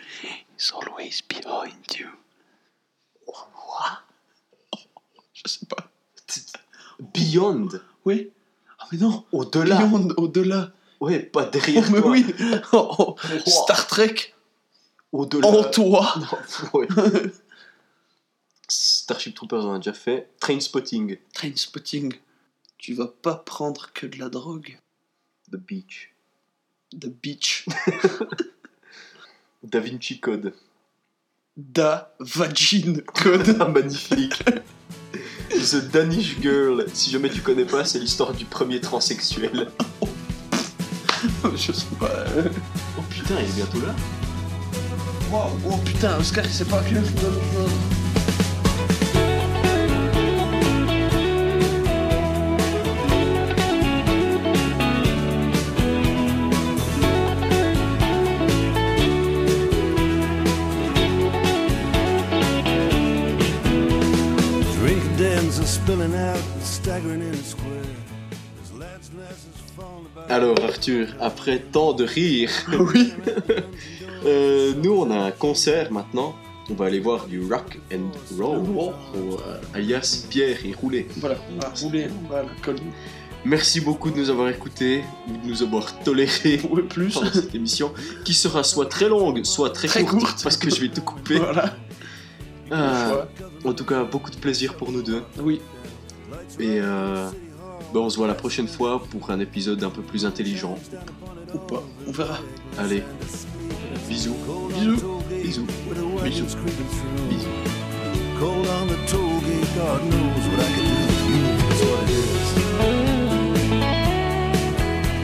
[0.57, 2.07] He's always behind you.
[5.33, 5.89] Je sais pas.
[7.13, 7.69] Beyond?
[8.05, 8.31] Oui.
[8.79, 9.25] Ah mais non.
[9.31, 9.77] Au-delà.
[9.77, 10.71] Beyond, au-delà.
[10.99, 12.11] Ouais, pas Oh, derrière mais toi.
[12.11, 12.25] oui.
[12.73, 13.49] Oh, oh.
[13.49, 14.33] Star Trek
[15.11, 15.48] Au-delà.
[15.48, 16.14] en toi.
[16.73, 16.88] Non, ouais.
[18.68, 20.30] Starship Troopers, on a déjà fait.
[20.40, 21.18] Trainspotting.
[21.34, 22.14] Trainspotting.
[22.77, 24.80] Tu vas pas prendre que de la drogue.
[25.52, 26.14] The Beach.
[26.91, 27.65] The Beach.
[29.61, 30.53] Da Vinci Code.
[31.57, 33.57] Da Vagine Code.
[33.73, 34.41] Magnifique.
[35.49, 36.86] The Danish Girl.
[36.94, 39.69] Si jamais tu connais pas, c'est l'histoire du premier transsexuel.
[41.56, 42.23] Je sais pas.
[42.98, 43.94] Oh putain, il est bientôt là.
[45.31, 47.69] Oh putain, Oscar, il sait pas que je dois me joindre.
[64.81, 66.39] Drink dens are spilling out,
[70.30, 73.14] Alors Arthur, après tant de rire, Oui.
[74.26, 76.35] euh, nous on a un concert maintenant.
[76.69, 78.91] On va aller voir du rock and roll, ou,
[79.34, 81.07] euh, alias Pierre et Rouler.
[81.18, 82.80] Voilà, on va rouler, on va la.
[83.43, 86.57] Merci beaucoup de nous avoir écoutés, ou de nous avoir tolérés
[86.89, 87.11] plus.
[87.11, 87.91] pendant cette émission,
[88.23, 90.43] qui sera soit très longue, soit très, Très courte, courte.
[90.43, 91.38] parce que je vais tout couper.
[91.38, 91.76] Voilà.
[92.69, 93.26] Ah,
[93.65, 95.23] en tout cas, beaucoup de plaisir pour nous deux.
[95.41, 95.60] Oui.
[96.60, 97.30] Et euh,
[97.93, 100.77] ben, on se voit la prochaine fois pour un épisode un peu plus intelligent.
[101.53, 102.39] Ou pas, on verra.
[102.77, 103.03] Allez,
[104.07, 104.35] bisous.
[104.69, 105.21] Bisous.
[105.43, 105.65] Bisous.
[105.93, 106.71] Through.
[107.29, 107.49] Bisous.
[108.39, 109.67] cold on the toll gate.
[109.75, 111.41] God knows what I could do with you.
[111.67, 112.49] That's what it is.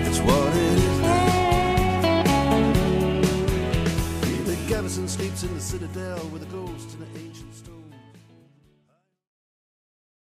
[0.08, 1.36] It's what it is now.
[4.22, 6.66] David Gavison sleeps in the citadel with a gold.